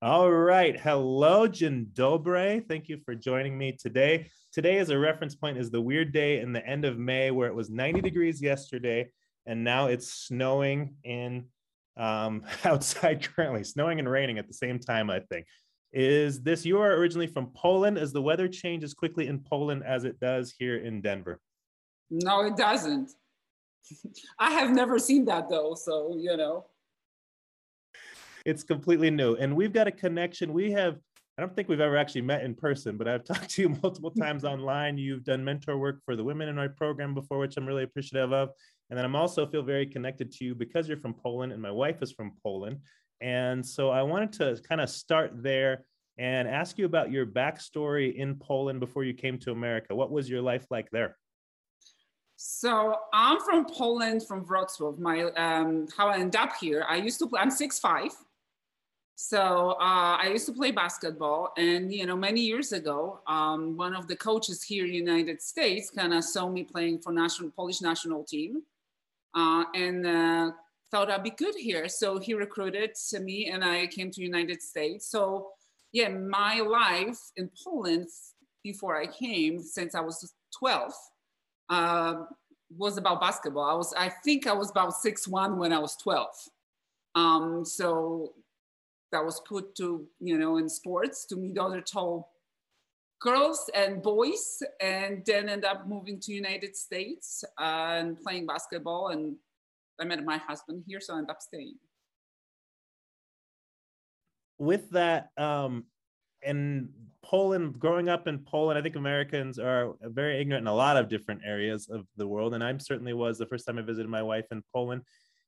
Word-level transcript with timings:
All 0.00 0.30
right. 0.30 0.78
Hello, 0.78 1.48
Jen 1.48 1.88
Dobre. 1.92 2.64
Thank 2.68 2.88
you 2.88 2.98
for 3.04 3.16
joining 3.16 3.58
me 3.58 3.72
today. 3.72 4.30
Today, 4.52 4.78
as 4.78 4.90
a 4.90 4.98
reference 4.98 5.34
point, 5.34 5.58
is 5.58 5.72
the 5.72 5.80
weird 5.80 6.12
day 6.12 6.38
in 6.38 6.52
the 6.52 6.64
end 6.64 6.84
of 6.84 7.00
May 7.00 7.32
where 7.32 7.48
it 7.48 7.54
was 7.54 7.68
90 7.68 8.02
degrees 8.02 8.40
yesterday 8.40 9.10
and 9.46 9.64
now 9.64 9.86
it's 9.86 10.08
snowing 10.08 10.94
in 11.02 11.46
um, 11.96 12.44
outside 12.64 13.26
currently, 13.34 13.64
snowing 13.64 13.98
and 13.98 14.08
raining 14.08 14.38
at 14.38 14.46
the 14.46 14.54
same 14.54 14.78
time, 14.78 15.10
I 15.10 15.18
think. 15.18 15.46
Is 15.92 16.42
this 16.44 16.64
you 16.64 16.80
are 16.80 16.92
originally 16.92 17.26
from 17.26 17.50
Poland? 17.56 17.98
As 17.98 18.12
the 18.12 18.22
weather 18.22 18.46
changes 18.46 18.94
quickly 18.94 19.26
in 19.26 19.40
Poland 19.40 19.82
as 19.84 20.04
it 20.04 20.20
does 20.20 20.54
here 20.56 20.76
in 20.76 21.00
Denver? 21.00 21.40
No, 22.08 22.46
it 22.46 22.56
doesn't. 22.56 23.10
I 24.38 24.52
have 24.52 24.70
never 24.70 25.00
seen 25.00 25.24
that 25.24 25.48
though, 25.48 25.74
so 25.74 26.14
you 26.16 26.36
know 26.36 26.66
it's 28.48 28.64
completely 28.64 29.10
new. 29.10 29.34
And 29.34 29.54
we've 29.54 29.74
got 29.74 29.86
a 29.86 29.92
connection. 29.92 30.54
We 30.54 30.72
have, 30.72 30.96
I 31.36 31.42
don't 31.42 31.54
think 31.54 31.68
we've 31.68 31.80
ever 31.80 31.98
actually 31.98 32.22
met 32.22 32.44
in 32.44 32.54
person, 32.54 32.96
but 32.96 33.06
I've 33.06 33.24
talked 33.32 33.50
to 33.50 33.62
you 33.62 33.68
multiple 33.82 34.10
times 34.10 34.42
online. 34.42 34.96
You've 34.96 35.22
done 35.22 35.44
mentor 35.44 35.76
work 35.76 36.02
for 36.02 36.16
the 36.16 36.24
women 36.24 36.48
in 36.48 36.58
our 36.58 36.70
program 36.70 37.12
before, 37.12 37.38
which 37.38 37.58
I'm 37.58 37.66
really 37.66 37.82
appreciative 37.82 38.32
of. 38.32 38.48
And 38.88 38.96
then 38.96 39.04
I'm 39.04 39.14
also 39.14 39.46
feel 39.46 39.62
very 39.62 39.84
connected 39.84 40.32
to 40.32 40.46
you 40.46 40.54
because 40.54 40.88
you're 40.88 40.96
from 40.96 41.12
Poland 41.12 41.52
and 41.52 41.60
my 41.60 41.70
wife 41.70 42.00
is 42.00 42.10
from 42.10 42.32
Poland. 42.42 42.78
And 43.20 43.64
so 43.64 43.90
I 43.90 44.02
wanted 44.02 44.32
to 44.34 44.62
kind 44.66 44.80
of 44.80 44.88
start 44.88 45.42
there 45.42 45.84
and 46.16 46.48
ask 46.48 46.78
you 46.78 46.86
about 46.86 47.12
your 47.12 47.26
backstory 47.26 48.14
in 48.14 48.36
Poland 48.36 48.80
before 48.80 49.04
you 49.04 49.12
came 49.12 49.36
to 49.40 49.50
America. 49.50 49.94
What 49.94 50.10
was 50.10 50.30
your 50.30 50.40
life 50.40 50.64
like 50.70 50.88
there? 50.90 51.18
So 52.36 52.96
I'm 53.12 53.40
from 53.40 53.66
Poland, 53.66 54.26
from 54.26 54.46
Wrocław. 54.46 54.98
My 54.98 55.24
um, 55.32 55.88
how 55.96 56.08
I 56.08 56.18
end 56.18 56.36
up 56.36 56.52
here. 56.60 56.86
I 56.88 56.96
used 56.96 57.18
to 57.18 57.26
play. 57.26 57.40
I'm 57.40 57.50
six 57.50 57.80
five, 57.80 58.12
so 59.20 59.72
uh, 59.80 60.16
I 60.22 60.28
used 60.30 60.46
to 60.46 60.52
play 60.52 60.70
basketball, 60.70 61.52
and 61.56 61.92
you 61.92 62.06
know, 62.06 62.14
many 62.14 62.40
years 62.40 62.70
ago, 62.70 63.18
um, 63.26 63.76
one 63.76 63.96
of 63.96 64.06
the 64.06 64.14
coaches 64.14 64.62
here 64.62 64.84
in 64.84 64.92
the 64.92 64.96
United 64.96 65.42
States 65.42 65.90
kind 65.90 66.14
of 66.14 66.22
saw 66.22 66.48
me 66.48 66.62
playing 66.62 67.00
for 67.00 67.12
national 67.12 67.50
Polish 67.50 67.82
national 67.82 68.22
team, 68.22 68.62
uh, 69.34 69.64
and 69.74 70.06
uh, 70.06 70.52
thought 70.92 71.10
I'd 71.10 71.24
be 71.24 71.30
good 71.30 71.56
here. 71.56 71.88
So 71.88 72.20
he 72.20 72.32
recruited 72.34 72.92
me, 73.20 73.50
and 73.50 73.64
I 73.64 73.88
came 73.88 74.12
to 74.12 74.22
United 74.22 74.62
States. 74.62 75.10
So 75.10 75.48
yeah, 75.90 76.10
my 76.10 76.60
life 76.60 77.18
in 77.36 77.50
Poland 77.64 78.06
before 78.62 78.96
I 78.96 79.08
came, 79.08 79.58
since 79.58 79.96
I 79.96 80.00
was 80.00 80.32
12, 80.60 80.92
uh, 81.70 82.14
was 82.76 82.98
about 82.98 83.20
basketball. 83.20 83.68
I 83.68 83.74
was, 83.74 83.92
I 83.94 84.10
think, 84.24 84.46
I 84.46 84.52
was 84.52 84.70
about 84.70 84.94
six 84.94 85.26
one 85.26 85.58
when 85.58 85.72
I 85.72 85.80
was 85.80 85.96
12. 85.96 86.28
Um, 87.16 87.64
so 87.64 88.34
that 89.12 89.24
was 89.24 89.40
put 89.40 89.74
to 89.76 90.06
you 90.20 90.38
know 90.38 90.58
in 90.58 90.68
sports 90.68 91.24
to 91.26 91.36
meet 91.36 91.58
other 91.58 91.80
tall 91.80 92.32
girls 93.20 93.68
and 93.74 94.02
boys 94.02 94.62
and 94.80 95.24
then 95.26 95.48
end 95.48 95.64
up 95.64 95.88
moving 95.88 96.20
to 96.20 96.32
united 96.32 96.76
states 96.76 97.44
and 97.58 98.20
playing 98.20 98.46
basketball. 98.46 99.08
And 99.08 99.36
i 100.00 100.04
met 100.04 100.24
my 100.24 100.38
husband 100.38 100.84
here 100.86 101.00
so 101.00 101.14
i 101.14 101.18
ended 101.18 101.30
up 101.30 101.42
staying. 101.42 101.76
With 104.58 104.90
that 104.90 105.30
um 105.36 105.84
in 106.42 106.90
poland 107.24 107.78
growing 107.80 108.08
up 108.08 108.28
in 108.28 108.38
poland 108.38 108.78
i 108.78 108.82
think 108.82 108.94
americans 108.94 109.58
are 109.58 109.94
very 110.02 110.40
ignorant 110.40 110.62
in 110.62 110.68
a 110.68 110.74
lot 110.74 110.96
of 110.96 111.08
different 111.08 111.40
areas 111.44 111.88
of 111.88 112.06
the 112.16 112.26
world. 112.26 112.54
And 112.54 112.62
i 112.62 112.76
certainly 112.78 113.12
was 113.12 113.38
the 113.38 113.46
first 113.46 113.66
time 113.66 113.78
i 113.78 113.82
visited 113.82 114.08
my 114.08 114.22
wife 114.22 114.46
in 114.52 114.62
poland 114.72 115.02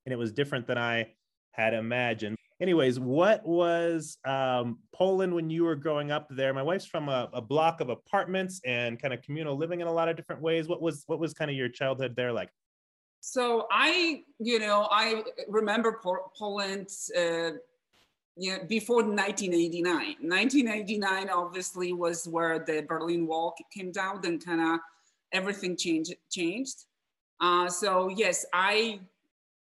and 0.04 0.12
it 0.12 0.16
was 0.16 0.32
different 0.32 0.66
than 0.66 0.78
i 0.78 1.06
had 1.52 1.74
imagined 1.74 2.36
anyways, 2.60 3.00
what 3.00 3.44
was 3.46 4.18
um, 4.24 4.78
Poland 4.94 5.34
when 5.34 5.50
you 5.50 5.64
were 5.64 5.76
growing 5.76 6.10
up 6.10 6.26
there? 6.30 6.52
My 6.52 6.62
wife's 6.62 6.86
from 6.86 7.08
a, 7.08 7.28
a, 7.32 7.40
block 7.40 7.80
of 7.80 7.88
apartments 7.88 8.60
and 8.64 9.00
kind 9.00 9.14
of 9.14 9.22
communal 9.22 9.56
living 9.56 9.80
in 9.80 9.86
a 9.86 9.92
lot 9.92 10.08
of 10.08 10.16
different 10.16 10.42
ways. 10.42 10.68
What 10.68 10.82
was 10.82 11.04
what 11.06 11.18
was 11.18 11.34
kind 11.34 11.50
of 11.50 11.56
your 11.56 11.68
childhood 11.68 12.14
there 12.16 12.32
like? 12.32 12.50
So 13.20 13.66
I, 13.70 14.22
you 14.38 14.58
know, 14.58 14.88
I 14.90 15.22
remember 15.48 16.00
Poland. 16.36 16.88
Uh, 17.16 17.52
you 18.36 18.56
know, 18.56 18.64
before 18.68 19.02
1989. 19.02 20.16
1989 20.22 21.28
obviously 21.28 21.92
was 21.92 22.26
where 22.26 22.58
the 22.58 22.86
Berlin 22.88 23.26
Wall 23.26 23.54
came 23.70 23.92
down 23.92 24.24
and 24.24 24.42
kind 24.42 24.60
of 24.62 24.80
everything 25.32 25.76
changed. 25.76 26.14
Changed. 26.30 26.86
Uh, 27.40 27.68
so 27.68 28.08
yes, 28.08 28.46
I 28.54 29.00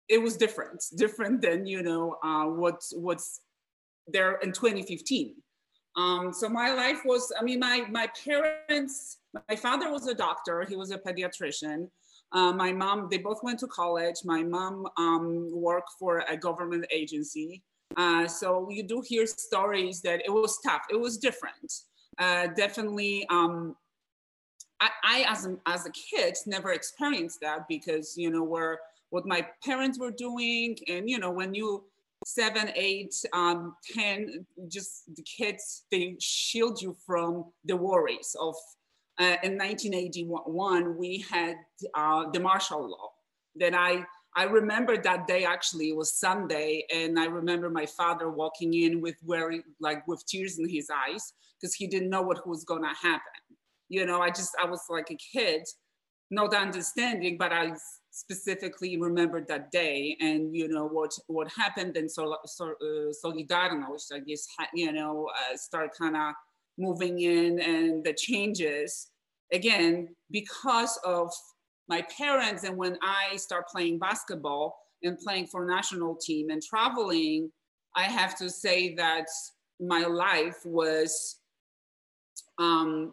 it 0.09 0.21
was 0.21 0.37
different, 0.37 0.85
different 0.97 1.43
than 1.43 1.67
you 1.67 1.83
know 1.83 2.17
uh, 2.23 2.45
what 2.45 2.83
what's 2.95 3.41
there 4.07 4.37
in 4.37 4.53
2015. 4.53 5.35
Um, 5.97 6.33
so 6.33 6.49
my 6.49 6.75
life 6.75 7.03
was, 7.05 7.33
I 7.39 7.45
mean, 7.45 7.61
my 7.61 7.85
my 7.91 8.09
parents, 8.25 9.19
my 9.49 9.57
father 9.57 9.91
was 9.91 10.07
a 10.07 10.15
doctor, 10.15 10.65
he 10.69 10.77
was 10.77 10.91
a 10.91 10.99
pediatrician. 10.99 11.89
Uh, 12.33 12.53
my 12.53 12.73
mom, 12.73 13.07
they 13.11 13.19
both 13.19 13.39
went 13.45 13.61
to 13.61 13.67
college. 13.69 14.17
My 14.25 14.43
mom 14.43 14.89
um, 14.99 15.51
worked 15.53 15.91
for 16.01 16.25
a 16.29 16.37
government 16.37 16.85
agency. 16.91 17.63
Uh, 17.97 18.27
so 18.27 18.69
you 18.71 18.83
do 18.83 19.03
hear 19.07 19.25
stories 19.25 20.01
that 20.03 20.21
it 20.25 20.31
was 20.31 20.59
tough. 20.67 20.83
It 20.91 20.99
was 20.99 21.17
different. 21.17 21.73
Uh, 22.19 22.49
definitely, 22.49 23.25
um, 23.31 23.77
I, 24.81 24.91
I, 25.05 25.25
as 25.29 25.47
a, 25.47 25.57
as 25.67 25.87
a 25.87 25.91
kid 25.91 26.37
never 26.47 26.73
experienced 26.73 27.41
that 27.43 27.69
because 27.69 28.15
you 28.17 28.31
know 28.31 28.43
we're 28.43 28.79
what 29.11 29.27
my 29.27 29.47
parents 29.65 29.99
were 29.99 30.11
doing. 30.11 30.77
And, 30.89 31.09
you 31.09 31.19
know, 31.19 31.31
when 31.31 31.55
you 31.55 31.85
seven, 32.27 32.71
eight, 32.75 33.15
um, 33.33 33.77
10, 33.93 34.47
just 34.69 35.15
the 35.15 35.23
kids, 35.23 35.85
they 35.91 36.17
shield 36.21 36.81
you 36.81 36.97
from 37.07 37.47
the 37.65 37.77
worries 37.77 38.35
of, 38.41 38.55
uh, 39.21 39.37
in 39.45 39.57
1981, 39.57 40.97
we 40.97 41.25
had 41.31 41.57
uh, 41.95 42.25
the 42.33 42.41
martial 42.41 42.91
law 42.91 43.11
that 43.57 43.75
I, 43.75 44.05
I 44.37 44.45
remember 44.45 44.97
that 44.97 45.29
day 45.29 45.45
actually 45.45 45.91
it 45.91 45.97
was 45.97 46.19
Sunday 46.19 46.85
and 46.93 47.19
I 47.19 47.27
remember 47.27 47.71
my 47.71 47.87
father 47.87 48.31
walking 48.31 48.75
in 48.75 49.01
with 49.01 49.15
wearing 49.25 49.63
like 49.81 50.07
with 50.09 50.27
tears 50.27 50.59
in 50.59 50.69
his 50.69 50.91
eyes 50.91 51.33
because 51.61 51.75
he 51.75 51.87
didn't 51.87 52.11
know 52.11 52.23
what 52.23 52.47
was 52.47 52.65
gonna 52.65 52.95
happen. 53.01 53.21
You 53.89 54.07
know, 54.07 54.21
I 54.21 54.31
just 54.31 54.51
I 54.61 54.67
was 54.67 54.83
like 54.91 55.11
a 55.11 55.17
kid, 55.17 55.63
not 56.31 56.53
understanding, 56.53 57.37
but 57.39 57.53
I 57.53 57.75
specifically 58.15 58.97
remembered 58.97 59.47
that 59.49 59.73
day 59.73 60.17
and 60.21 60.55
you 60.55 60.69
know 60.69 60.87
what 60.87 61.13
what 61.27 61.51
happened 61.51 61.97
and 61.97 62.09
so, 62.09 62.37
so 62.47 62.67
uh, 62.71 63.13
solidarność 63.23 64.13
i 64.13 64.21
guess 64.21 64.47
you 64.73 64.93
know 64.93 65.29
uh, 65.41 65.57
start 65.57 65.91
kind 65.99 66.17
of 66.17 66.33
moving 66.79 67.21
in 67.21 67.61
and 67.61 68.05
the 68.05 68.13
changes. 68.13 69.11
Again 69.53 70.17
because 70.31 70.99
of 71.05 71.31
my 71.89 72.03
parents 72.19 72.65
and 72.65 72.77
when 72.77 72.97
i 73.03 73.37
start 73.37 73.65
playing 73.69 73.99
basketball 73.99 74.67
and 75.03 75.19
playing 75.19 75.47
for 75.47 75.67
national 75.67 76.17
team 76.27 76.51
and 76.51 76.63
traveling 76.63 77.51
i 77.95 78.05
have 78.05 78.33
to 78.39 78.49
say 78.49 78.95
that 78.95 79.29
my 79.79 80.05
life 80.27 80.61
was 80.65 81.11
um, 82.59 83.13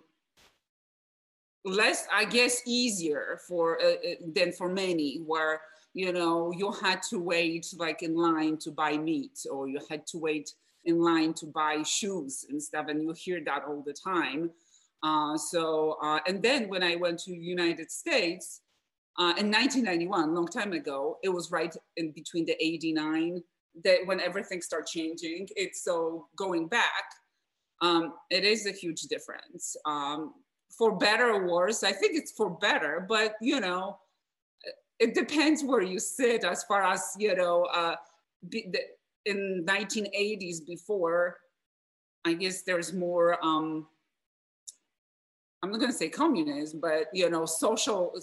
less 1.64 2.08
i 2.14 2.26
guess 2.26 2.62
easier 2.66 3.40
for 3.48 3.80
uh, 3.82 3.94
uh, 3.94 4.16
than 4.34 4.52
for 4.52 4.70
many 4.70 5.18
where 5.26 5.62
you 5.94 6.12
know 6.12 6.52
you 6.52 6.72
had 6.72 7.02
to 7.04 7.20
wait 7.20 7.68
like 7.78 8.02
in 8.02 8.16
line 8.16 8.58
to 8.58 8.72
buy 8.72 8.98
meat 8.98 9.46
or 9.52 9.68
you 9.68 9.80
had 9.90 10.06
to 10.08 10.18
wait 10.18 10.54
in 10.86 11.00
line 11.00 11.34
to 11.34 11.46
buy 11.46 11.84
shoes 11.84 12.46
and 12.50 12.62
stuff 12.62 12.88
and 12.88 13.04
you 13.04 13.14
hear 13.14 13.40
that 13.46 13.64
all 13.68 13.84
the 13.86 13.94
time. 13.94 14.50
Uh, 15.04 15.38
so 15.38 15.98
uh, 16.02 16.20
and 16.28 16.44
then 16.44 16.70
when 16.70 16.84
i 16.84 16.96
went 16.96 17.18
to 17.18 17.32
united 17.32 17.92
states 17.92 18.62
uh, 19.18 19.34
in 19.38 19.52
1991 19.52 20.34
long 20.34 20.48
time 20.48 20.74
ago 20.74 21.18
it 21.24 21.30
was 21.30 21.52
right 21.52 21.76
in 21.98 22.12
between 22.12 22.46
the 22.46 22.56
89 22.64 23.42
that 23.84 24.00
when 24.06 24.20
everything 24.20 24.62
started 24.62 24.88
changing 24.88 25.48
it's 25.56 25.84
so 25.84 26.28
going 26.38 26.68
back 26.68 27.04
um, 27.82 28.14
it 28.30 28.44
is 28.44 28.68
a 28.68 28.72
huge 28.72 29.02
difference. 29.04 29.76
Um, 29.86 30.34
for 30.78 30.98
better 30.98 31.32
or 31.32 31.48
worse. 31.48 31.84
I 31.84 31.92
think 31.92 32.16
it's 32.16 32.32
for 32.32 32.50
better, 32.50 33.06
but 33.08 33.36
you 33.42 33.60
know, 33.60 33.98
it 35.00 35.16
depends 35.16 35.64
where 35.64 35.82
you 35.82 36.00
sit 36.00 36.44
as 36.44 36.64
far 36.64 36.84
as, 36.84 37.16
you 37.18 37.36
know, 37.36 37.64
uh, 37.74 37.96
the, 38.50 38.66
in 39.26 39.66
1980s 39.68 40.66
before, 40.66 41.38
I 42.24 42.34
guess 42.34 42.62
there's 42.62 42.94
more, 42.94 43.44
um, 43.44 43.88
I'm 45.64 45.72
not 45.72 45.80
gonna 45.80 45.92
say 45.92 46.10
communism, 46.10 46.80
but 46.80 47.08
you 47.14 47.30
know, 47.30 47.46
social 47.46 48.14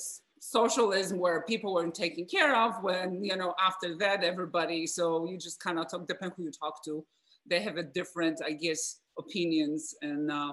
socialism 0.41 1.19
where 1.19 1.43
people 1.43 1.75
weren't 1.75 1.95
taken 1.95 2.25
care 2.25 2.55
of 2.55 2.83
when, 2.83 3.25
you 3.25 3.37
know, 3.37 3.55
after 3.65 3.97
that, 3.99 4.23
everybody, 4.23 4.87
so 4.87 5.29
you 5.29 5.37
just 5.37 5.61
kind 5.61 5.79
of 5.79 5.91
talk, 5.91 6.07
depend 6.07 6.33
who 6.37 6.45
you 6.45 6.53
talk 6.53 6.85
to, 6.85 7.05
they 7.45 7.61
have 7.61 7.77
a 7.77 7.83
different, 7.83 8.41
I 8.45 8.53
guess, 8.53 9.01
opinions 9.19 9.95
and, 10.01 10.31
uh, 10.31 10.53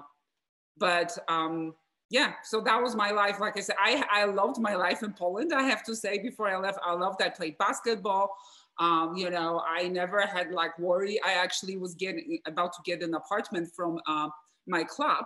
but 0.76 1.16
um, 1.28 1.74
yeah, 2.10 2.34
so 2.44 2.60
that 2.60 2.80
was 2.80 2.94
my 2.94 3.10
life. 3.10 3.40
Like 3.40 3.56
I 3.56 3.60
said, 3.60 3.76
I, 3.78 4.04
I 4.10 4.24
loved 4.26 4.60
my 4.60 4.76
life 4.76 5.02
in 5.02 5.12
Poland. 5.12 5.52
I 5.52 5.62
have 5.64 5.84
to 5.84 5.96
say, 5.96 6.18
before 6.18 6.48
I 6.48 6.56
left, 6.56 6.78
I 6.84 6.92
loved. 6.92 7.20
I 7.20 7.28
played 7.28 7.58
basketball. 7.58 8.36
Um, 8.78 9.16
you 9.16 9.30
know, 9.30 9.62
I 9.66 9.88
never 9.88 10.20
had 10.20 10.52
like 10.52 10.78
worry. 10.78 11.18
I 11.24 11.32
actually 11.32 11.76
was 11.76 11.94
getting 11.94 12.38
about 12.46 12.72
to 12.74 12.78
get 12.84 13.02
an 13.02 13.14
apartment 13.14 13.70
from 13.74 13.98
uh, 14.06 14.28
my 14.66 14.84
club 14.84 15.24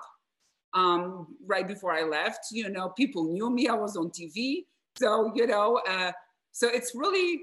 um, 0.73 1.37
right 1.47 1.67
before 1.67 1.93
I 1.93 2.03
left. 2.03 2.47
You 2.51 2.71
know, 2.71 2.91
people 2.91 3.25
knew 3.25 3.51
me. 3.51 3.69
I 3.69 3.75
was 3.75 3.97
on 3.97 4.11
TV. 4.11 4.65
So, 4.99 5.33
you 5.35 5.47
know, 5.47 5.81
uh, 5.89 6.13
so 6.53 6.69
it's 6.69 6.95
really 6.95 7.43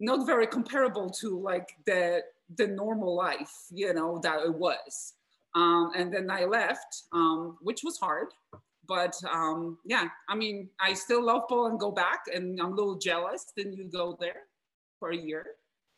not 0.00 0.26
very 0.26 0.46
comparable 0.46 1.10
to 1.10 1.38
like 1.40 1.68
the 1.86 2.22
the 2.56 2.66
normal 2.66 3.14
life, 3.14 3.52
you 3.70 3.92
know, 3.92 4.18
that 4.22 4.40
it 4.44 4.54
was. 4.54 5.14
Um, 5.54 5.90
and 5.96 6.12
then 6.12 6.30
I 6.30 6.44
left, 6.44 7.02
um, 7.12 7.58
which 7.60 7.82
was 7.84 7.98
hard. 7.98 8.28
But 8.88 9.14
um, 9.30 9.78
yeah, 9.84 10.08
I 10.28 10.34
mean, 10.34 10.70
I 10.80 10.94
still 10.94 11.24
love 11.24 11.42
Poland, 11.48 11.78
go 11.78 11.92
back, 11.92 12.20
and 12.34 12.58
I'm 12.58 12.72
a 12.72 12.74
little 12.74 12.98
jealous. 12.98 13.52
Then 13.56 13.72
you 13.72 13.84
go 13.84 14.16
there 14.18 14.46
for 14.98 15.10
a 15.10 15.16
year. 15.16 15.46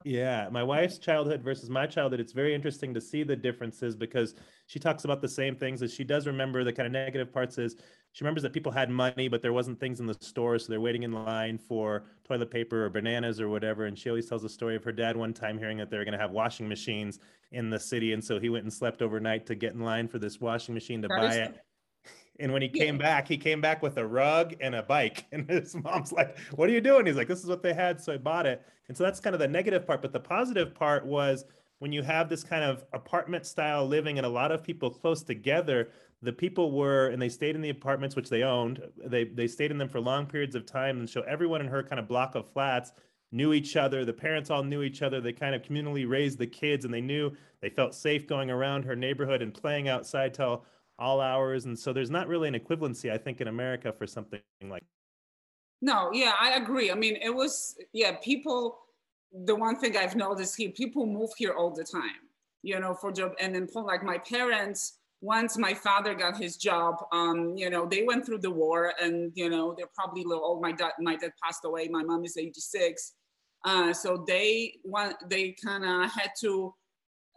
Yeah, 0.05 0.49
my 0.51 0.63
wife's 0.63 0.99
childhood 0.99 1.43
versus 1.43 1.69
my 1.69 1.87
childhood, 1.87 2.21
it's 2.21 2.33
very 2.33 2.55
interesting 2.55 2.95
to 2.95 3.01
see 3.03 3.23
the 3.23 3.37
differences 3.37 3.95
because 3.95 4.35
she 4.67 4.79
talks 4.79 5.05
about 5.05 5.21
the 5.21 5.29
same 5.29 5.55
things 5.55 5.83
as 5.83 5.93
she 5.93 6.05
does 6.05 6.27
remember 6.27 6.65
the 6.65 6.73
kind 6.73 6.87
of 6.87 6.93
negative 6.93 7.31
parts 7.33 7.59
is 7.59 7.77
she 8.13 8.25
remembers 8.25 8.43
that 8.43 8.53
people 8.55 8.73
had 8.73 8.91
money, 8.91 9.29
but 9.29 9.43
there 9.43 9.53
wasn't 9.53 9.79
things 9.79 10.01
in 10.01 10.07
the 10.07 10.17
store. 10.21 10.59
So 10.59 10.71
they're 10.71 10.81
waiting 10.81 11.03
in 11.05 11.13
line 11.13 11.59
for 11.59 12.05
toilet 12.25 12.51
paper 12.51 12.85
or 12.85 12.91
bananas 12.91 13.41
or 13.41 13.49
whatever. 13.49 13.87
And 13.87 13.97
she 13.97 14.09
always 14.09 14.27
tells 14.27 14.43
the 14.43 14.49
story 14.49 14.75
of 14.75 14.83
her 14.85 14.93
dad 14.93 15.17
one 15.17 15.33
time 15.33 15.59
hearing 15.59 15.79
that 15.79 15.91
they 15.91 15.99
were 15.99 16.05
going 16.05 16.17
to 16.17 16.19
have 16.19 16.33
washing 16.33 16.69
machines 16.69 17.21
in 17.53 17.71
the 17.71 17.79
city. 17.79 18.13
And 18.13 18.25
so 18.25 18.41
he 18.41 18.49
went 18.49 18.65
and 18.65 18.73
slept 18.73 19.03
overnight 19.03 19.47
to 19.47 19.55
get 19.55 19.75
in 19.75 19.81
line 19.81 20.09
for 20.09 20.19
this 20.19 20.41
washing 20.41 20.75
machine 20.75 21.03
to 21.03 21.09
that 21.09 21.19
buy 21.21 21.35
it. 21.35 21.61
And 22.41 22.53
when 22.53 22.63
he 22.63 22.69
came 22.69 22.97
yeah. 22.97 23.03
back, 23.03 23.29
he 23.29 23.37
came 23.37 23.61
back 23.61 23.83
with 23.83 23.99
a 23.99 24.07
rug 24.07 24.55
and 24.61 24.75
a 24.75 24.83
bike. 24.83 25.27
And 25.33 25.49
his 25.49 25.75
mom's 25.75 26.13
like, 26.13 26.39
What 26.55 26.69
are 26.69 26.73
you 26.73 26.81
doing? 26.81 27.07
He's 27.07 27.17
like, 27.17 27.29
This 27.29 27.41
is 27.41 27.47
what 27.47 27.63
they 27.63 27.75
had. 27.75 28.01
So 28.01 28.13
I 28.13 28.17
bought 28.17 28.47
it. 28.47 28.63
And 28.89 28.97
so 28.97 29.05
that's 29.05 29.21
kind 29.21 29.35
of 29.35 29.41
the 29.41 29.49
negative 29.49 29.87
part. 29.87 30.03
But 30.03 30.13
the 30.13 30.21
positive 30.21 30.75
part 30.75 31.07
was 31.07 31.45
when 31.79 31.93
you 31.93 32.03
have 32.03 32.29
this 32.29 32.43
kind 32.43 32.65
of 32.65 32.85
apartment 32.93 33.47
style 33.47 33.87
living 33.87 34.19
and 34.19 34.27
a 34.27 34.31
lot 34.31 34.53
of 34.53 34.63
people 34.63 34.91
close 34.91 35.23
together, 35.23 35.91
the 36.23 36.33
people 36.33 36.73
were, 36.73 37.09
and 37.09 37.21
they 37.21 37.29
stayed 37.29 37.55
in 37.55 37.63
the 37.63 37.71
apartments 37.71 38.17
which 38.17 38.29
they 38.29 38.43
owned. 38.43 38.83
They 39.07 39.25
they 39.25 39.47
stayed 39.47 39.71
in 39.71 39.79
them 39.79 39.89
for 39.89 40.01
long 40.01 40.27
periods 40.27 40.55
of 40.55 40.67
time. 40.67 40.99
And 40.99 41.09
so 41.09 41.23
everyone 41.23 41.61
in 41.61 41.69
her 41.69 41.83
kind 41.83 42.01
of 42.01 42.09
block 42.09 42.35
of 42.35 42.51
flats 42.51 42.93
knew 43.33 43.53
each 43.53 43.77
other. 43.77 44.05
The 44.05 44.13
parents 44.13 44.51
all 44.51 44.65
knew 44.65 44.83
each 44.83 45.03
other. 45.03 45.21
They 45.21 45.33
kind 45.33 45.55
of 45.55 45.63
communally 45.63 46.09
raised 46.09 46.39
the 46.39 46.47
kids 46.47 46.85
and 46.85 46.93
they 46.93 47.01
knew 47.01 47.33
they 47.61 47.71
felt 47.71 47.95
safe 47.95 48.27
going 48.27 48.51
around 48.51 48.85
her 48.85 48.97
neighborhood 48.97 49.43
and 49.43 49.55
playing 49.55 49.89
outside 49.89 50.35
till 50.35 50.65
all 51.01 51.21
hours. 51.21 51.65
And 51.65 51.77
so 51.77 51.93
there's 51.93 52.11
not 52.11 52.29
really 52.29 52.49
an 52.49 52.55
equivalency, 52.55 53.11
I 53.11 53.19
think, 53.19 53.41
in 53.41 53.49
America 53.49 53.93
for 53.93 54.07
something 54.07 54.41
like. 54.63 54.85
No, 55.83 56.11
yeah, 56.13 56.35
I 56.39 56.53
agree. 56.57 56.91
I 56.91 56.95
mean, 56.95 57.17
it 57.17 57.35
was, 57.35 57.75
yeah, 57.93 58.17
people, 58.23 58.79
the 59.47 59.57
one 59.57 59.77
thing 59.77 59.97
I've 59.97 60.15
noticed 60.15 60.57
here, 60.57 60.71
people 60.71 61.07
move 61.07 61.31
here 61.39 61.55
all 61.55 61.71
the 61.71 61.85
time, 61.85 62.29
you 62.63 62.79
know, 62.79 62.93
for 62.93 63.11
job. 63.11 63.33
And 63.41 63.55
then, 63.55 63.67
like 63.75 64.03
my 64.03 64.19
parents, 64.19 64.99
once 65.23 65.57
my 65.57 65.73
father 65.73 66.15
got 66.15 66.37
his 66.37 66.57
job, 66.57 66.97
um, 67.13 67.55
you 67.57 67.71
know, 67.71 67.87
they 67.87 68.03
went 68.03 68.27
through 68.27 68.39
the 68.39 68.51
war 68.51 68.93
and, 69.03 69.33
you 69.35 69.49
know, 69.49 69.75
they're 69.77 69.91
probably 69.95 70.23
a 70.23 70.27
little 70.27 70.45
old. 70.45 70.61
My 70.61 70.73
dad, 70.73 70.93
my 70.99 71.17
dad 71.17 71.33
passed 71.43 71.65
away. 71.65 71.89
My 71.89 72.03
mom 72.03 72.25
is 72.25 72.37
86. 72.37 73.15
Uh, 73.65 73.93
so 73.93 74.25
they 74.27 74.75
want, 74.85 75.17
they 75.29 75.55
kind 75.63 75.85
of 75.85 76.11
had 76.11 76.31
to 76.41 76.75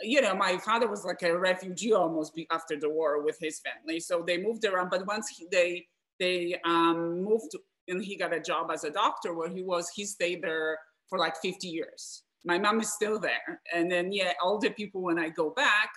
you 0.04 0.22
know, 0.22 0.36
my 0.36 0.58
father 0.58 0.88
was 0.88 1.06
like 1.06 1.22
a 1.24 1.38
refugee 1.38 1.94
almost 1.94 2.34
after 2.52 2.78
the 2.80 2.90
war 2.90 3.24
with 3.24 3.38
his 3.40 3.62
family. 3.62 4.00
So 4.00 4.24
they 4.26 4.38
moved 4.38 4.66
around. 4.66 4.90
But 4.90 5.06
once 5.08 5.30
he, 5.30 5.48
they 5.52 5.86
they 6.20 6.60
um, 6.66 7.22
moved 7.22 7.56
and 7.88 8.04
he 8.04 8.16
got 8.16 8.34
a 8.34 8.40
job 8.40 8.70
as 8.72 8.84
a 8.84 8.90
doctor 8.90 9.34
where 9.34 9.50
he 9.50 9.62
was, 9.64 9.90
he 9.90 10.06
stayed 10.06 10.42
there 10.42 10.78
for 11.10 11.20
like 11.20 11.36
50 11.42 11.68
years. 11.68 12.24
My 12.46 12.58
mom 12.58 12.80
is 12.82 12.94
still 12.94 13.20
there. 13.20 13.62
And 13.74 13.92
then, 13.92 14.12
yeah, 14.12 14.34
all 14.42 14.60
the 14.60 14.70
people, 14.70 15.02
when 15.02 15.20
I 15.20 15.30
go 15.30 15.50
back, 15.50 15.90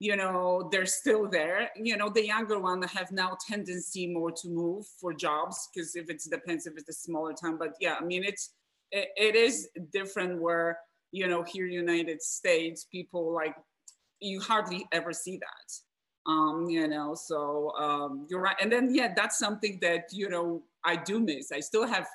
you 0.00 0.16
know, 0.16 0.68
they're 0.70 0.86
still 0.86 1.28
there. 1.28 1.70
You 1.76 1.96
know, 1.96 2.08
the 2.08 2.26
younger 2.26 2.58
one 2.58 2.82
have 2.82 3.10
now 3.12 3.36
tendency 3.48 4.06
more 4.06 4.32
to 4.32 4.48
move 4.48 4.86
for 5.00 5.12
jobs 5.12 5.68
because 5.72 5.94
if 5.96 6.10
it 6.10 6.22
depends 6.30 6.66
if 6.66 6.74
it's 6.76 6.88
a 6.88 6.92
smaller 6.92 7.32
town. 7.32 7.58
But 7.58 7.74
yeah, 7.80 7.96
I 8.00 8.04
mean, 8.04 8.24
it's, 8.24 8.50
it, 8.90 9.08
it 9.16 9.36
is 9.36 9.68
different 9.92 10.40
where 10.40 10.78
you 11.14 11.28
know, 11.28 11.44
here 11.44 11.66
United 11.66 12.20
States, 12.20 12.86
people 12.90 13.32
like, 13.32 13.54
you 14.18 14.40
hardly 14.40 14.84
ever 14.90 15.12
see 15.12 15.38
that. 15.38 15.68
Um, 16.26 16.66
you 16.68 16.88
know, 16.88 17.14
so 17.14 17.70
um, 17.78 18.26
you're 18.28 18.40
right. 18.40 18.56
And 18.60 18.72
then, 18.72 18.92
yeah, 18.92 19.12
that's 19.14 19.38
something 19.38 19.78
that, 19.80 20.04
you 20.10 20.28
know, 20.28 20.64
I 20.84 20.96
do 20.96 21.20
miss. 21.20 21.52
I 21.52 21.60
still 21.60 21.86
have 21.86 22.06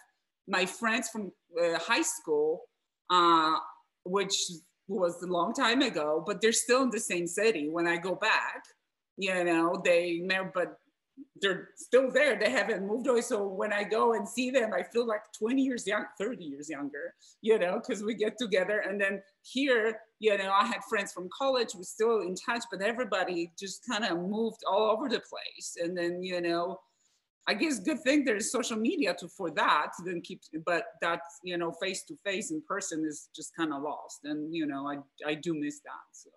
my 0.50 0.66
friends 0.66 1.08
from 1.08 1.32
uh, 1.62 1.80
high 1.80 2.02
school, 2.02 2.64
uh, 3.10 3.56
which 4.04 4.38
was 4.90 5.24
a 5.24 5.28
long 5.28 5.54
time 5.54 5.82
ago, 5.82 6.22
but 6.28 6.42
they're 6.42 6.52
still 6.52 6.82
in 6.82 6.90
the 6.90 7.00
same 7.00 7.28
city. 7.28 7.70
When 7.70 7.88
I 7.88 7.96
go 7.98 8.16
back, 8.16 8.64
you 9.16 9.44
know, 9.46 9.82
they 9.86 10.22
but 10.54 10.78
they're 11.42 11.70
still 11.76 12.12
there. 12.12 12.38
They 12.38 12.50
haven't 12.50 12.86
moved 12.86 13.08
away. 13.08 13.22
So 13.22 13.48
when 13.48 13.72
I 13.74 13.84
go 13.84 14.14
and 14.14 14.28
see 14.28 14.52
them, 14.52 14.72
I 14.74 14.84
feel 14.84 15.08
like 15.08 15.22
20 15.38 15.62
years 15.62 15.88
young, 15.88 16.06
30 16.20 16.44
years 16.44 16.70
younger, 16.70 17.14
you 17.42 17.58
know, 17.58 17.80
because 17.80 18.04
we 18.04 18.14
get 18.14 18.38
together. 18.38 18.80
And 18.80 19.00
then 19.00 19.22
here, 19.42 20.00
you 20.20 20.38
know, 20.38 20.52
I 20.52 20.66
had 20.66 20.84
friends 20.90 21.14
from 21.14 21.30
college, 21.38 21.70
we're 21.76 21.84
still 21.84 22.22
in 22.22 22.36
touch, 22.36 22.64
but 22.72 22.82
everybody 22.82 23.52
just 23.58 23.86
kind 23.90 24.06
of 24.06 24.18
moved 24.18 24.62
all 24.70 24.92
over 24.92 25.10
the 25.10 25.22
place. 25.22 25.76
And 25.82 25.98
then, 25.98 26.22
you 26.24 26.42
know, 26.42 26.80
I 27.48 27.56
guess 27.56 27.80
good 27.80 28.02
thing 28.02 28.26
there's 28.26 28.52
social 28.52 28.78
media 28.78 29.16
to 29.16 29.28
for 29.28 29.50
that 29.52 29.92
then 30.06 30.22
keep 30.22 30.42
but 30.68 30.84
that 31.02 31.22
you 31.44 31.58
know 31.58 31.72
face 31.82 32.04
to 32.04 32.16
face 32.24 32.52
in 32.52 32.62
person 32.68 33.04
is 33.08 33.30
just 33.36 33.56
kind 33.56 33.74
of 33.74 33.82
lost 33.82 34.20
and 34.24 34.54
you 34.54 34.68
know 34.68 34.88
I 34.88 34.98
I 35.26 35.34
do 35.34 35.56
miss 35.56 35.80
that 35.80 36.06
so 36.12 36.30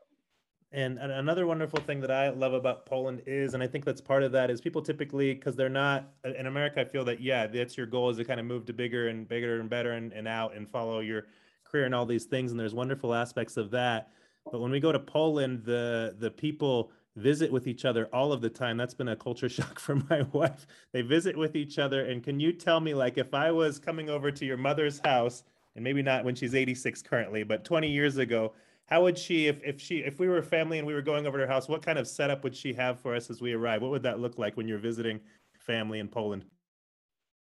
and 0.72 0.98
another 0.98 1.46
wonderful 1.46 1.80
thing 1.80 2.00
that 2.00 2.10
I 2.10 2.30
love 2.30 2.54
about 2.54 2.86
Poland 2.86 3.22
is, 3.26 3.54
and 3.54 3.62
I 3.62 3.66
think 3.66 3.84
that's 3.84 4.00
part 4.00 4.22
of 4.22 4.32
that, 4.32 4.50
is 4.50 4.60
people 4.60 4.82
typically, 4.82 5.34
because 5.34 5.54
they're 5.54 5.68
not 5.68 6.10
uh, 6.24 6.32
in 6.38 6.46
America, 6.46 6.80
I 6.80 6.84
feel 6.84 7.04
that, 7.04 7.20
yeah, 7.20 7.46
that's 7.46 7.76
your 7.76 7.86
goal 7.86 8.10
is 8.10 8.16
to 8.16 8.24
kind 8.24 8.40
of 8.40 8.46
move 8.46 8.64
to 8.66 8.72
bigger 8.72 9.08
and 9.08 9.28
bigger 9.28 9.60
and 9.60 9.68
better 9.68 9.92
and, 9.92 10.12
and 10.12 10.26
out 10.26 10.56
and 10.56 10.68
follow 10.68 11.00
your 11.00 11.26
career 11.64 11.84
and 11.84 11.94
all 11.94 12.06
these 12.06 12.24
things. 12.24 12.50
And 12.50 12.60
there's 12.60 12.74
wonderful 12.74 13.14
aspects 13.14 13.56
of 13.56 13.70
that. 13.72 14.10
But 14.50 14.60
when 14.60 14.70
we 14.70 14.80
go 14.80 14.92
to 14.92 14.98
Poland, 14.98 15.62
the 15.64 16.16
the 16.18 16.30
people 16.30 16.90
visit 17.16 17.52
with 17.52 17.66
each 17.66 17.84
other 17.84 18.08
all 18.12 18.32
of 18.32 18.40
the 18.40 18.50
time. 18.50 18.76
That's 18.76 18.94
been 18.94 19.08
a 19.08 19.16
culture 19.16 19.48
shock 19.48 19.78
for 19.78 19.96
my 20.08 20.22
wife. 20.32 20.66
They 20.92 21.02
visit 21.02 21.36
with 21.36 21.56
each 21.56 21.78
other. 21.78 22.06
And 22.06 22.22
can 22.22 22.40
you 22.40 22.52
tell 22.52 22.80
me, 22.80 22.94
like, 22.94 23.18
if 23.18 23.34
I 23.34 23.50
was 23.50 23.78
coming 23.78 24.08
over 24.08 24.30
to 24.30 24.44
your 24.44 24.56
mother's 24.56 25.00
house, 25.04 25.44
and 25.74 25.84
maybe 25.84 26.02
not 26.02 26.24
when 26.24 26.34
she's 26.34 26.54
86 26.54 27.02
currently, 27.02 27.42
but 27.44 27.64
20 27.64 27.88
years 27.88 28.18
ago, 28.18 28.52
how 28.92 29.02
would 29.02 29.16
she 29.16 29.46
if, 29.46 29.58
if 29.64 29.80
she 29.80 30.00
if 30.00 30.20
we 30.20 30.28
were 30.28 30.36
a 30.36 30.42
family 30.42 30.76
and 30.76 30.86
we 30.86 30.92
were 30.92 31.00
going 31.00 31.26
over 31.26 31.38
to 31.38 31.46
her 31.46 31.50
house 31.50 31.66
what 31.66 31.82
kind 31.82 31.98
of 31.98 32.06
setup 32.06 32.44
would 32.44 32.54
she 32.54 32.74
have 32.74 33.00
for 33.00 33.14
us 33.16 33.30
as 33.30 33.40
we 33.40 33.54
arrive? 33.54 33.80
What 33.80 33.90
would 33.90 34.02
that 34.02 34.20
look 34.20 34.36
like 34.36 34.54
when 34.58 34.68
you're 34.68 34.84
visiting 34.90 35.18
family 35.58 35.98
in 35.98 36.08
poland? 36.08 36.44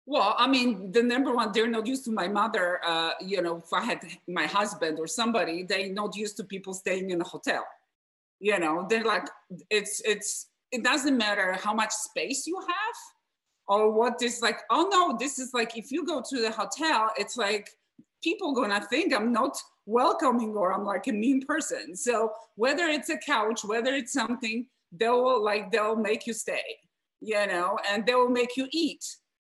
Well 0.06 0.36
i 0.38 0.48
mean 0.48 0.94
the 0.94 1.04
number 1.04 1.36
one 1.36 1.52
they're 1.52 1.68
not 1.68 1.86
used 1.86 2.06
to 2.06 2.12
my 2.12 2.30
mother 2.30 2.80
uh, 2.86 3.12
you 3.20 3.42
know 3.42 3.58
if 3.58 3.74
i 3.74 3.84
had 3.84 4.00
my 4.40 4.46
husband 4.46 5.00
or 5.02 5.08
somebody 5.22 5.64
they're 5.64 5.92
not 5.92 6.16
used 6.16 6.38
to 6.38 6.46
people 6.46 6.74
staying 6.74 7.10
in 7.10 7.20
a 7.20 7.26
hotel. 7.26 7.64
You 8.40 8.58
know 8.64 8.76
they're 8.90 9.10
like 9.16 9.28
it's 9.70 10.02
it's 10.06 10.48
it 10.72 10.82
doesn't 10.90 11.18
matter 11.26 11.48
how 11.66 11.74
much 11.74 11.92
space 11.92 12.48
you 12.48 12.58
have 12.76 12.98
or 13.68 13.92
what 14.00 14.16
is 14.22 14.42
like 14.48 14.60
oh 14.76 14.84
no 14.96 15.18
this 15.24 15.40
is 15.44 15.50
like 15.54 15.72
if 15.78 15.92
you 15.92 16.06
go 16.06 16.24
to 16.30 16.38
the 16.46 16.52
hotel 16.52 17.12
it's 17.22 17.36
like 17.36 17.66
people 18.28 18.50
gonna 18.60 18.82
think 18.94 19.14
i'm 19.14 19.32
not 19.42 19.56
welcoming 19.86 20.56
or 20.56 20.74
I'm 20.74 20.86
like 20.86 21.08
a 21.08 21.12
mean 21.12 21.46
person. 21.46 21.96
So 21.96 22.32
whether 22.56 22.86
it's 22.86 23.10
a 23.10 23.18
couch, 23.18 23.64
whether 23.66 23.94
it's 23.94 24.14
something, 24.14 24.68
they'll 24.92 25.44
like 25.44 25.72
they'll 25.72 25.96
make 25.96 26.28
you 26.28 26.34
stay, 26.34 26.64
you 27.22 27.46
know, 27.48 27.78
and 27.90 28.06
they 28.06 28.16
will 28.16 28.30
make 28.30 28.56
you 28.56 28.68
eat 28.72 29.04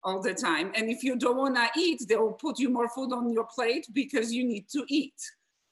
all 0.03 0.21
the 0.21 0.33
time. 0.33 0.71
And 0.75 0.89
if 0.89 1.03
you 1.03 1.17
don't 1.17 1.37
want 1.37 1.55
to 1.55 1.67
eat, 1.79 2.01
they 2.07 2.15
will 2.15 2.33
put 2.33 2.59
you 2.59 2.69
more 2.69 2.89
food 2.89 3.11
on 3.11 3.31
your 3.31 3.47
plate 3.53 3.87
because 3.93 4.33
you 4.33 4.45
need 4.45 4.67
to 4.69 4.85
eat. 4.87 5.19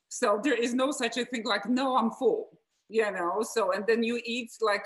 So 0.10 0.40
there 0.44 0.56
is 0.56 0.74
no 0.74 0.92
such 0.92 1.18
a 1.18 1.26
thing 1.26 1.44
like, 1.46 1.68
no, 1.68 1.98
I'm 1.98 2.12
full, 2.12 2.50
you 2.90 3.10
know. 3.12 3.44
So 3.44 3.72
and 3.74 3.86
then 3.86 4.04
you 4.04 4.20
eat 4.26 4.52
like 4.62 4.84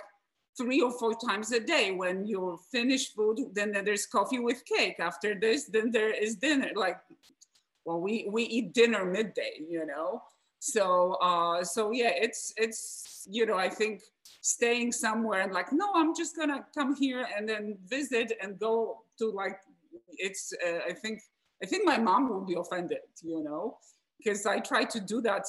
three 0.58 0.82
or 0.82 0.92
four 0.92 1.14
times 1.16 1.52
a 1.52 1.60
day. 1.60 1.92
When 1.92 2.26
you 2.26 2.60
finish 2.72 3.14
food, 3.14 3.40
then 3.54 3.72
there's 3.72 4.06
coffee 4.06 4.40
with 4.40 4.64
cake. 4.66 5.00
After 5.00 5.40
this, 5.40 5.66
then 5.66 5.92
there 5.92 6.12
is 6.12 6.36
dinner. 6.36 6.72
Like 6.76 6.98
well 7.86 8.00
we 8.00 8.28
we 8.32 8.44
eat 8.44 8.74
dinner 8.74 9.06
midday 9.06 9.54
you 9.70 9.86
know? 9.86 10.22
So 10.60 11.14
uh 11.22 11.64
so 11.64 11.92
yeah 11.92 12.12
it's 12.16 12.54
it's 12.58 13.28
you 13.30 13.46
know 13.46 13.58
i 13.58 13.70
think 13.70 14.02
staying 14.42 14.92
somewhere 14.92 15.42
and 15.42 15.54
like 15.54 15.72
no 15.72 15.88
i'm 15.96 16.16
just 16.16 16.36
gonna 16.36 16.66
come 16.76 16.96
here 16.96 17.26
and 17.36 17.48
then 17.48 17.78
visit 17.88 18.34
and 18.42 18.60
go 18.60 19.00
to 19.18 19.32
like 19.32 19.58
it's 20.18 20.54
uh, 20.66 20.80
i 20.88 20.94
think 20.94 21.22
i 21.64 21.66
think 21.66 21.86
my 21.86 21.98
mom 21.98 22.30
will 22.30 22.46
be 22.46 22.56
offended 22.56 23.00
you 23.24 23.44
know? 23.44 23.78
Because 24.18 24.46
i 24.46 24.60
try 24.60 24.84
to 24.84 25.00
do 25.00 25.22
that. 25.22 25.46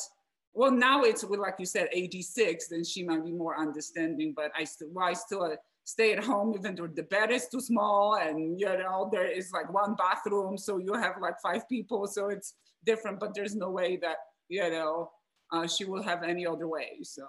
Well 0.54 0.70
now 0.70 1.02
it's 1.02 1.24
with 1.24 1.40
like 1.40 1.56
you 1.58 1.66
said 1.66 1.88
86 1.92 2.68
then 2.68 2.84
she 2.84 3.02
might 3.02 3.24
be 3.24 3.32
more 3.32 3.58
understanding 3.58 4.32
but 4.34 4.50
i 4.56 4.64
still 4.64 4.88
well, 4.92 5.06
i 5.08 5.12
still 5.12 5.42
stay 5.84 6.12
at 6.12 6.22
home 6.22 6.54
even 6.54 6.74
though 6.74 6.86
the 6.86 7.02
bed 7.02 7.30
is 7.30 7.48
too 7.48 7.60
small 7.60 8.16
and 8.16 8.58
you 8.58 8.66
know 8.66 9.08
there 9.12 9.26
is 9.26 9.50
like 9.52 9.72
one 9.72 9.94
bathroom 9.94 10.56
so 10.56 10.78
you 10.78 10.94
have 10.94 11.14
like 11.20 11.34
five 11.42 11.68
people 11.68 12.06
so 12.06 12.28
it's 12.28 12.54
different 12.84 13.18
but 13.18 13.34
there's 13.34 13.54
no 13.54 13.70
way 13.70 13.96
that 13.96 14.16
you 14.48 14.68
know 14.70 15.10
uh, 15.52 15.66
she 15.66 15.84
will 15.84 16.02
have 16.02 16.22
any 16.22 16.46
other 16.46 16.68
way 16.68 16.98
so 17.02 17.24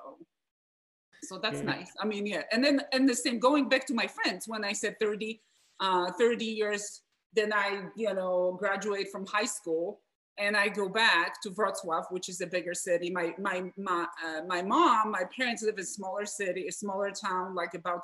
so 1.24 1.40
that's 1.40 1.60
yeah. 1.60 1.66
nice 1.66 1.92
i 2.00 2.06
mean 2.06 2.26
yeah 2.26 2.44
and 2.52 2.64
then 2.64 2.82
and 2.92 3.10
the 3.10 3.16
same 3.16 3.40
going 3.40 3.68
back 3.70 3.86
to 3.86 3.94
my 3.94 4.08
friends 4.08 4.48
when 4.48 4.64
i 4.64 4.72
said 4.72 4.96
30 5.00 5.42
uh, 5.80 6.12
30 6.12 6.46
years 6.46 7.02
then 7.34 7.52
i 7.52 7.84
you 7.96 8.14
know 8.14 8.56
graduate 8.60 9.10
from 9.12 9.26
high 9.26 9.46
school 9.46 10.00
and 10.40 10.58
I 10.58 10.68
go 10.68 10.90
back 10.90 11.42
to 11.44 11.52
Wrocław, 11.52 12.06
which 12.10 12.28
is 12.28 12.42
a 12.42 12.48
bigger 12.48 12.74
city. 12.74 13.12
My 13.12 13.36
my 13.38 13.72
my 13.78 14.08
uh, 14.26 14.42
my 14.48 14.62
mom, 14.62 15.12
my 15.12 15.24
parents 15.36 15.62
live 15.62 15.76
in 15.76 15.82
a 15.82 15.86
smaller 15.86 16.26
city, 16.26 16.68
a 16.68 16.72
smaller 16.72 17.12
town, 17.12 17.54
like 17.54 17.76
about 17.76 18.04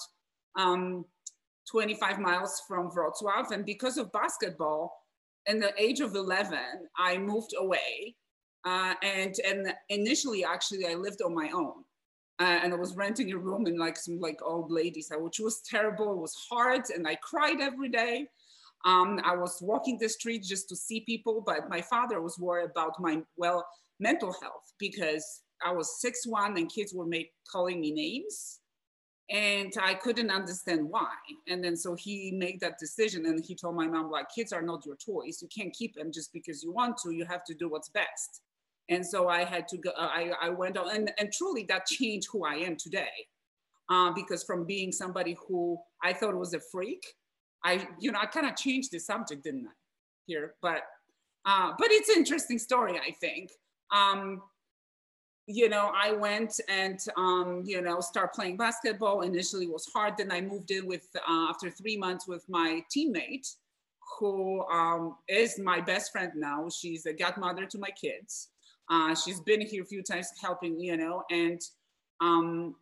um, 0.58 1.06
25 1.70 2.20
miles 2.20 2.62
from 2.68 2.90
Wrocław. 2.92 3.52
And 3.52 3.66
because 3.66 3.98
of 3.98 4.12
basketball, 4.12 4.94
in 5.46 5.60
the 5.60 5.74
age 5.82 6.00
of 6.00 6.16
11, 6.16 6.58
I 6.98 7.18
moved 7.18 7.54
away. 7.58 8.16
Uh, 8.66 8.94
and, 9.04 9.34
and 9.46 9.74
initially, 9.90 10.44
actually, 10.44 10.86
I 10.86 10.96
lived 10.96 11.22
on 11.22 11.34
my 11.34 11.50
own. 11.54 11.84
Uh, 12.40 12.60
and 12.64 12.74
I 12.74 12.78
was 12.78 12.96
renting 12.96 13.32
a 13.34 13.38
room 13.38 13.68
in 13.68 13.78
like 13.78 13.98
some 13.98 14.20
like 14.20 14.40
old 14.42 14.72
ladies, 14.72 15.12
which 15.14 15.40
was 15.40 15.62
terrible. 15.62 16.14
It 16.14 16.20
was 16.20 16.36
hard, 16.50 16.84
and 16.96 17.06
I 17.06 17.16
cried 17.16 17.60
every 17.60 17.90
day. 17.90 18.28
Um, 18.86 19.20
I 19.26 19.36
was 19.36 19.58
walking 19.62 19.98
the 19.98 20.08
street 20.08 20.44
just 20.44 20.70
to 20.70 20.76
see 20.76 21.02
people, 21.02 21.44
but 21.46 21.70
my 21.70 21.82
father 21.82 22.22
was 22.22 22.40
worried 22.40 22.70
about 22.72 22.94
my 22.98 23.22
well 23.36 23.68
mental 24.00 24.34
health 24.42 24.72
because 24.80 25.42
I 25.62 25.74
was 25.74 26.00
six 26.00 26.26
one 26.26 26.56
and 26.58 26.72
kids 26.72 26.94
were 26.94 27.06
make, 27.06 27.34
calling 27.52 27.82
me 27.82 27.92
names 27.92 28.59
and 29.30 29.74
i 29.82 29.94
couldn't 29.94 30.32
understand 30.32 30.88
why. 30.90 31.14
And 31.48 31.64
then 31.64 31.76
so 31.76 31.96
he 31.96 32.32
made 32.32 32.60
that 32.62 32.80
decision 32.80 33.26
and 33.26 33.44
he 33.46 33.56
told 33.56 33.76
my 33.76 33.88
mom 33.88 34.10
like 34.10 34.28
kids 34.34 34.52
are 34.52 34.62
not 34.62 34.86
your 34.86 34.96
toys. 34.96 35.40
You 35.42 35.48
can't 35.56 35.74
keep 35.74 35.96
them 35.96 36.12
just 36.12 36.34
because 36.34 36.64
you 36.64 36.72
want 36.72 36.98
to. 37.04 37.12
You 37.12 37.26
have 37.26 37.44
to 37.46 37.54
do 37.54 37.70
what's 37.70 37.90
best. 37.90 38.42
And 38.90 39.06
so 39.06 39.28
i 39.28 39.44
had 39.44 39.68
to 39.70 39.78
go 39.78 39.92
i, 39.98 40.32
I 40.42 40.50
went 40.50 40.78
on 40.78 40.96
and, 40.96 41.12
and 41.20 41.32
truly 41.32 41.64
that 41.70 41.86
changed 41.86 42.30
who 42.32 42.46
i 42.46 42.56
am 42.56 42.76
today. 42.76 43.18
Uh, 43.90 44.12
because 44.12 44.44
from 44.44 44.66
being 44.66 44.92
somebody 44.92 45.36
who 45.48 45.78
i 46.04 46.14
thought 46.14 46.36
was 46.36 46.54
a 46.54 46.60
freak 46.72 47.04
i 47.64 47.88
you 48.00 48.12
know 48.12 48.20
i 48.22 48.26
kind 48.26 48.48
of 48.48 48.56
changed 48.56 48.92
the 48.92 49.00
subject 49.00 49.44
didn't 49.44 49.68
i 49.68 49.72
here? 50.30 50.54
But 50.62 50.84
uh, 51.46 51.74
but 51.78 51.88
it's 51.92 52.10
an 52.10 52.18
interesting 52.18 52.60
story 52.60 52.98
i 52.98 53.12
think. 53.20 53.50
Um, 53.92 54.42
you 55.52 55.68
know, 55.68 55.92
I 55.96 56.12
went 56.12 56.60
and, 56.70 57.00
um, 57.18 57.64
you 57.66 57.82
know, 57.82 58.02
start 58.02 58.36
playing 58.36 58.56
basketball. 58.56 59.22
Initially 59.22 59.66
was 59.66 59.90
hard. 59.92 60.14
Then 60.16 60.32
I 60.32 60.42
moved 60.42 60.70
in 60.70 60.86
with, 60.86 61.08
uh, 61.16 61.48
after 61.50 61.72
three 61.72 61.98
months 61.98 62.28
with 62.28 62.48
my 62.48 62.84
teammate, 62.96 63.56
who 64.20 64.64
um, 64.68 65.16
is 65.28 65.58
my 65.58 65.82
best 65.82 66.12
friend 66.12 66.32
now. 66.36 66.70
She's 66.70 67.08
a 67.08 67.14
godmother 67.14 67.66
to 67.66 67.80
my 67.80 67.90
kids. 67.90 68.50
Uh, 68.92 69.16
she's 69.16 69.40
been 69.40 69.62
here 69.62 69.82
a 69.82 69.86
few 69.88 70.04
times 70.04 70.30
helping, 70.40 70.80
you 70.80 70.96
know, 70.98 71.24
and 71.32 71.60
um, 72.22 72.76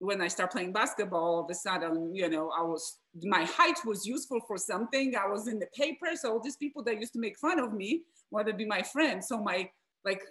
when 0.00 0.20
I 0.20 0.26
start 0.26 0.50
playing 0.50 0.72
basketball, 0.72 1.36
all 1.36 1.44
of 1.44 1.50
a 1.50 1.54
sudden, 1.54 2.12
you 2.12 2.28
know, 2.28 2.50
I 2.58 2.62
was, 2.62 2.98
my 3.22 3.44
height 3.44 3.78
was 3.84 4.04
useful 4.04 4.40
for 4.48 4.56
something. 4.56 5.14
I 5.14 5.28
was 5.28 5.46
in 5.46 5.60
the 5.60 5.68
paper. 5.76 6.06
So 6.14 6.32
all 6.32 6.40
these 6.40 6.56
people 6.56 6.82
that 6.84 6.98
used 6.98 7.12
to 7.12 7.20
make 7.20 7.38
fun 7.38 7.60
of 7.60 7.72
me 7.72 8.02
wanted 8.32 8.52
to 8.52 8.56
be 8.56 8.66
my 8.66 8.82
friend. 8.82 9.22
So 9.24 9.38
my, 9.38 9.70
like 10.04 10.22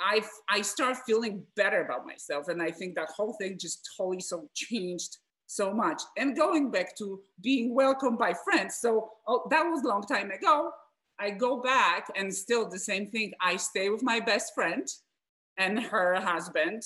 I 0.00 0.22
I 0.48 0.62
start 0.62 0.96
feeling 1.06 1.44
better 1.56 1.82
about 1.84 2.06
myself, 2.06 2.48
and 2.48 2.62
I 2.62 2.70
think 2.70 2.94
that 2.96 3.10
whole 3.16 3.34
thing 3.34 3.58
just 3.58 3.88
totally 3.96 4.20
so 4.20 4.48
changed 4.54 5.16
so 5.46 5.72
much. 5.72 6.00
And 6.16 6.36
going 6.36 6.70
back 6.70 6.96
to 6.98 7.20
being 7.42 7.74
welcomed 7.74 8.18
by 8.18 8.34
friends, 8.44 8.76
so 8.80 9.10
oh, 9.26 9.46
that 9.50 9.62
was 9.62 9.82
a 9.82 9.88
long 9.88 10.02
time 10.02 10.30
ago. 10.30 10.70
I 11.18 11.30
go 11.30 11.60
back 11.60 12.06
and 12.16 12.34
still 12.34 12.68
the 12.68 12.78
same 12.78 13.10
thing. 13.10 13.32
I 13.40 13.56
stay 13.56 13.90
with 13.90 14.02
my 14.02 14.20
best 14.20 14.54
friend 14.54 14.86
and 15.58 15.78
her 15.78 16.14
husband 16.14 16.82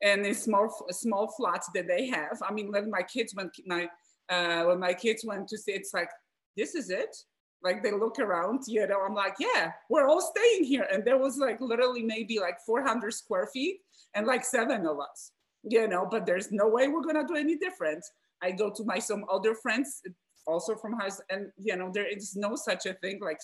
in 0.00 0.24
a 0.26 0.34
small 0.34 0.68
small 0.90 1.32
flats 1.36 1.68
that 1.74 1.88
they 1.88 2.06
have. 2.08 2.38
I 2.46 2.52
mean, 2.52 2.70
when 2.70 2.90
my 2.90 3.02
kids 3.02 3.34
went 3.34 3.50
my 3.66 3.88
uh, 4.28 4.64
when 4.64 4.78
my 4.78 4.94
kids 4.94 5.24
went 5.24 5.48
to 5.48 5.58
see, 5.58 5.72
it's 5.72 5.92
like 5.92 6.10
this 6.56 6.74
is 6.74 6.90
it 6.90 7.16
like 7.62 7.82
they 7.82 7.92
look 7.92 8.18
around 8.18 8.62
you 8.66 8.86
know 8.86 9.00
i'm 9.06 9.14
like 9.14 9.34
yeah 9.38 9.72
we're 9.88 10.08
all 10.08 10.20
staying 10.20 10.64
here. 10.64 10.86
And 10.92 11.04
there 11.04 11.18
was 11.18 11.36
like 11.36 11.60
literally 11.60 12.02
maybe 12.02 12.38
like 12.38 12.58
400 12.66 13.12
square 13.12 13.48
feet 13.52 13.80
and 14.14 14.26
like 14.26 14.44
seven 14.44 14.86
of 14.86 14.98
us 14.98 15.32
you 15.62 15.86
know 15.88 16.06
but 16.10 16.26
there's 16.26 16.50
no 16.50 16.68
way 16.68 16.88
we're 16.88 17.02
gonna 17.02 17.26
do 17.26 17.36
any 17.36 17.56
different. 17.56 18.04
I 18.42 18.50
go 18.50 18.70
to 18.70 18.84
my 18.84 18.98
some 18.98 19.24
other 19.30 19.54
friends 19.54 20.02
also 20.46 20.74
from 20.74 20.98
house 20.98 21.20
and 21.30 21.50
you 21.56 21.76
know 21.76 21.90
there 21.92 22.06
is 22.06 22.34
no 22.36 22.56
such 22.56 22.86
a 22.86 22.94
thing 22.94 23.20
like 23.20 23.38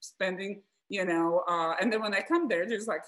spending 0.00 0.62
you 0.88 1.04
know 1.04 1.42
uh, 1.48 1.74
and 1.80 1.92
then 1.92 2.00
when 2.00 2.14
i 2.14 2.20
come 2.20 2.48
there 2.48 2.68
there's 2.68 2.86
like 2.86 3.02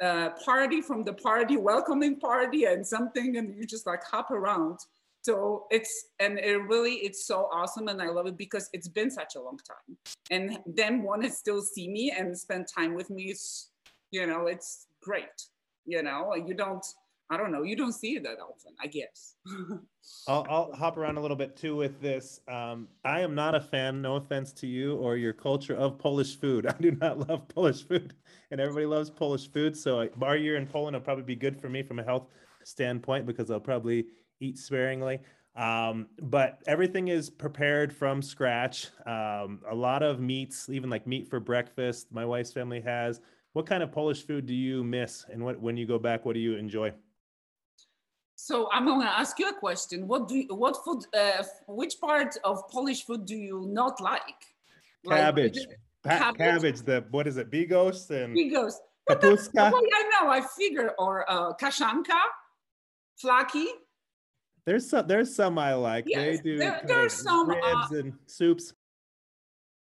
a 0.00 0.30
party 0.44 0.80
from 0.80 1.04
the 1.04 1.12
party 1.12 1.56
welcoming 1.56 2.18
party 2.18 2.64
and 2.64 2.86
something 2.86 3.36
and 3.36 3.54
you 3.54 3.66
just 3.66 3.86
like 3.86 4.02
hop 4.04 4.30
around 4.30 4.78
so 5.24 5.64
it's 5.70 6.08
and 6.20 6.38
it 6.38 6.58
really 6.68 6.96
it's 6.96 7.26
so 7.26 7.48
awesome 7.52 7.88
and 7.88 8.00
i 8.00 8.08
love 8.08 8.26
it 8.26 8.36
because 8.36 8.68
it's 8.72 8.88
been 8.88 9.10
such 9.10 9.36
a 9.36 9.40
long 9.40 9.58
time. 9.66 9.96
And 10.30 10.58
them 10.66 11.02
want 11.02 11.22
to 11.22 11.30
still 11.30 11.62
see 11.62 11.88
me 11.88 12.12
and 12.16 12.36
spend 12.36 12.66
time 12.68 12.94
with 12.94 13.10
me 13.10 13.24
it's 13.24 13.70
you 14.10 14.26
know 14.26 14.46
it's 14.46 14.86
great 15.02 15.40
you 15.86 16.02
know? 16.02 16.34
You 16.34 16.54
don't 16.54 16.84
i 17.30 17.36
don't 17.38 17.52
know 17.52 17.62
you 17.62 17.74
don't 17.74 17.92
see 17.92 18.16
it 18.16 18.22
that 18.24 18.38
often 18.40 18.74
i 18.82 18.86
guess. 18.86 19.36
I'll, 20.28 20.46
I'll 20.50 20.72
hop 20.74 20.98
around 20.98 21.16
a 21.16 21.22
little 21.22 21.36
bit 21.36 21.56
too 21.56 21.74
with 21.74 22.00
this. 22.02 22.40
Um, 22.46 22.88
i 23.04 23.20
am 23.20 23.34
not 23.34 23.54
a 23.54 23.60
fan 23.60 24.02
no 24.02 24.16
offense 24.16 24.52
to 24.54 24.66
you 24.66 24.96
or 24.96 25.16
your 25.16 25.32
culture 25.32 25.74
of 25.74 25.98
polish 25.98 26.38
food. 26.38 26.66
I 26.68 26.74
do 26.78 26.90
not 26.90 27.28
love 27.28 27.48
polish 27.48 27.82
food 27.86 28.14
and 28.50 28.60
everybody 28.60 28.86
loves 28.86 29.08
polish 29.08 29.50
food 29.50 29.74
so 29.76 30.06
bar 30.16 30.36
year 30.36 30.56
in 30.56 30.66
poland 30.66 30.94
will 30.94 31.00
probably 31.02 31.24
be 31.24 31.36
good 31.36 31.58
for 31.58 31.70
me 31.70 31.82
from 31.82 31.98
a 31.98 32.04
health 32.04 32.28
standpoint 32.64 33.26
because 33.26 33.50
i'll 33.50 33.60
probably 33.60 34.06
eat 34.44 34.58
sparingly. 34.58 35.18
Um, 35.56 36.08
but 36.20 36.60
everything 36.66 37.08
is 37.08 37.30
prepared 37.30 37.92
from 37.92 38.22
scratch. 38.22 38.88
Um, 39.06 39.60
a 39.70 39.74
lot 39.74 40.02
of 40.02 40.20
meats, 40.20 40.68
even 40.68 40.90
like 40.90 41.06
meat 41.06 41.28
for 41.28 41.38
breakfast, 41.38 42.08
my 42.10 42.24
wife's 42.24 42.52
family 42.52 42.80
has. 42.80 43.20
What 43.52 43.66
kind 43.66 43.82
of 43.82 43.92
Polish 43.92 44.26
food 44.26 44.46
do 44.46 44.54
you 44.54 44.82
miss? 44.82 45.24
And 45.30 45.44
what, 45.44 45.60
when 45.60 45.76
you 45.76 45.86
go 45.86 45.98
back, 45.98 46.24
what 46.24 46.34
do 46.34 46.40
you 46.40 46.56
enjoy? 46.56 46.92
So 48.34 48.68
I'm 48.72 48.84
going 48.84 49.00
to 49.00 49.06
ask 49.06 49.38
you 49.38 49.48
a 49.48 49.54
question. 49.54 50.08
What 50.08 50.26
do 50.26 50.34
you, 50.36 50.54
what 50.54 50.76
food? 50.84 51.04
Uh, 51.16 51.44
which 51.68 52.00
part 52.00 52.36
of 52.42 52.68
Polish 52.68 53.04
food 53.06 53.24
do 53.24 53.36
you 53.36 53.66
not 53.70 54.00
like? 54.00 54.20
Cabbage. 55.08 55.58
Like, 56.04 56.18
cabbage. 56.18 56.38
cabbage. 56.38 56.82
The 56.82 57.04
what 57.10 57.28
is 57.28 57.36
it? 57.36 57.50
Bigos 57.50 58.10
and 58.10 58.36
bigos. 58.36 58.74
Kapuska. 59.08 59.70
Well, 59.72 59.82
I 59.94 60.10
know. 60.12 60.30
I 60.30 60.40
figure 60.40 60.90
or 60.98 61.30
uh, 61.30 61.54
kaszanka, 61.54 62.20
flaki. 63.22 63.66
There's 64.66 64.88
some. 64.88 65.06
There's 65.06 65.34
some 65.34 65.58
I 65.58 65.74
like. 65.74 66.04
Yes, 66.06 66.38
they 66.38 66.42
do. 66.42 66.58
There, 66.58 66.80
there's 66.86 67.12
some 67.12 67.48
ribs 67.48 67.92
uh, 67.92 67.96
and 67.96 68.12
soups. 68.26 68.72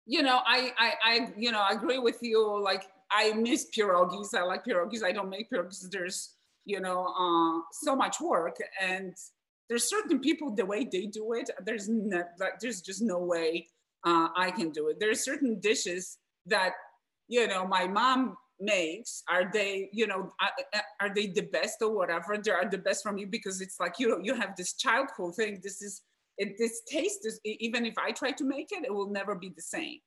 You 0.07 0.23
know, 0.23 0.41
I, 0.45 0.73
I, 0.79 0.93
I, 1.05 1.29
you 1.37 1.53
know, 1.53 1.61
I 1.61 1.73
agree 1.73 1.99
with 1.99 2.19
you. 2.21 2.61
Like, 2.63 2.89
I 3.13 3.33
miss 3.33 3.67
pierogies. 3.77 4.35
I 4.35 4.43
like 4.43 4.65
pierogies. 4.65 5.05
I 5.05 5.13
don't 5.13 5.29
make 5.29 5.51
pierogies. 5.51 5.89
There's, 5.91 6.35
you 6.65 6.81
know, 6.81 7.07
uh, 7.07 7.63
so 7.73 7.95
much 7.95 8.21
work, 8.21 8.57
and 8.81 9.15
there's 9.69 9.85
certain 9.85 10.19
people 10.21 10.55
the 10.55 10.67
way 10.67 10.89
they 10.91 11.07
do 11.07 11.33
it. 11.35 11.51
There's 11.65 11.89
no, 11.89 12.23
like, 12.39 12.59
there's 12.61 12.81
just 12.81 13.03
no 13.03 13.19
way 13.19 13.69
uh, 14.05 14.29
I 14.37 14.51
can 14.51 14.71
do 14.71 14.89
it. 14.89 14.99
There's 14.99 15.25
certain 15.25 15.61
dishes 15.61 16.19
that, 16.47 16.73
you 17.29 17.47
know, 17.47 17.67
my 17.67 17.87
mom 17.87 18.37
makes 18.61 19.23
are 19.29 19.51
they 19.53 19.89
you 19.93 20.07
know 20.07 20.33
are, 21.01 21.15
they 21.15 21.29
the 21.29 21.49
best 21.53 21.79
or 21.83 21.95
whatever? 21.95 22.39
They 22.39 22.51
are 22.51 22.69
the 22.69 22.79
best 22.79 23.03
from 23.03 23.19
you 23.19 23.27
because 23.27 23.61
it's 23.61 23.81
like 23.81 23.99
you 23.99 24.09
know 24.09 24.21
you 24.23 24.35
have 24.35 24.57
this 24.57 24.75
childhood 24.75 25.35
thing. 25.37 25.61
This 25.63 25.83
is 25.83 26.03
it, 26.39 26.57
this 26.59 26.83
taste 26.89 27.27
is 27.27 27.39
even 27.45 27.85
if 27.85 27.95
i 27.99 28.11
try 28.11 28.31
to 28.31 28.45
make 28.45 28.69
it 28.73 28.85
it 28.85 28.95
will 28.95 29.11
never 29.11 29.35
be 29.35 29.51
the 29.55 29.61
same 29.61 29.99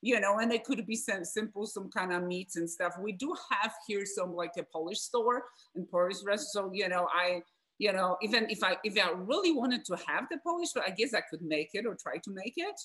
you 0.00 0.18
know 0.18 0.38
and 0.38 0.52
it 0.52 0.64
could 0.64 0.84
be 0.86 0.96
some 0.96 1.24
simple 1.24 1.64
some 1.66 1.88
kind 1.88 2.12
of 2.12 2.24
meats 2.24 2.56
and 2.56 2.68
stuff. 2.68 2.94
We 3.00 3.12
do 3.12 3.34
have 3.50 3.72
here 3.86 4.04
some 4.04 4.34
like 4.34 4.52
a 4.58 4.64
polish 4.64 4.98
store 4.98 5.44
and 5.74 5.88
polish 5.88 6.16
restaurant 6.24 6.40
so 6.40 6.70
you 6.74 6.88
know 6.88 7.06
i 7.14 7.40
you 7.78 7.92
know 7.92 8.16
even 8.20 8.50
if 8.50 8.62
i 8.64 8.76
if 8.84 8.98
i 8.98 9.10
really 9.12 9.52
wanted 9.52 9.84
to 9.86 9.96
have 10.06 10.24
the 10.30 10.38
polish 10.38 10.70
i 10.84 10.90
guess 10.90 11.14
i 11.14 11.22
could 11.30 11.42
make 11.42 11.70
it 11.72 11.86
or 11.86 11.94
try 11.94 12.16
to 12.18 12.30
make 12.32 12.54
it. 12.56 12.78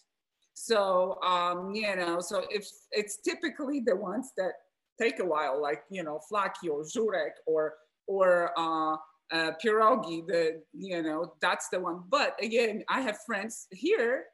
So 0.53 1.19
um 1.23 1.73
you 1.73 1.95
know 1.95 2.19
so 2.19 2.43
if 2.51 2.67
it's 2.91 3.17
typically 3.17 3.79
the 3.79 3.95
ones 3.95 4.31
that 4.37 4.53
take 5.01 5.19
a 5.19 5.25
while, 5.25 5.61
like 5.61 5.83
you 5.89 6.03
know 6.03 6.19
flaki 6.31 6.69
or 6.71 6.83
żurek 6.83 7.31
or 7.45 7.73
or 8.07 8.51
uh, 8.57 8.95
uh, 9.31 9.51
pierogi. 9.63 10.25
The 10.27 10.61
you 10.73 11.01
know 11.01 11.33
that's 11.41 11.69
the 11.69 11.79
one. 11.79 12.03
But 12.09 12.35
again, 12.41 12.83
I 12.89 13.01
have 13.01 13.17
friends 13.25 13.67
here 13.71 14.25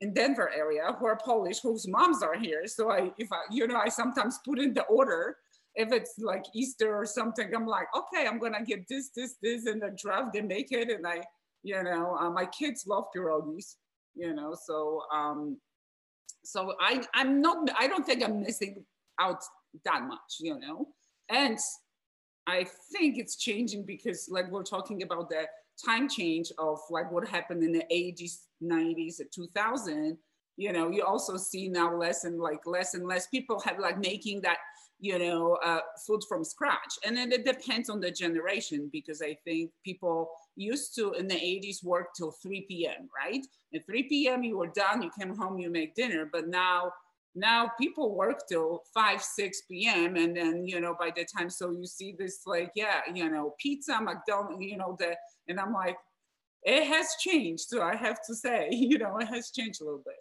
in 0.00 0.12
Denver 0.12 0.50
area 0.54 0.94
who 0.98 1.06
are 1.06 1.18
Polish 1.24 1.60
whose 1.60 1.88
moms 1.88 2.22
are 2.22 2.38
here. 2.38 2.66
So 2.66 2.90
I 2.90 3.10
if 3.18 3.32
I 3.32 3.42
you 3.50 3.66
know 3.66 3.76
I 3.76 3.88
sometimes 3.88 4.38
put 4.44 4.58
in 4.58 4.74
the 4.74 4.84
order 4.84 5.36
if 5.74 5.92
it's 5.92 6.14
like 6.18 6.44
Easter 6.54 6.94
or 6.96 7.06
something. 7.06 7.54
I'm 7.54 7.66
like 7.66 7.88
okay, 7.96 8.26
I'm 8.26 8.38
gonna 8.38 8.64
get 8.64 8.86
this 8.88 9.10
this 9.16 9.36
this 9.42 9.66
and 9.66 9.82
the 9.82 9.94
draft. 9.96 10.32
They 10.32 10.42
make 10.42 10.72
it 10.72 10.90
and 10.90 11.06
I 11.06 11.22
You 11.62 11.82
know, 11.82 12.16
uh, 12.20 12.30
my 12.30 12.46
kids 12.46 12.86
love 12.86 13.06
pierogies. 13.14 13.76
You 14.14 14.32
know, 14.34 14.54
so 14.54 15.02
um, 15.12 15.58
so 16.44 16.74
I 16.80 17.02
I'm 17.12 17.42
not 17.42 17.68
I 17.78 17.88
don't 17.88 18.06
think 18.06 18.22
I'm 18.22 18.40
missing 18.42 18.84
out 19.20 19.42
that 19.84 20.02
much. 20.02 20.36
You 20.40 20.58
know, 20.58 20.88
and 21.28 21.58
I 22.46 22.64
think 22.92 23.18
it's 23.18 23.36
changing 23.36 23.84
because 23.84 24.28
like 24.30 24.50
we're 24.50 24.62
talking 24.62 25.02
about 25.02 25.28
the 25.28 25.46
time 25.84 26.08
change 26.08 26.52
of 26.58 26.78
like 26.90 27.10
what 27.10 27.26
happened 27.28 27.62
in 27.62 27.72
the 27.72 27.84
80s, 27.92 28.46
90s, 28.62 29.20
2000 29.32 30.16
you 30.56 30.72
know 30.72 30.90
you 30.90 31.02
also 31.04 31.36
see 31.36 31.68
now 31.68 31.94
less 31.94 32.24
and 32.24 32.40
like 32.40 32.60
less 32.66 32.94
and 32.94 33.06
less 33.06 33.26
people 33.26 33.60
have 33.60 33.78
like 33.78 33.98
making 33.98 34.40
that 34.40 34.58
you 34.98 35.18
know 35.18 35.58
uh, 35.64 35.80
food 36.06 36.22
from 36.28 36.42
scratch. 36.42 36.94
And 37.04 37.16
then 37.16 37.30
it 37.30 37.44
depends 37.44 37.90
on 37.90 38.00
the 38.00 38.10
generation 38.10 38.88
because 38.92 39.20
i 39.20 39.36
think 39.44 39.70
people 39.84 40.30
used 40.56 40.94
to 40.94 41.12
in 41.12 41.28
the 41.28 41.34
80s 41.34 41.84
work 41.84 42.08
till 42.16 42.30
3 42.30 42.62
p.m 42.62 43.08
right? 43.14 43.44
At 43.74 43.86
3 43.86 44.04
p.m 44.04 44.42
you 44.42 44.56
were 44.56 44.68
done 44.68 45.02
you 45.02 45.10
came 45.18 45.36
home 45.36 45.58
you 45.58 45.70
make 45.70 45.94
dinner. 45.94 46.28
But 46.30 46.48
now 46.48 46.92
now 47.36 47.70
people 47.78 48.16
work 48.16 48.40
till 48.48 48.82
5 48.94 49.22
6 49.22 49.62
p.m 49.70 50.16
and 50.16 50.36
then 50.36 50.66
you 50.66 50.80
know 50.80 50.96
by 50.98 51.10
the 51.14 51.24
time 51.24 51.50
so 51.50 51.70
you 51.70 51.86
see 51.86 52.14
this 52.18 52.40
like 52.46 52.72
yeah 52.74 53.00
you 53.12 53.28
know 53.30 53.54
pizza 53.60 54.00
mcdonald's 54.00 54.64
you 54.64 54.76
know 54.76 54.96
the 54.98 55.14
and 55.48 55.60
i'm 55.60 55.72
like 55.72 55.96
it 56.62 56.86
has 56.86 57.08
changed 57.20 57.64
so 57.68 57.82
i 57.82 57.94
have 57.94 58.18
to 58.26 58.34
say 58.34 58.68
you 58.72 58.98
know 58.98 59.18
it 59.18 59.28
has 59.28 59.50
changed 59.50 59.80
a 59.82 59.84
little 59.84 60.02
bit 60.04 60.14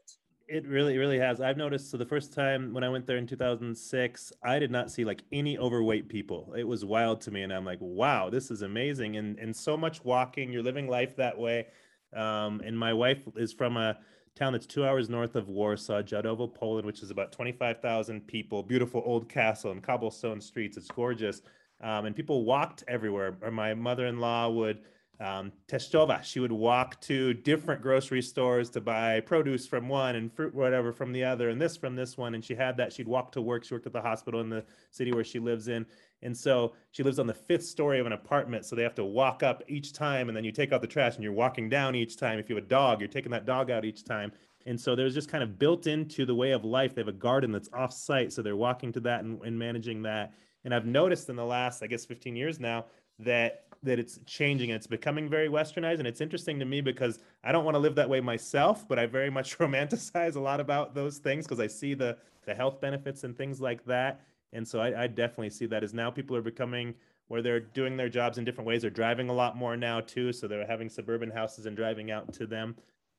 it 0.48 0.68
really, 0.68 0.98
really 0.98 1.18
has. 1.18 1.42
I've 1.42 1.58
noticed. 1.58 1.90
So 1.90 1.98
the 1.98 2.06
first 2.06 2.32
time 2.32 2.72
when 2.72 2.84
I 2.84 2.90
went 2.90 3.08
there 3.08 3.18
in 3.18 3.26
2006, 3.26 4.34
I 4.44 4.60
did 4.60 4.70
not 4.70 4.92
see 4.92 5.04
like 5.04 5.24
any 5.32 5.58
overweight 5.58 6.08
people. 6.08 6.54
It 6.56 6.68
was 6.68 6.86
wild 6.86 7.22
to 7.22 7.32
me, 7.32 7.42
and 7.42 7.52
I'm 7.52 7.66
like, 7.66 7.80
wow, 7.82 8.30
this 8.30 8.52
is 8.52 8.62
amazing. 8.62 9.18
And 9.18 9.40
and 9.40 9.56
so 9.56 9.76
much 9.76 10.04
walking. 10.04 10.52
You're 10.52 10.62
living 10.64 10.88
life 10.88 11.16
that 11.16 11.38
way. 11.38 11.68
Um, 12.16 12.62
and 12.64 12.78
my 12.78 12.94
wife 12.94 13.24
is 13.36 13.54
from 13.54 13.76
a 13.76 13.98
town 14.36 14.52
that's 14.52 14.66
two 14.66 14.86
hours 14.86 15.10
north 15.10 15.36
of 15.36 15.48
Warsaw, 15.48 16.02
Jadowo, 16.02 16.54
Poland, 16.54 16.86
which 16.86 17.02
is 17.02 17.10
about 17.10 17.32
25,000 17.32 18.28
people. 18.28 18.62
Beautiful 18.64 19.02
old 19.06 19.30
castle 19.30 19.72
and 19.72 19.82
cobblestone 19.82 20.42
streets. 20.42 20.76
It's 20.76 20.90
gorgeous. 20.90 21.42
Um, 21.82 22.06
and 22.06 22.16
people 22.16 22.44
walked 22.44 22.84
everywhere. 22.90 23.38
Or 23.42 23.50
my 23.50 23.74
mother-in-law 23.74 24.50
would 24.50 24.82
um, 25.20 25.52
Testowa. 25.68 26.24
She 26.24 26.40
would 26.40 26.52
walk 26.52 27.00
to 27.02 27.34
different 27.34 27.82
grocery 27.82 28.22
stores 28.22 28.70
to 28.72 28.82
buy 28.82 29.20
produce 29.22 29.66
from 29.66 29.88
one 29.88 30.16
and 30.16 30.32
fruit, 30.32 30.54
whatever, 30.54 30.92
from 30.92 31.12
the 31.12 31.24
other, 31.24 31.50
and 31.50 31.62
this 31.62 31.78
from 31.78 31.96
this 31.96 32.18
one. 32.18 32.36
And 32.36 32.44
she 32.44 32.56
had 32.56 32.78
that. 32.78 32.94
She'd 32.94 33.08
walk 33.08 33.32
to 33.34 33.42
work. 33.42 33.64
She 33.64 33.74
worked 33.74 33.88
at 33.88 33.94
the 33.94 34.02
hospital 34.02 34.42
in 34.42 34.50
the 34.50 34.66
city 34.92 35.14
where 35.14 35.24
she 35.24 35.40
lives 35.40 35.68
in. 35.68 35.86
And 36.22 36.36
so 36.36 36.74
she 36.92 37.04
lives 37.04 37.20
on 37.20 37.28
the 37.28 37.34
fifth 37.34 37.66
story 37.66 38.00
of 38.00 38.06
an 38.06 38.14
apartment. 38.14 38.66
So 38.66 38.76
they 38.76 38.84
have 38.84 38.96
to 38.96 39.06
walk 39.06 39.44
up 39.44 39.64
each 39.68 39.94
time. 39.94 40.28
And 40.28 40.36
then 40.36 40.44
you 40.44 40.52
take 40.52 40.74
out 40.74 40.82
the 40.82 40.88
trash 40.88 41.16
and 41.16 41.24
you're 41.24 41.34
walking 41.34 41.70
down 41.70 41.96
each 41.96 42.18
time. 42.18 42.40
If 42.40 42.50
you 42.50 42.56
have 42.56 42.66
a 42.66 42.68
dog, 42.68 43.00
you're 43.00 43.08
taking 43.08 43.32
that 43.32 43.46
dog 43.46 43.70
out 43.70 43.86
each 43.86 44.04
time. 44.04 44.32
And 44.66 44.80
so 44.80 44.96
there's 44.96 45.14
just 45.14 45.30
kind 45.30 45.44
of 45.44 45.60
built 45.60 45.86
into 45.86 46.26
the 46.26 46.34
way 46.34 46.52
of 46.52 46.66
life. 46.66 46.96
They 46.96 47.02
have 47.02 47.08
a 47.08 47.12
garden 47.12 47.52
that's 47.52 47.70
off 47.74 47.94
site. 47.94 48.34
So 48.34 48.42
they're 48.42 48.56
walking 48.56 48.92
to 48.94 49.00
that 49.02 49.24
and, 49.24 49.40
and 49.44 49.58
managing 49.58 50.02
that. 50.04 50.34
And 50.64 50.74
I've 50.74 50.88
noticed 50.88 51.30
in 51.30 51.36
the 51.36 51.46
last, 51.46 51.84
I 51.84 51.88
guess, 51.88 52.06
15 52.06 52.36
years 52.36 52.60
now 52.60 52.86
that 53.20 53.65
that 53.86 54.00
it's 54.00 54.20
changing 54.26 54.70
it's 54.72 54.88
becoming 54.88 55.30
very 55.30 55.48
westernized. 55.48 56.00
And 56.00 56.08
it's 56.08 56.22
interesting 56.22 56.60
to 56.60 56.66
me 56.66 56.82
because 56.82 57.20
i 57.44 57.52
don't 57.52 57.64
want 57.64 57.76
to 57.76 57.80
live 57.80 57.96
that 57.96 58.10
way 58.10 58.20
myself 58.20 58.88
but 58.88 59.00
i 59.00 59.06
very 59.06 59.30
much 59.30 59.58
romanticize 59.60 60.36
a 60.36 60.40
lot 60.40 60.60
about 60.60 60.94
those 60.94 61.18
things 61.18 61.46
because 61.46 61.60
i 61.60 61.68
see 61.68 61.94
the 61.94 62.18
the 62.46 62.54
health 62.54 62.80
benefits 62.80 63.24
and 63.24 63.36
things 63.36 63.60
like 63.60 63.84
that. 63.86 64.22
And 64.54 64.68
so 64.68 64.80
I, 64.80 65.04
I, 65.04 65.08
definitely 65.08 65.50
see 65.50 65.66
that 65.66 65.84
as 65.84 65.94
now 65.94 66.10
people 66.10 66.36
are 66.36 66.42
becoming 66.42 66.94
where 67.28 67.42
they're 67.42 67.60
doing 67.60 67.98
their 67.98 68.08
jobs 68.08 68.38
in 68.38 68.46
different 68.46 68.68
ways. 68.68 68.84
They're 68.84 68.92
driving 68.92 69.30
a 69.30 69.34
lot 69.34 69.58
more 69.58 69.76
now 69.76 70.00
too 70.00 70.32
so 70.32 70.48
they're 70.48 70.66
having 70.66 70.90
suburban 70.90 71.32
houses 71.32 71.66
and 71.66 71.76
driving 71.76 72.12
out 72.12 72.32
to 72.34 72.46
them. 72.46 72.76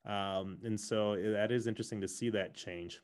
Um, 0.06 0.58
and 0.64 0.78
so 0.78 1.16
that 1.16 1.50
is 1.50 1.66
interesting 1.66 2.00
to 2.00 2.08
see 2.08 2.30
that 2.30 2.54
change. 2.54 3.00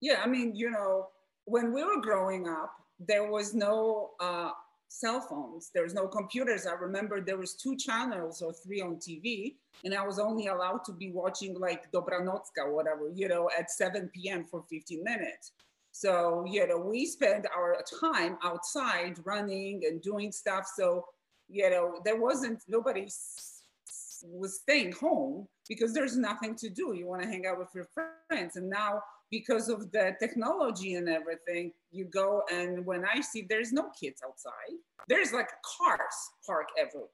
Yeah 0.00 0.20
i 0.22 0.26
mean 0.26 0.54
you 0.54 0.70
know 0.70 1.08
when 1.46 1.72
we 1.72 1.82
were 1.82 2.00
growing 2.02 2.48
up 2.48 2.70
there 3.00 3.30
was 3.30 3.54
no 3.54 4.10
uh, 4.20 4.50
cell 4.88 5.20
phones. 5.20 5.70
There's 5.74 5.94
no 5.94 6.06
computers. 6.06 6.66
I 6.66 6.74
remember 6.74 7.20
there 7.20 7.36
was 7.36 7.54
two 7.54 7.76
channels 7.76 8.42
or 8.42 8.52
three 8.52 8.80
on 8.80 8.96
TV, 8.96 9.54
and 9.84 9.94
I 9.94 10.06
was 10.06 10.18
only 10.18 10.46
allowed 10.46 10.84
to 10.84 10.92
be 10.92 11.10
watching 11.10 11.58
like 11.58 11.90
Dobranocka, 11.92 12.64
or 12.64 12.74
whatever, 12.74 13.10
you 13.14 13.28
know, 13.28 13.50
at 13.58 13.70
7 13.70 14.10
p.m. 14.14 14.44
for 14.44 14.64
15 14.70 15.02
minutes. 15.02 15.52
So, 15.92 16.44
you 16.46 16.66
know, 16.66 16.78
we 16.78 17.06
spend 17.06 17.46
our 17.56 17.82
time 18.00 18.36
outside 18.44 19.16
running 19.24 19.82
and 19.86 20.02
doing 20.02 20.30
stuff. 20.30 20.66
So, 20.76 21.06
you 21.48 21.70
know, 21.70 22.00
there 22.04 22.20
wasn't, 22.20 22.62
nobody 22.68 23.08
was 24.30 24.60
staying 24.60 24.92
home 24.92 25.48
because 25.68 25.94
there's 25.94 26.16
nothing 26.16 26.54
to 26.56 26.68
do. 26.68 26.94
You 26.94 27.06
want 27.06 27.22
to 27.22 27.28
hang 27.28 27.46
out 27.46 27.58
with 27.58 27.68
your 27.74 27.88
friends. 27.94 28.56
And 28.56 28.68
now 28.68 29.00
because 29.30 29.68
of 29.68 29.90
the 29.92 30.14
technology 30.20 30.94
and 30.94 31.08
everything, 31.08 31.72
you 31.90 32.04
go 32.04 32.42
and 32.52 32.84
when 32.86 33.04
I 33.04 33.20
see 33.20 33.46
there's 33.48 33.72
no 33.72 33.90
kids 33.98 34.22
outside, 34.26 34.76
there's 35.08 35.32
like 35.32 35.48
cars 35.78 36.16
parked 36.46 36.72
everywhere. 36.78 37.10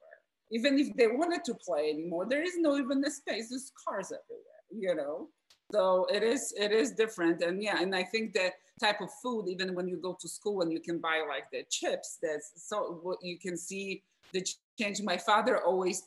Even 0.50 0.78
if 0.78 0.94
they 0.96 1.06
wanted 1.06 1.44
to 1.44 1.54
play 1.54 1.90
anymore, 1.90 2.26
there 2.28 2.42
is 2.42 2.58
no 2.58 2.76
even 2.76 3.00
the 3.00 3.10
space. 3.10 3.48
There's 3.48 3.72
cars 3.86 4.12
everywhere, 4.12 4.62
you 4.70 4.94
know. 4.94 5.28
So 5.72 6.06
it 6.12 6.22
is 6.22 6.52
it 6.58 6.70
is 6.70 6.92
different, 6.92 7.40
and 7.40 7.62
yeah, 7.62 7.80
and 7.80 7.94
I 7.94 8.02
think 8.02 8.34
that 8.34 8.52
type 8.78 9.00
of 9.00 9.08
food, 9.22 9.48
even 9.48 9.74
when 9.74 9.88
you 9.88 9.96
go 9.96 10.16
to 10.20 10.28
school 10.28 10.60
and 10.60 10.70
you 10.70 10.80
can 10.80 10.98
buy 10.98 11.22
like 11.26 11.44
the 11.50 11.64
chips, 11.70 12.18
that's 12.22 12.52
so 12.56 13.00
what 13.02 13.18
you 13.22 13.38
can 13.38 13.56
see 13.56 14.02
the 14.34 14.46
change. 14.78 15.00
My 15.00 15.16
father 15.16 15.62
always 15.64 16.02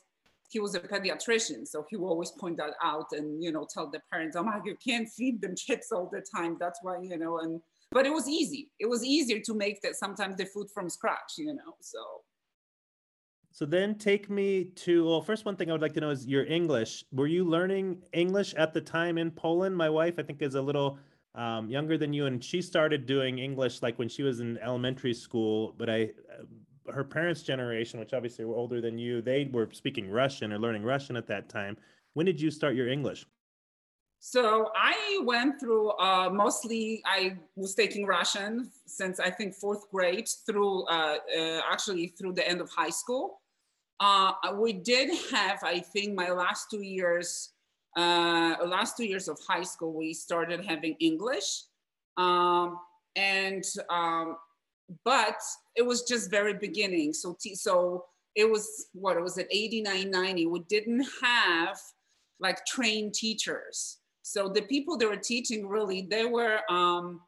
he 0.48 0.60
was 0.60 0.74
a 0.74 0.80
pediatrician, 0.80 1.66
so 1.66 1.84
he 1.88 1.96
will 1.96 2.08
always 2.08 2.30
point 2.30 2.56
that 2.58 2.74
out 2.82 3.06
and 3.12 3.42
you 3.42 3.52
know 3.52 3.66
tell 3.72 3.90
the 3.90 4.00
parents, 4.10 4.36
"Oh 4.36 4.42
my, 4.42 4.60
you 4.64 4.76
can't 4.86 5.08
feed 5.08 5.40
them 5.40 5.54
chips 5.56 5.92
all 5.92 6.08
the 6.12 6.24
time." 6.34 6.56
That's 6.58 6.78
why 6.82 6.98
you 7.00 7.18
know. 7.18 7.38
And 7.38 7.60
but 7.90 8.06
it 8.06 8.12
was 8.12 8.28
easy. 8.28 8.70
It 8.78 8.88
was 8.88 9.04
easier 9.04 9.40
to 9.40 9.54
make 9.54 9.80
that 9.82 9.96
sometimes 9.96 10.36
the 10.36 10.46
food 10.46 10.68
from 10.72 10.88
scratch, 10.88 11.34
you 11.38 11.54
know. 11.54 11.74
So. 11.80 11.98
So 13.52 13.64
then 13.64 13.94
take 13.96 14.28
me 14.28 14.64
to 14.84 15.06
well, 15.06 15.22
first 15.22 15.46
one 15.46 15.56
thing 15.56 15.70
I 15.70 15.72
would 15.72 15.80
like 15.80 15.94
to 15.94 16.00
know 16.00 16.10
is 16.10 16.26
your 16.26 16.44
English. 16.44 17.04
Were 17.10 17.26
you 17.26 17.42
learning 17.44 18.02
English 18.12 18.52
at 18.54 18.74
the 18.74 18.82
time 18.82 19.16
in 19.16 19.30
Poland? 19.30 19.74
My 19.74 19.88
wife, 19.88 20.14
I 20.18 20.22
think, 20.24 20.42
is 20.42 20.56
a 20.56 20.60
little 20.60 20.98
um, 21.34 21.70
younger 21.70 21.96
than 21.96 22.12
you, 22.12 22.26
and 22.26 22.44
she 22.44 22.60
started 22.60 23.06
doing 23.06 23.38
English 23.38 23.82
like 23.82 23.98
when 23.98 24.10
she 24.10 24.22
was 24.22 24.40
in 24.40 24.58
elementary 24.58 25.14
school. 25.14 25.74
But 25.78 25.88
I 25.88 26.10
her 26.92 27.04
parents' 27.04 27.42
generation, 27.42 28.00
which 28.00 28.12
obviously 28.12 28.44
were 28.44 28.56
older 28.56 28.80
than 28.80 28.98
you, 28.98 29.22
they 29.22 29.48
were 29.52 29.68
speaking 29.72 30.10
Russian 30.10 30.52
or 30.52 30.58
learning 30.58 30.82
Russian 30.82 31.16
at 31.16 31.26
that 31.28 31.48
time. 31.48 31.76
When 32.14 32.26
did 32.26 32.40
you 32.40 32.50
start 32.50 32.74
your 32.74 32.88
English? 32.88 33.26
So 34.20 34.70
I 34.74 35.20
went 35.24 35.60
through 35.60 35.90
uh, 35.98 36.30
mostly, 36.30 37.02
I 37.04 37.36
was 37.54 37.74
taking 37.74 38.06
Russian 38.06 38.70
since 38.86 39.20
I 39.20 39.30
think 39.30 39.54
fourth 39.54 39.90
grade 39.90 40.28
through 40.46 40.84
uh, 40.86 41.18
uh, 41.38 41.60
actually 41.70 42.08
through 42.18 42.32
the 42.32 42.48
end 42.48 42.60
of 42.60 42.70
high 42.70 42.90
school. 42.90 43.40
Uh, 44.00 44.32
we 44.54 44.72
did 44.72 45.10
have, 45.30 45.60
I 45.62 45.80
think, 45.80 46.14
my 46.14 46.30
last 46.30 46.70
two 46.70 46.82
years, 46.82 47.52
uh, 47.96 48.56
last 48.64 48.96
two 48.96 49.04
years 49.04 49.28
of 49.28 49.38
high 49.46 49.62
school, 49.62 49.92
we 49.92 50.12
started 50.12 50.64
having 50.64 50.96
English. 50.98 51.64
Um, 52.16 52.78
and 53.14 53.64
um, 53.90 54.36
but 55.04 55.40
it 55.74 55.82
was 55.82 56.02
just 56.02 56.30
very 56.30 56.54
beginning. 56.54 57.12
So, 57.12 57.36
t- 57.40 57.54
so 57.54 58.04
it 58.34 58.48
was 58.48 58.86
what 58.92 59.16
it 59.16 59.22
was 59.22 59.38
at 59.38 59.46
89, 59.50 60.10
90. 60.10 60.46
We 60.46 60.60
didn't 60.68 61.06
have 61.22 61.78
like 62.38 62.64
trained 62.66 63.14
teachers. 63.14 63.98
So 64.22 64.48
the 64.48 64.62
people 64.62 64.96
that 64.98 65.08
were 65.08 65.16
teaching 65.16 65.66
really, 65.68 66.02
they 66.02 66.26
were 66.26 66.60
um, 66.68 67.20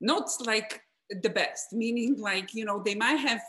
not 0.00 0.28
like 0.44 0.80
the 1.10 1.28
best, 1.28 1.72
meaning 1.72 2.16
like, 2.18 2.54
you 2.54 2.64
know, 2.64 2.82
they 2.82 2.94
might 2.94 3.16
have 3.16 3.42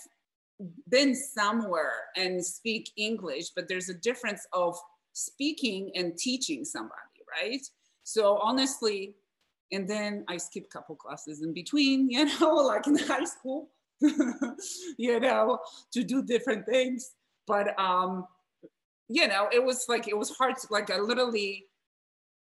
been 0.89 1.15
somewhere 1.15 2.05
and 2.15 2.43
speak 2.43 2.91
English, 2.97 3.51
but 3.55 3.67
there's 3.67 3.89
a 3.89 3.93
difference 3.93 4.45
of 4.53 4.77
speaking 5.13 5.91
and 5.95 6.17
teaching 6.17 6.65
somebody, 6.65 6.93
right? 7.31 7.61
So 8.03 8.37
honestly, 8.37 9.15
and 9.71 9.87
then 9.87 10.23
I 10.27 10.37
skipped 10.37 10.71
couple 10.71 10.95
classes 10.95 11.41
in 11.41 11.53
between, 11.53 12.09
you 12.09 12.25
know, 12.39 12.55
like 12.55 12.87
in 12.87 12.97
high 12.97 13.25
school, 13.25 13.69
you 14.97 15.19
know, 15.19 15.59
to 15.91 16.03
do 16.03 16.23
different 16.23 16.65
things. 16.65 17.11
But 17.45 17.79
um, 17.79 18.25
you 19.09 19.27
know, 19.27 19.47
it 19.51 19.63
was 19.63 19.85
like 19.87 20.07
it 20.07 20.17
was 20.17 20.35
hard. 20.35 20.55
To, 20.57 20.67
like 20.69 20.91
I 20.91 20.99
literally, 20.99 21.65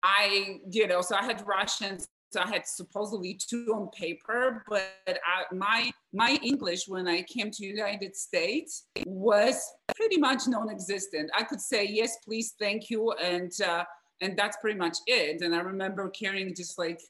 I 0.02 0.60
you 0.70 0.86
know, 0.86 1.00
so 1.02 1.16
I 1.16 1.24
had 1.24 1.46
Russians. 1.46 2.08
So 2.32 2.40
I 2.40 2.48
had 2.48 2.66
supposedly 2.66 3.34
two 3.34 3.72
on 3.72 3.90
paper, 3.90 4.64
but 4.68 4.82
I, 5.06 5.54
my 5.54 5.92
my 6.12 6.36
English 6.42 6.88
when 6.88 7.06
I 7.06 7.22
came 7.22 7.52
to 7.52 7.64
United 7.64 8.16
States 8.16 8.86
was 9.06 9.62
pretty 9.94 10.16
much 10.16 10.48
non-existent. 10.48 11.30
I 11.38 11.44
could 11.44 11.60
say 11.60 11.86
yes, 11.86 12.16
please, 12.24 12.54
thank 12.58 12.90
you, 12.90 13.12
and 13.12 13.52
uh, 13.64 13.84
and 14.20 14.36
that's 14.36 14.56
pretty 14.56 14.78
much 14.78 14.96
it. 15.06 15.42
And 15.42 15.54
I 15.54 15.60
remember 15.60 16.08
carrying 16.10 16.54
just 16.56 16.76
like 16.76 17.00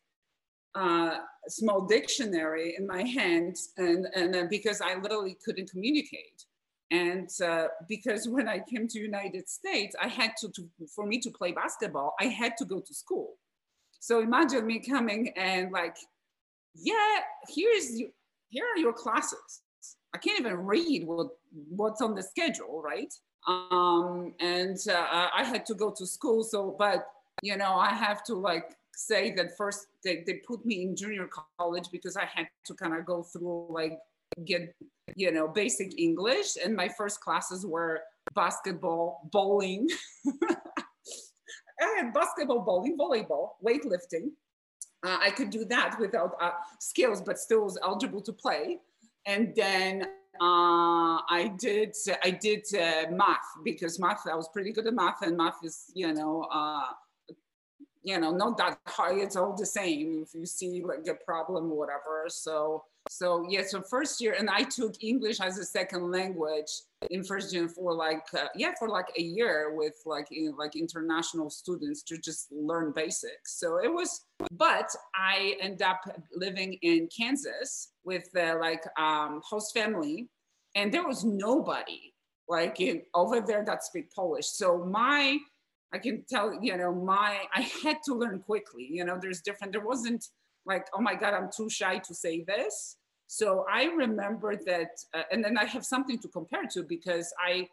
uh, 0.74 1.18
small 1.48 1.82
dictionary 1.82 2.74
in 2.76 2.86
my 2.86 3.02
hand 3.02 3.56
and, 3.76 4.06
and 4.14 4.48
because 4.48 4.80
I 4.80 4.94
literally 4.96 5.36
couldn't 5.44 5.70
communicate. 5.70 6.44
And 6.90 7.28
uh, 7.44 7.68
because 7.88 8.28
when 8.28 8.48
I 8.48 8.60
came 8.60 8.86
to 8.88 8.98
United 8.98 9.48
States, 9.48 9.96
I 10.00 10.08
had 10.08 10.32
to, 10.40 10.48
to, 10.50 10.68
for 10.94 11.06
me 11.06 11.18
to 11.20 11.30
play 11.30 11.52
basketball, 11.52 12.14
I 12.20 12.26
had 12.26 12.56
to 12.58 12.64
go 12.64 12.80
to 12.80 12.94
school. 12.94 13.34
So 14.00 14.20
imagine 14.20 14.66
me 14.66 14.80
coming 14.80 15.30
and 15.36 15.72
like, 15.72 15.96
yeah, 16.74 17.20
here's 17.48 17.98
you, 17.98 18.10
here 18.48 18.64
are 18.64 18.78
your 18.78 18.92
classes. 18.92 19.62
I 20.14 20.18
can't 20.18 20.40
even 20.40 20.56
read 20.58 21.06
what, 21.06 21.28
what's 21.70 22.00
on 22.00 22.14
the 22.14 22.22
schedule, 22.22 22.82
right? 22.82 23.12
Um, 23.48 24.34
and 24.40 24.78
uh, 24.88 25.28
I 25.34 25.44
had 25.44 25.66
to 25.66 25.74
go 25.74 25.90
to 25.90 26.06
school. 26.06 26.44
So, 26.44 26.74
but 26.78 27.06
you 27.42 27.56
know, 27.56 27.74
I 27.74 27.90
have 27.90 28.22
to 28.24 28.34
like 28.34 28.76
say 28.96 29.32
that 29.34 29.56
first 29.56 29.86
they, 30.02 30.24
they 30.26 30.34
put 30.46 30.64
me 30.64 30.82
in 30.82 30.96
junior 30.96 31.28
college 31.58 31.88
because 31.90 32.16
I 32.16 32.26
had 32.32 32.48
to 32.66 32.74
kind 32.74 32.94
of 32.94 33.04
go 33.04 33.22
through 33.22 33.66
like 33.70 33.98
get 34.44 34.74
you 35.16 35.30
know 35.30 35.48
basic 35.48 35.98
English, 35.98 36.56
and 36.62 36.74
my 36.74 36.88
first 36.88 37.20
classes 37.20 37.66
were 37.66 38.02
basketball, 38.34 39.28
bowling. 39.32 39.88
Had 41.80 42.14
basketball, 42.14 42.60
bowling, 42.60 42.96
volleyball, 42.96 43.50
weightlifting. 43.64 44.30
Uh, 45.04 45.18
I 45.20 45.30
could 45.30 45.50
do 45.50 45.64
that 45.66 45.96
without 46.00 46.36
uh, 46.40 46.52
skills, 46.80 47.20
but 47.20 47.38
still 47.38 47.64
was 47.64 47.78
eligible 47.82 48.22
to 48.22 48.32
play. 48.32 48.78
And 49.26 49.54
then 49.54 50.02
uh, 50.40 51.20
I 51.28 51.52
did 51.58 51.94
I 52.22 52.30
did 52.30 52.64
uh, 52.74 53.10
math 53.10 53.38
because 53.64 53.98
math 53.98 54.26
I 54.30 54.34
was 54.34 54.48
pretty 54.48 54.72
good 54.72 54.86
at 54.86 54.94
math, 54.94 55.22
and 55.22 55.36
math 55.36 55.58
is 55.62 55.92
you 55.94 56.12
know 56.12 56.46
uh, 56.52 56.86
you 58.04 58.20
know, 58.20 58.30
not 58.30 58.58
that 58.58 58.78
hard. 58.86 59.18
It's 59.18 59.34
all 59.34 59.56
the 59.56 59.66
same 59.66 60.22
if 60.22 60.34
you 60.34 60.44
see 60.44 60.82
like 60.84 61.06
a 61.08 61.14
problem 61.24 61.72
or 61.72 61.76
whatever. 61.78 62.26
So, 62.28 62.84
so 63.08 63.46
yeah, 63.48 63.62
so 63.66 63.80
first 63.80 64.20
year, 64.20 64.36
and 64.38 64.50
I 64.50 64.62
took 64.62 65.02
English 65.02 65.40
as 65.40 65.58
a 65.58 65.64
second 65.64 66.10
language 66.10 66.70
in 67.10 67.24
first 67.24 67.52
year 67.54 67.66
for 67.66 67.94
like, 67.94 68.26
uh, 68.34 68.48
yeah, 68.54 68.72
for 68.78 68.88
like 68.88 69.08
a 69.18 69.22
year 69.22 69.74
with 69.74 69.94
like, 70.04 70.28
in, 70.30 70.54
like 70.58 70.76
international 70.76 71.48
students 71.48 72.02
to 72.04 72.18
just 72.18 72.52
learn 72.52 72.92
basics. 72.94 73.58
So 73.58 73.78
it 73.82 73.92
was, 73.92 74.26
but 74.52 74.90
I 75.14 75.56
end 75.60 75.80
up 75.80 76.00
living 76.34 76.74
in 76.82 77.08
Kansas 77.08 77.92
with 78.04 78.30
the 78.32 78.58
like 78.60 78.84
um, 78.98 79.40
host 79.42 79.72
family 79.72 80.28
and 80.74 80.92
there 80.92 81.06
was 81.06 81.24
nobody 81.24 82.12
like 82.48 82.80
in, 82.80 83.02
over 83.14 83.40
there 83.40 83.64
that 83.64 83.82
speak 83.82 84.14
Polish. 84.14 84.46
So 84.46 84.84
my, 84.84 85.38
I 85.94 85.98
can 85.98 86.24
tell, 86.28 86.58
you 86.60 86.76
know, 86.76 86.92
my, 86.92 87.38
I 87.54 87.62
had 87.84 87.98
to 88.06 88.14
learn 88.14 88.40
quickly, 88.40 88.86
you 88.90 89.04
know, 89.04 89.16
there's 89.20 89.40
different, 89.40 89.72
there 89.72 89.86
wasn't 89.86 90.26
like, 90.66 90.86
oh 90.92 91.00
my 91.00 91.14
God, 91.14 91.34
I'm 91.34 91.50
too 91.56 91.70
shy 91.70 91.98
to 91.98 92.14
say 92.14 92.42
this. 92.42 92.96
So 93.28 93.64
I 93.72 93.84
remember 93.84 94.56
that, 94.66 94.90
uh, 95.14 95.22
and 95.30 95.42
then 95.44 95.56
I 95.56 95.66
have 95.66 95.84
something 95.84 96.18
to 96.18 96.28
compare 96.28 96.64
to 96.72 96.82
because 96.82 97.32
I 97.38 97.68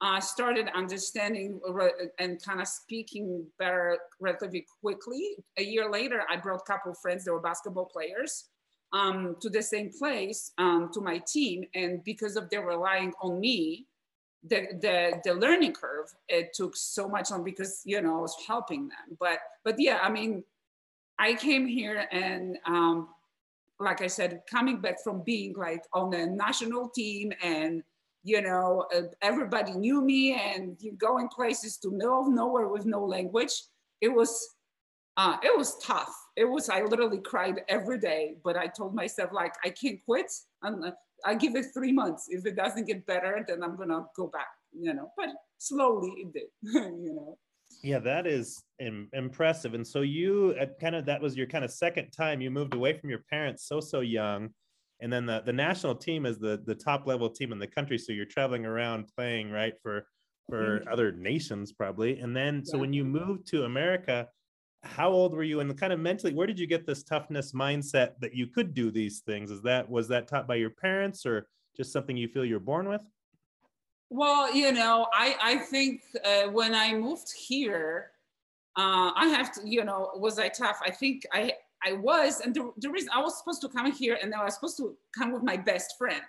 uh, 0.00 0.20
started 0.20 0.68
understanding 0.74 1.60
and 2.18 2.42
kind 2.42 2.60
of 2.62 2.66
speaking 2.66 3.44
better 3.58 3.98
relatively 4.20 4.64
quickly. 4.80 5.36
A 5.58 5.62
year 5.62 5.90
later, 5.90 6.22
I 6.30 6.36
brought 6.36 6.62
a 6.66 6.72
couple 6.72 6.92
of 6.92 6.98
friends, 6.98 7.24
they 7.24 7.30
were 7.30 7.40
basketball 7.40 7.84
players, 7.84 8.48
um, 8.94 9.36
to 9.42 9.50
the 9.50 9.62
same 9.62 9.90
place, 9.98 10.52
um, 10.56 10.90
to 10.94 11.00
my 11.02 11.20
team. 11.30 11.64
And 11.74 12.02
because 12.04 12.36
of 12.36 12.48
their 12.48 12.64
relying 12.64 13.12
on 13.20 13.38
me, 13.38 13.86
the, 14.48 14.68
the 14.80 15.20
the 15.24 15.34
learning 15.34 15.72
curve 15.72 16.06
it 16.28 16.52
took 16.54 16.76
so 16.76 17.08
much 17.08 17.30
on 17.30 17.44
because 17.44 17.82
you 17.84 18.00
know 18.00 18.18
I 18.18 18.20
was 18.20 18.36
helping 18.46 18.88
them. 18.88 19.16
But 19.18 19.38
but 19.64 19.76
yeah 19.78 19.98
I 20.02 20.10
mean 20.10 20.44
I 21.18 21.34
came 21.34 21.66
here 21.66 22.06
and 22.10 22.56
um, 22.64 23.08
like 23.78 24.00
I 24.00 24.06
said 24.06 24.42
coming 24.50 24.80
back 24.80 25.02
from 25.02 25.22
being 25.22 25.54
like 25.54 25.84
on 25.92 26.14
a 26.14 26.26
national 26.26 26.88
team 26.88 27.32
and 27.42 27.82
you 28.22 28.40
know 28.40 28.86
uh, 28.94 29.02
everybody 29.20 29.72
knew 29.72 30.00
me 30.00 30.34
and 30.34 30.76
you 30.80 30.92
going 30.92 31.28
places 31.28 31.76
to 31.78 31.88
of 31.88 32.28
nowhere 32.28 32.68
with 32.68 32.86
no 32.86 33.04
language. 33.04 33.64
It 34.00 34.08
was 34.08 34.48
uh, 35.18 35.36
it 35.42 35.56
was 35.56 35.76
tough. 35.78 36.14
It 36.36 36.46
was 36.46 36.70
I 36.70 36.80
literally 36.82 37.18
cried 37.18 37.60
every 37.68 37.98
day 37.98 38.36
but 38.42 38.56
I 38.56 38.68
told 38.68 38.94
myself 38.94 39.32
like 39.34 39.52
I 39.62 39.68
can't 39.68 40.02
quit 40.06 40.32
I 41.24 41.34
give 41.34 41.56
it 41.56 41.66
three 41.74 41.92
months. 41.92 42.26
If 42.28 42.46
it 42.46 42.56
doesn't 42.56 42.86
get 42.86 43.06
better, 43.06 43.44
then 43.46 43.62
I'm 43.62 43.76
gonna 43.76 44.06
go 44.16 44.28
back. 44.28 44.48
You 44.78 44.94
know, 44.94 45.10
but 45.16 45.28
slowly 45.58 46.10
it 46.18 46.32
did. 46.32 46.48
you 46.62 47.14
know. 47.14 47.38
Yeah, 47.82 47.98
that 48.00 48.26
is 48.26 48.62
Im- 48.78 49.08
impressive. 49.12 49.74
And 49.74 49.86
so 49.86 50.02
you 50.02 50.54
at 50.56 50.78
kind 50.80 50.94
of 50.94 51.06
that 51.06 51.20
was 51.20 51.36
your 51.36 51.46
kind 51.46 51.64
of 51.64 51.70
second 51.70 52.10
time 52.10 52.40
you 52.40 52.50
moved 52.50 52.74
away 52.74 52.92
from 52.98 53.10
your 53.10 53.24
parents 53.30 53.66
so 53.66 53.80
so 53.80 54.00
young, 54.00 54.50
and 55.00 55.12
then 55.12 55.26
the 55.26 55.42
the 55.44 55.52
national 55.52 55.94
team 55.94 56.26
is 56.26 56.38
the 56.38 56.62
the 56.66 56.74
top 56.74 57.06
level 57.06 57.30
team 57.30 57.52
in 57.52 57.58
the 57.58 57.66
country. 57.66 57.98
So 57.98 58.12
you're 58.12 58.26
traveling 58.26 58.66
around 58.66 59.06
playing 59.16 59.50
right 59.50 59.74
for 59.82 60.06
for 60.48 60.80
mm-hmm. 60.80 60.92
other 60.92 61.12
nations 61.12 61.72
probably. 61.72 62.18
And 62.18 62.36
then 62.36 62.64
so 62.64 62.76
when 62.76 62.92
you 62.92 63.04
moved 63.04 63.46
to 63.48 63.64
America, 63.64 64.26
how 64.82 65.10
old 65.10 65.34
were 65.34 65.42
you 65.42 65.60
and 65.60 65.78
kind 65.78 65.92
of 65.92 66.00
mentally 66.00 66.32
where 66.32 66.46
did 66.46 66.58
you 66.58 66.66
get 66.66 66.86
this 66.86 67.02
toughness 67.02 67.52
mindset 67.52 68.12
that 68.20 68.34
you 68.34 68.46
could 68.46 68.74
do 68.74 68.90
these 68.90 69.20
things? 69.20 69.50
Is 69.50 69.62
that 69.62 69.88
was 69.88 70.08
that 70.08 70.28
taught 70.28 70.48
by 70.48 70.56
your 70.56 70.70
parents 70.70 71.26
or 71.26 71.48
just 71.76 71.92
something 71.92 72.16
you 72.16 72.28
feel 72.28 72.44
you're 72.44 72.60
born 72.60 72.88
with? 72.88 73.02
Well 74.08 74.54
you 74.54 74.72
know 74.72 75.06
i 75.12 75.36
i 75.40 75.56
think 75.56 76.02
uh, 76.24 76.48
when 76.48 76.74
i 76.74 76.94
moved 76.94 77.32
here 77.36 78.10
uh, 78.76 79.12
i 79.14 79.26
have 79.26 79.52
to 79.52 79.68
you 79.68 79.84
know 79.84 80.10
was 80.16 80.38
i 80.38 80.48
tough? 80.48 80.80
I 80.84 80.90
think 80.90 81.24
i 81.32 81.52
i 81.84 81.92
was 81.92 82.40
and 82.40 82.54
the, 82.54 82.72
the 82.78 82.90
reason 82.90 83.10
i 83.14 83.20
was 83.20 83.38
supposed 83.38 83.60
to 83.60 83.68
come 83.68 83.92
here 83.92 84.18
and 84.20 84.34
i 84.34 84.44
was 84.44 84.54
supposed 84.54 84.78
to 84.78 84.96
come 85.16 85.32
with 85.32 85.42
my 85.42 85.56
best 85.56 85.94
friend. 85.98 86.22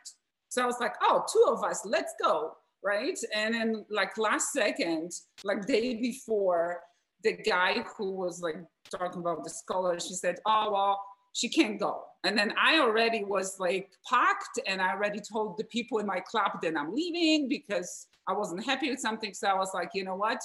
So 0.49 0.61
i 0.61 0.65
was 0.65 0.79
like 0.79 0.95
oh 1.01 1.23
two 1.31 1.45
of 1.47 1.63
us 1.63 1.81
let's 1.85 2.13
go 2.21 2.57
right? 2.83 3.17
And 3.33 3.53
then 3.53 3.85
like 3.89 4.17
last 4.17 4.53
second 4.53 5.11
like 5.43 5.65
day 5.65 5.95
before 5.95 6.81
the 7.23 7.33
guy 7.33 7.83
who 7.97 8.11
was 8.11 8.41
like 8.41 8.57
talking 8.89 9.21
about 9.21 9.43
the 9.43 9.49
scholar, 9.49 9.99
she 9.99 10.13
said, 10.13 10.39
oh, 10.45 10.71
well, 10.71 11.01
she 11.33 11.49
can't 11.49 11.79
go. 11.79 12.03
And 12.23 12.37
then 12.37 12.53
I 12.61 12.79
already 12.79 13.23
was 13.23 13.59
like 13.59 13.89
packed 14.07 14.59
and 14.67 14.81
I 14.81 14.91
already 14.91 15.19
told 15.19 15.57
the 15.57 15.63
people 15.65 15.99
in 15.99 16.05
my 16.05 16.19
club 16.19 16.51
that 16.61 16.77
I'm 16.77 16.93
leaving 16.93 17.47
because 17.47 18.07
I 18.27 18.33
wasn't 18.33 18.65
happy 18.65 18.89
with 18.89 18.99
something. 18.99 19.33
So 19.33 19.47
I 19.47 19.53
was 19.55 19.71
like, 19.73 19.91
you 19.93 20.03
know 20.03 20.15
what? 20.15 20.41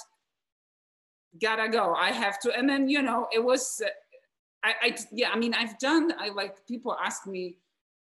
Gotta 1.41 1.69
go. 1.69 1.93
I 1.93 2.11
have 2.11 2.39
to. 2.39 2.57
And 2.57 2.69
then, 2.69 2.89
you 2.89 3.01
know, 3.01 3.27
it 3.33 3.43
was, 3.43 3.81
uh, 3.85 3.89
I, 4.63 4.73
I 4.81 4.97
yeah, 5.11 5.29
I 5.31 5.37
mean, 5.37 5.53
I've 5.53 5.77
done, 5.77 6.13
I 6.17 6.29
like 6.29 6.65
people 6.67 6.95
ask 7.03 7.27
me, 7.27 7.57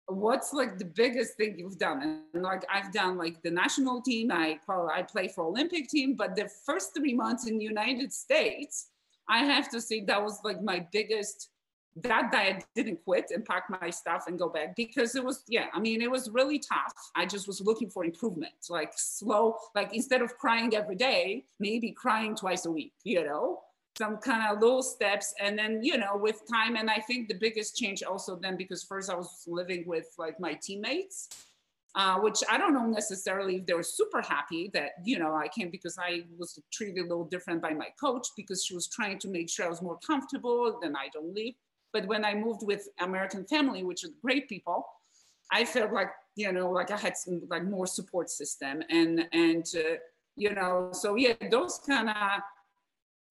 what's 0.08 0.52
like 0.52 0.78
the 0.78 0.84
biggest 0.84 1.36
thing 1.36 1.58
you've 1.58 1.78
done? 1.78 2.22
And 2.34 2.42
like 2.42 2.64
i've 2.72 2.92
done 2.92 3.16
like 3.16 3.42
the 3.42 3.50
national 3.50 4.00
team 4.00 4.30
i 4.30 4.58
i 4.92 5.02
play 5.02 5.28
for 5.28 5.44
olympic 5.44 5.88
team 5.88 6.14
but 6.14 6.36
the 6.36 6.48
first 6.64 6.94
three 6.94 7.14
months 7.14 7.46
in 7.46 7.60
united 7.60 8.12
states 8.12 8.88
i 9.28 9.38
have 9.38 9.68
to 9.70 9.80
say 9.80 10.00
that 10.00 10.22
was 10.22 10.40
like 10.44 10.62
my 10.62 10.86
biggest 10.92 11.50
that 11.96 12.30
i 12.34 12.58
didn't 12.74 13.02
quit 13.04 13.30
and 13.34 13.44
pack 13.44 13.64
my 13.80 13.90
stuff 13.90 14.24
and 14.26 14.38
go 14.38 14.48
back 14.48 14.76
because 14.76 15.16
it 15.16 15.24
was 15.24 15.42
yeah 15.48 15.66
i 15.74 15.80
mean 15.80 16.02
it 16.02 16.10
was 16.10 16.28
really 16.30 16.58
tough. 16.58 16.92
I 17.14 17.24
just 17.24 17.46
was 17.46 17.60
looking 17.60 17.88
for 17.88 18.04
improvement 18.04 18.54
like 18.68 18.92
slow 18.96 19.56
like 19.74 19.94
instead 19.94 20.22
of 20.22 20.36
crying 20.36 20.74
every 20.74 20.96
day 20.96 21.46
maybe 21.58 21.90
crying 21.92 22.36
twice 22.36 22.66
a 22.66 22.70
week 22.70 22.92
you 23.04 23.24
know 23.24 23.60
some 23.98 24.18
kind 24.18 24.46
of 24.50 24.60
little 24.60 24.82
steps. 24.82 25.34
And 25.40 25.58
then 25.58 25.82
you 25.82 25.96
know 25.98 26.16
with 26.16 26.42
time 26.50 26.76
and 26.76 26.90
i 26.90 26.98
think 26.98 27.28
the 27.28 27.34
biggest 27.34 27.76
change 27.76 28.02
also 28.02 28.36
then 28.36 28.56
because 28.56 28.82
first 28.82 29.10
i 29.10 29.14
was 29.14 29.44
living 29.46 29.84
with 29.86 30.06
like 30.18 30.38
my 30.40 30.54
teammates 30.54 31.28
uh, 31.94 32.16
which 32.18 32.40
i 32.50 32.58
don't 32.58 32.74
know 32.74 32.86
necessarily 32.86 33.56
if 33.56 33.66
they 33.66 33.74
were 33.74 33.82
super 33.82 34.20
happy 34.20 34.70
that 34.72 34.90
you 35.04 35.18
know 35.18 35.34
i 35.34 35.48
came 35.48 35.70
because 35.70 35.96
i 35.98 36.22
was 36.38 36.58
treated 36.72 36.98
a 36.98 37.02
little 37.02 37.24
different 37.24 37.60
by 37.62 37.72
my 37.72 37.88
coach 38.00 38.26
because 38.36 38.64
she 38.64 38.74
was 38.74 38.88
trying 38.88 39.18
to 39.18 39.28
make 39.28 39.48
sure 39.48 39.66
i 39.66 39.68
was 39.68 39.82
more 39.82 39.98
comfortable 40.06 40.78
then 40.82 40.94
i 40.96 41.08
don't 41.12 41.34
leave 41.34 41.54
but 41.92 42.06
when 42.06 42.24
i 42.24 42.34
moved 42.34 42.62
with 42.64 42.88
american 43.00 43.44
family 43.46 43.82
which 43.82 44.04
are 44.04 44.14
great 44.22 44.48
people 44.48 44.86
i 45.52 45.64
felt 45.64 45.92
like 45.92 46.10
you 46.34 46.52
know 46.52 46.70
like 46.70 46.90
i 46.90 46.96
had 46.96 47.16
some 47.16 47.40
like 47.48 47.64
more 47.64 47.86
support 47.86 48.28
system. 48.28 48.82
And 48.90 49.26
and 49.32 49.66
uh, 49.76 49.96
you 50.36 50.52
know 50.54 50.90
so 50.92 51.14
yeah 51.14 51.34
those 51.50 51.80
kind 51.86 52.10
of 52.10 52.42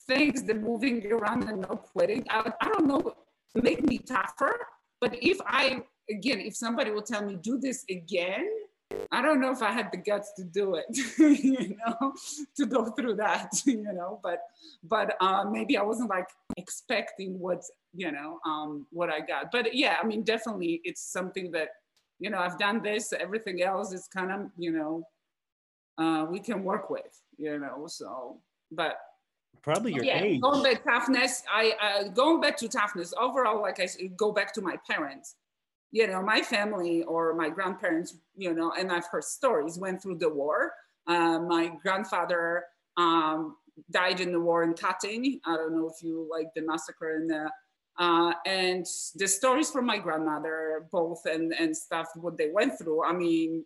things, 0.08 0.44
the 0.44 0.54
moving 0.54 1.12
around 1.12 1.50
and 1.50 1.62
no 1.62 1.76
quitting, 1.76 2.26
I, 2.30 2.52
I 2.62 2.70
don't 2.70 2.88
know, 2.88 3.14
make 3.56 3.84
me 3.84 3.98
tougher. 3.98 4.68
But 5.02 5.18
if 5.22 5.40
I, 5.46 5.84
again, 6.10 6.40
if 6.40 6.56
somebody 6.56 6.92
will 6.92 7.02
tell 7.02 7.24
me, 7.24 7.36
do 7.36 7.58
this 7.58 7.86
again, 7.90 8.48
I 9.12 9.22
don't 9.22 9.42
know 9.42 9.52
if 9.52 9.62
I 9.62 9.72
had 9.72 9.92
the 9.92 9.98
guts 9.98 10.34
to 10.38 10.44
do 10.44 10.76
it, 10.76 10.86
you 11.18 11.76
know, 11.86 12.14
to 12.58 12.66
go 12.66 12.86
through 12.92 13.16
that, 13.16 13.52
you 13.66 13.82
know, 13.82 14.20
but, 14.22 14.42
but 14.84 15.16
uh, 15.20 15.44
maybe 15.50 15.78
I 15.78 15.82
wasn't 15.82 16.10
like 16.10 16.28
expecting 16.58 17.40
what, 17.40 17.64
you 17.94 18.12
know, 18.12 18.40
um, 18.46 18.86
what 18.92 19.10
I 19.10 19.22
got. 19.22 19.52
But 19.52 19.74
yeah, 19.74 19.98
I 20.02 20.06
mean, 20.06 20.24
definitely 20.24 20.82
it's 20.84 21.02
something 21.02 21.52
that, 21.52 21.70
you 22.20 22.30
know, 22.30 22.38
I've 22.38 22.60
done 22.60 22.82
this, 22.82 23.12
everything 23.12 23.62
else 23.64 23.92
is 23.92 24.08
kind 24.08 24.32
of, 24.32 24.52
you 24.58 24.72
know, 24.72 25.08
uh, 25.98 26.26
we 26.30 26.40
can 26.40 26.64
work 26.64 26.90
with, 26.90 27.22
you 27.38 27.58
know, 27.58 27.88
so, 27.88 28.40
but 28.72 28.98
probably 29.62 29.94
your 29.94 30.04
yeah, 30.04 30.24
age. 30.24 30.42
Going 30.42 30.64
back 30.64 30.84
to 30.84 30.90
toughness, 30.90 31.44
I 31.52 31.74
uh, 31.82 32.08
going 32.10 32.42
back 32.42 32.58
to 32.58 32.68
toughness 32.68 33.14
overall. 33.20 33.62
Like 33.62 33.80
I 33.80 33.86
said, 33.86 34.16
go 34.18 34.32
back 34.32 34.54
to 34.54 34.62
my 34.62 34.78
parents. 34.90 35.36
you 35.96 36.08
know, 36.08 36.22
my 36.22 36.42
family 36.42 37.04
or 37.04 37.34
my 37.34 37.48
grandparents, 37.50 38.18
you 38.36 38.54
know, 38.54 38.74
and 38.78 38.92
I've 38.92 39.06
heard 39.06 39.24
stories 39.24 39.78
went 39.78 40.02
through 40.02 40.18
the 40.18 40.28
war. 40.28 40.74
Uh, 41.08 41.40
my 41.40 41.72
grandfather 41.82 42.66
um, 42.98 43.56
died 43.92 44.20
in 44.20 44.34
the 44.34 44.40
war 44.42 44.64
in 44.64 44.74
Katyn. 44.74 45.40
I 45.46 45.56
don't 45.56 45.74
know 45.74 45.90
if 45.90 46.04
you 46.04 46.28
like 46.30 46.48
the 46.54 46.64
massacre 46.64 47.16
in 47.16 47.28
the, 47.28 47.50
uh, 47.98 48.34
and 48.46 48.86
the 49.16 49.26
stories 49.26 49.72
from 49.72 49.86
my 49.86 49.98
grandmother, 49.98 50.86
both 50.92 51.22
and, 51.26 51.54
and 51.54 51.76
stuff, 51.76 52.08
what 52.16 52.38
they 52.38 52.50
went 52.52 52.78
through. 52.78 53.06
I 53.06 53.14
mean, 53.14 53.64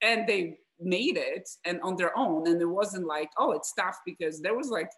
and 0.00 0.26
they 0.26 0.60
made 0.80 1.18
it 1.18 1.50
and 1.66 1.82
on 1.82 1.96
their 1.96 2.16
own. 2.16 2.48
And 2.48 2.62
it 2.62 2.64
wasn't 2.64 3.06
like, 3.06 3.28
oh, 3.36 3.52
it's 3.52 3.74
tough 3.74 3.98
because 4.06 4.40
there 4.40 4.56
was 4.56 4.70
like, 4.70 4.88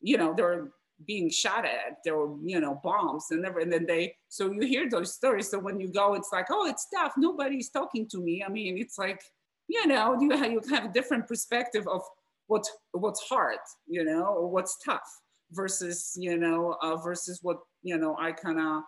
you 0.00 0.16
know, 0.16 0.34
they 0.34 0.42
were 0.42 0.72
being 1.06 1.28
shot 1.28 1.64
at, 1.64 1.98
there 2.04 2.16
were, 2.16 2.36
you 2.44 2.60
know, 2.60 2.80
bombs 2.84 3.26
and 3.30 3.42
never, 3.42 3.58
and 3.60 3.72
then 3.72 3.84
they, 3.86 4.14
so 4.28 4.50
you 4.52 4.60
hear 4.62 4.88
those 4.88 5.12
stories. 5.12 5.50
So 5.50 5.58
when 5.58 5.80
you 5.80 5.88
go, 5.88 6.14
it's 6.14 6.30
like, 6.32 6.46
oh, 6.50 6.68
it's 6.68 6.86
tough. 6.94 7.12
Nobody's 7.16 7.70
talking 7.70 8.08
to 8.10 8.18
me. 8.18 8.44
I 8.46 8.48
mean, 8.48 8.78
it's 8.78 8.96
like, 8.96 9.20
you 9.68 9.86
know, 9.86 10.16
you 10.20 10.30
have, 10.30 10.52
you 10.52 10.60
have 10.70 10.84
a 10.84 10.92
different 10.92 11.26
perspective 11.26 11.86
of 11.88 12.02
what 12.46 12.64
what's 12.92 13.22
hard, 13.22 13.58
you 13.86 14.04
know, 14.04 14.24
or 14.26 14.48
what's 14.48 14.78
tough 14.84 15.08
versus, 15.52 16.12
you 16.16 16.36
know, 16.36 16.76
uh, 16.82 16.96
versus 16.96 17.40
what, 17.42 17.58
you 17.82 17.96
know, 17.96 18.16
I 18.20 18.32
kind 18.32 18.58
of, 18.58 18.64
I 18.64 18.82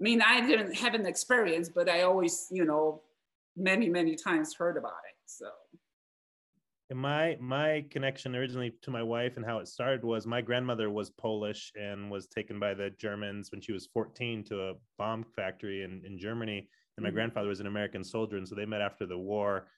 mean, 0.00 0.20
I 0.20 0.40
didn't 0.46 0.74
have 0.74 0.94
an 0.94 1.06
experience, 1.06 1.68
but 1.68 1.88
I 1.88 2.02
always, 2.02 2.48
you 2.50 2.64
know, 2.64 3.02
many, 3.56 3.88
many 3.88 4.16
times 4.16 4.54
heard 4.54 4.76
about 4.76 4.90
it. 5.08 5.16
So 5.26 5.46
my 6.94 7.36
my 7.40 7.84
connection 7.90 8.34
originally 8.34 8.72
to 8.82 8.90
my 8.90 9.02
wife 9.02 9.36
and 9.36 9.46
how 9.46 9.58
it 9.58 9.68
started 9.68 10.04
was 10.04 10.26
my 10.26 10.40
grandmother 10.40 10.90
was 10.90 11.10
Polish 11.10 11.72
and 11.80 12.10
was 12.10 12.26
taken 12.26 12.58
by 12.58 12.74
the 12.74 12.90
Germans 12.90 13.50
when 13.52 13.60
she 13.60 13.72
was 13.72 13.86
14 13.86 14.44
to 14.44 14.70
a 14.70 14.74
bomb 14.98 15.24
factory 15.36 15.84
in, 15.84 16.02
in 16.04 16.18
Germany. 16.18 16.68
And 16.96 17.04
my 17.04 17.08
mm-hmm. 17.08 17.16
grandfather 17.16 17.48
was 17.48 17.60
an 17.60 17.66
American 17.66 18.02
soldier, 18.02 18.36
and 18.36 18.48
so 18.48 18.54
they 18.54 18.66
met 18.66 18.80
after 18.80 19.06
the 19.06 19.18
war. 19.18 19.68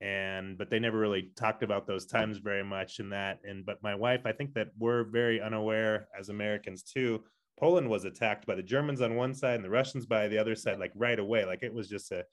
And 0.00 0.58
but 0.58 0.68
they 0.68 0.78
never 0.78 0.98
really 0.98 1.30
talked 1.36 1.62
about 1.62 1.86
those 1.86 2.04
times 2.04 2.38
very 2.38 2.64
much 2.64 2.98
in 2.98 3.08
that. 3.10 3.38
And 3.44 3.64
but 3.64 3.82
my 3.82 3.94
wife, 3.94 4.22
I 4.26 4.32
think 4.32 4.52
that 4.54 4.68
we're 4.78 5.04
very 5.04 5.40
unaware 5.40 6.08
as 6.18 6.28
Americans 6.28 6.82
too. 6.82 7.22
Poland 7.58 7.88
was 7.88 8.04
attacked 8.04 8.44
by 8.44 8.54
the 8.54 8.62
Germans 8.62 9.00
on 9.00 9.14
one 9.14 9.32
side 9.32 9.54
and 9.54 9.64
the 9.64 9.70
Russians 9.70 10.04
by 10.04 10.28
the 10.28 10.36
other 10.36 10.54
side, 10.54 10.78
like 10.78 10.92
right 10.94 11.18
away. 11.18 11.46
Like 11.46 11.62
it 11.62 11.72
was 11.72 11.88
just 11.88 12.12
a 12.12 12.24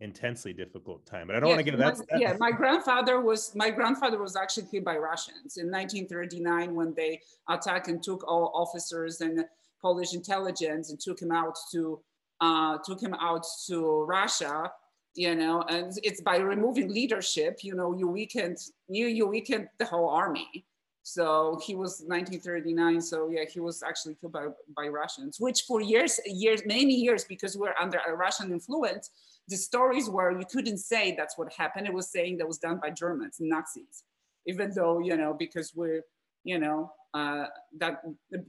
intensely 0.00 0.52
difficult 0.52 1.06
time. 1.06 1.26
But 1.26 1.36
I 1.36 1.40
don't 1.40 1.48
want 1.48 1.60
to 1.60 1.64
get 1.64 1.74
into 1.74 1.86
that. 1.86 2.20
Yeah, 2.20 2.36
my 2.38 2.50
grandfather 2.50 3.20
was 3.20 3.54
my 3.54 3.70
grandfather 3.70 4.18
was 4.18 4.36
actually 4.36 4.66
killed 4.70 4.84
by 4.84 4.96
Russians 4.96 5.56
in 5.56 5.70
1939 5.70 6.74
when 6.74 6.94
they 6.94 7.20
attacked 7.48 7.88
and 7.88 8.02
took 8.02 8.26
all 8.28 8.52
officers 8.54 9.20
and 9.20 9.44
Polish 9.80 10.14
intelligence 10.14 10.90
and 10.90 11.00
took 11.00 11.20
him 11.20 11.32
out 11.32 11.56
to 11.72 12.00
uh, 12.40 12.78
took 12.84 13.00
him 13.00 13.14
out 13.14 13.44
to 13.68 14.04
Russia. 14.04 14.70
You 15.14 15.34
know, 15.34 15.62
and 15.62 15.94
it's 16.02 16.20
by 16.20 16.36
removing 16.36 16.92
leadership. 16.92 17.60
You 17.62 17.74
know, 17.74 17.96
you 17.96 18.06
weakened 18.06 18.58
you 18.88 19.06
you 19.06 19.26
weakened 19.26 19.68
the 19.78 19.86
whole 19.86 20.08
army. 20.08 20.66
So 21.08 21.60
he 21.64 21.76
was 21.76 22.02
1939. 22.04 23.00
So 23.00 23.30
yeah, 23.30 23.44
he 23.48 23.60
was 23.60 23.80
actually 23.84 24.16
killed 24.16 24.32
by, 24.32 24.46
by 24.76 24.88
Russians, 24.88 25.38
which 25.38 25.62
for 25.68 25.80
years, 25.80 26.18
years, 26.26 26.62
many 26.66 26.94
years, 26.94 27.22
because 27.22 27.56
we're 27.56 27.76
under 27.80 28.00
a 28.08 28.12
Russian 28.12 28.50
influence, 28.50 29.10
the 29.46 29.56
stories 29.56 30.10
were 30.10 30.36
you 30.36 30.44
couldn't 30.50 30.78
say 30.78 31.14
that's 31.16 31.38
what 31.38 31.52
happened. 31.52 31.86
It 31.86 31.94
was 31.94 32.10
saying 32.10 32.38
that 32.38 32.48
was 32.48 32.58
done 32.58 32.80
by 32.82 32.90
Germans, 32.90 33.36
Nazis, 33.38 34.02
even 34.48 34.72
though, 34.74 34.98
you 34.98 35.16
know, 35.16 35.32
because 35.32 35.72
we're, 35.76 36.02
you 36.42 36.58
know, 36.58 36.90
uh, 37.14 37.44
that, 37.78 38.02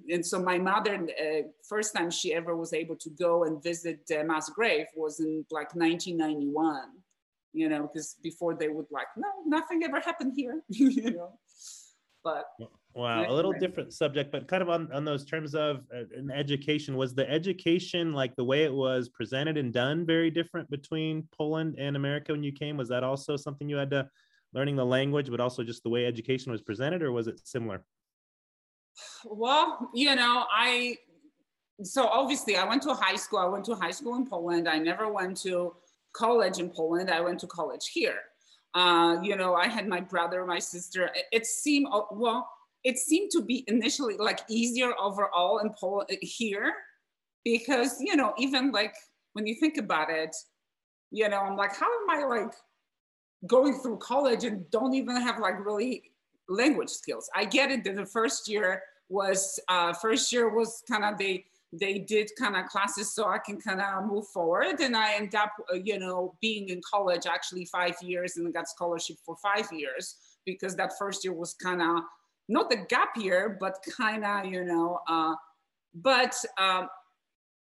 and 0.09 0.25
so 0.25 0.41
my 0.41 0.57
mother, 0.57 0.95
uh, 0.95 1.43
first 1.69 1.95
time 1.95 2.09
she 2.09 2.33
ever 2.33 2.55
was 2.55 2.73
able 2.73 2.95
to 2.95 3.11
go 3.11 3.43
and 3.43 3.61
visit 3.61 3.99
uh, 4.19 4.23
mass 4.23 4.49
grave 4.49 4.87
was 4.95 5.19
in 5.19 5.45
like 5.51 5.75
1991, 5.75 6.81
you 7.53 7.69
know, 7.69 7.83
because 7.83 8.15
before 8.23 8.55
they 8.55 8.69
would 8.69 8.87
like, 8.89 9.09
no, 9.15 9.29
nothing 9.45 9.83
ever 9.83 9.99
happened 9.99 10.33
here, 10.35 10.63
you 10.69 11.11
know, 11.11 11.37
but 12.27 12.69
Wow, 12.93 13.29
a 13.29 13.31
little 13.31 13.53
different 13.53 13.93
subject, 13.93 14.31
but 14.31 14.47
kind 14.47 14.63
of 14.63 14.69
on, 14.69 14.91
on 14.91 15.05
those 15.05 15.23
terms 15.23 15.53
of 15.53 15.85
uh, 15.95 16.01
an 16.17 16.31
education. 16.31 16.97
Was 16.97 17.13
the 17.13 17.29
education 17.29 18.11
like 18.11 18.35
the 18.35 18.43
way 18.43 18.63
it 18.63 18.73
was 18.73 19.07
presented 19.07 19.55
and 19.55 19.71
done 19.71 20.03
very 20.03 20.31
different 20.31 20.67
between 20.71 21.27
Poland 21.37 21.75
and 21.77 21.95
America 21.95 22.31
when 22.31 22.41
you 22.41 22.51
came? 22.51 22.75
Was 22.75 22.89
that 22.89 23.03
also 23.03 23.37
something 23.37 23.69
you 23.69 23.77
had 23.77 23.91
to 23.91 24.09
learning 24.51 24.77
the 24.77 24.85
language, 24.85 25.29
but 25.29 25.39
also 25.39 25.63
just 25.63 25.83
the 25.83 25.89
way 25.89 26.07
education 26.07 26.51
was 26.51 26.63
presented, 26.63 27.03
or 27.03 27.11
was 27.11 27.27
it 27.27 27.39
similar? 27.47 27.83
Well, 29.25 29.91
you 29.93 30.15
know, 30.15 30.45
I 30.51 30.97
so 31.83 32.07
obviously 32.07 32.57
I 32.57 32.67
went 32.67 32.81
to 32.83 32.95
high 32.95 33.15
school. 33.15 33.37
I 33.37 33.45
went 33.45 33.65
to 33.65 33.75
high 33.75 33.91
school 33.91 34.15
in 34.15 34.25
Poland. 34.25 34.67
I 34.67 34.79
never 34.79 35.11
went 35.13 35.37
to 35.41 35.75
college 36.13 36.57
in 36.57 36.71
Poland. 36.71 37.11
I 37.11 37.21
went 37.21 37.39
to 37.41 37.47
college 37.47 37.89
here. 37.93 38.21
Uh, 38.73 39.17
you 39.23 39.35
know, 39.35 39.55
I 39.55 39.67
had 39.67 39.87
my 39.87 40.01
brother, 40.01 40.45
my 40.45 40.59
sister. 40.59 41.09
It, 41.31 41.45
seemed 41.45 41.87
well 42.11 42.49
it 42.83 42.97
seemed 42.97 43.31
to 43.31 43.41
be 43.41 43.63
initially 43.67 44.17
like 44.17 44.41
easier 44.49 44.91
overall 44.99 45.59
in 45.59 45.73
Poland 45.79 46.09
here 46.21 46.73
because 47.43 48.01
you 48.01 48.15
know 48.15 48.33
even 48.37 48.71
like 48.71 48.95
when 49.33 49.47
you 49.47 49.55
think 49.55 49.77
about 49.77 50.09
it 50.09 50.35
you 51.11 51.27
know 51.29 51.39
i'm 51.39 51.55
like 51.55 51.75
how 51.75 51.87
am 52.01 52.09
i 52.09 52.23
like 52.25 52.53
going 53.45 53.73
through 53.79 53.97
college 53.97 54.43
and 54.43 54.69
don't 54.71 54.93
even 54.93 55.15
have 55.15 55.39
like 55.39 55.63
really 55.65 56.03
language 56.49 56.89
skills 56.89 57.29
i 57.35 57.45
get 57.45 57.71
it 57.71 57.83
that 57.83 57.95
the 57.95 58.05
first 58.05 58.49
year 58.49 58.81
was 59.09 59.59
uh, 59.69 59.93
first 59.93 60.33
year 60.33 60.49
was 60.49 60.83
kind 60.89 61.05
of 61.05 61.17
they 61.17 61.45
they 61.73 61.99
did 61.99 62.29
kind 62.39 62.55
of 62.55 62.65
classes 62.67 63.13
so 63.13 63.27
i 63.27 63.37
can 63.37 63.59
kind 63.59 63.81
of 63.81 64.05
move 64.05 64.25
forward 64.27 64.79
and 64.79 64.95
i 64.95 65.15
end 65.15 65.35
up 65.35 65.51
uh, 65.71 65.75
you 65.75 65.99
know 65.99 66.33
being 66.41 66.69
in 66.69 66.79
college 66.89 67.25
actually 67.25 67.65
five 67.65 67.95
years 68.01 68.37
and 68.37 68.53
got 68.53 68.69
scholarship 68.69 69.17
for 69.25 69.35
five 69.43 69.67
years 69.71 70.15
because 70.45 70.75
that 70.75 70.93
first 70.97 71.25
year 71.25 71.33
was 71.33 71.53
kind 71.55 71.81
of 71.81 72.01
not 72.49 72.71
a 72.73 72.77
gap 72.77 73.15
year, 73.17 73.57
but 73.59 73.77
kind 73.97 74.25
of, 74.25 74.45
you 74.45 74.63
know, 74.63 74.99
uh, 75.07 75.35
but 75.93 76.33
um, 76.57 76.87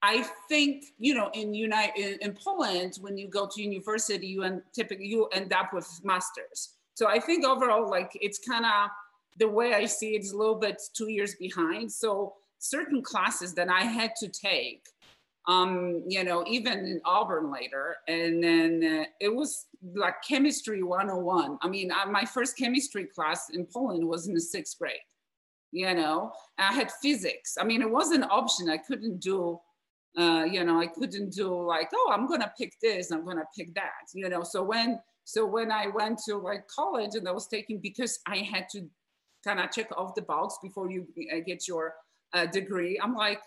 I 0.03 0.25
think, 0.49 0.85
you 0.99 1.15
know, 1.15 1.31
in, 1.35 1.53
United, 1.55 2.19
in, 2.21 2.35
Poland, 2.35 2.99
when 3.01 3.19
you 3.19 3.29
go 3.29 3.49
to 3.53 3.63
university, 3.63 4.29
you 4.29 4.45
and 4.45 4.63
typically 4.73 5.07
you 5.07 5.27
end 5.27 5.53
up 5.53 5.73
with 5.73 5.89
masters. 6.05 6.75
So 6.95 7.09
I 7.09 7.19
think 7.19 7.45
overall, 7.45 7.91
like 7.91 8.17
it's 8.21 8.39
kind 8.39 8.65
of 8.65 8.91
the 9.39 9.49
way 9.49 9.75
I 9.75 9.87
see 9.87 10.15
it 10.15 10.23
is 10.23 10.33
a 10.33 10.37
little 10.37 10.57
bit 10.57 10.81
two 10.97 11.11
years 11.11 11.35
behind. 11.37 11.91
So 11.91 12.35
certain 12.59 13.03
classes 13.03 13.55
that 13.55 13.69
I 13.69 13.83
had 13.83 14.13
to 14.21 14.29
take 14.29 14.85
um, 15.49 16.03
you 16.07 16.23
know, 16.23 16.45
even 16.47 16.81
in 16.81 17.01
Auburn 17.07 17.51
later. 17.51 17.97
And 18.07 18.45
then 18.45 18.85
uh, 18.85 19.05
it 19.19 19.35
was 19.35 19.65
like 19.95 20.17
chemistry 20.23 20.83
101. 20.83 21.59
I 21.63 21.69
mean, 21.69 21.91
I, 21.91 22.05
my 22.05 22.25
first 22.27 22.57
chemistry 22.59 23.07
class 23.07 23.49
in 23.51 23.67
Poland 23.67 24.07
was 24.07 24.29
in 24.29 24.35
the 24.35 24.41
sixth 24.41 24.79
grade, 24.79 25.01
you 25.73 25.93
know, 25.95 26.33
I 26.59 26.75
had 26.75 26.93
physics. 26.93 27.57
I 27.59 27.65
mean, 27.65 27.81
it 27.81 27.91
was 27.91 28.11
an 28.11 28.25
option. 28.25 28.69
I 28.69 28.77
couldn't 28.77 29.21
do, 29.21 29.59
uh, 30.19 30.45
you 30.45 30.63
know, 30.65 30.81
I 30.81 30.87
couldn't 30.87 31.31
do 31.33 31.63
like, 31.63 31.89
oh, 31.95 32.11
I'm 32.13 32.27
going 32.27 32.43
to 32.43 32.53
pick 32.59 32.75
this, 32.83 33.11
I'm 33.11 33.25
going 33.25 33.39
to 33.39 33.47
pick 33.57 33.75
that, 33.75 34.13
you 34.13 34.29
know. 34.29 34.43
So 34.43 34.63
when, 34.63 35.01
so 35.25 35.47
when 35.47 35.73
I 35.73 35.87
went 35.87 36.21
to 36.29 36.37
like 36.37 36.69
college 36.69 37.15
and 37.15 37.27
I 37.27 37.33
was 37.33 37.47
taking, 37.47 37.79
because 37.79 38.19
I 38.27 38.39
had 38.39 38.69
to 38.73 38.87
kind 39.45 39.61
of 39.61 39.71
check 39.71 39.89
off 39.97 40.15
the 40.15 40.23
box 40.23 40.59
before 40.63 40.91
you 40.91 41.07
uh, 41.33 41.39
get 41.47 41.67
your 41.67 41.95
uh, 42.33 42.47
degree, 42.47 42.99
I'm 43.03 43.15
like, 43.15 43.41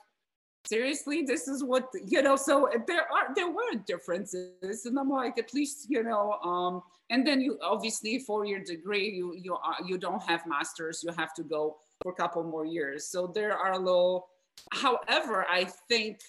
seriously 0.66 1.24
this 1.24 1.48
is 1.48 1.64
what 1.64 1.90
you 2.06 2.22
know 2.22 2.36
so 2.36 2.70
there 2.86 3.12
are 3.12 3.34
there 3.36 3.50
were 3.50 3.74
differences. 3.88 4.86
And 4.86 5.00
i'm 5.00 5.10
like 5.10 5.40
at 5.40 5.56
least 5.56 5.88
you 5.90 6.04
know 6.04 6.34
um 6.44 6.84
and 7.10 7.26
then 7.26 7.42
you 7.42 7.58
obviously 7.64 8.20
for 8.20 8.46
your 8.46 8.60
degree 8.60 9.10
you 9.10 9.34
you 9.36 9.56
are 9.56 9.78
you 9.88 9.98
don't 9.98 10.22
have 10.22 10.46
masters. 10.46 11.02
You 11.04 11.12
have 11.18 11.34
to 11.34 11.44
go 11.44 11.78
for 12.04 12.12
a 12.12 12.16
couple 12.16 12.44
more 12.44 12.64
years. 12.64 13.08
So 13.08 13.26
there 13.26 13.58
are 13.58 13.72
a 13.72 13.80
little 13.80 14.28
however 14.72 15.46
i 15.50 15.66
think 15.88 16.20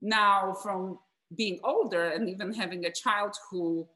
now 0.00 0.54
from 0.62 0.98
being 1.36 1.58
older 1.64 2.08
and 2.10 2.28
even 2.28 2.52
having 2.52 2.86
a 2.86 2.90
child 2.90 3.34
who 3.50 3.86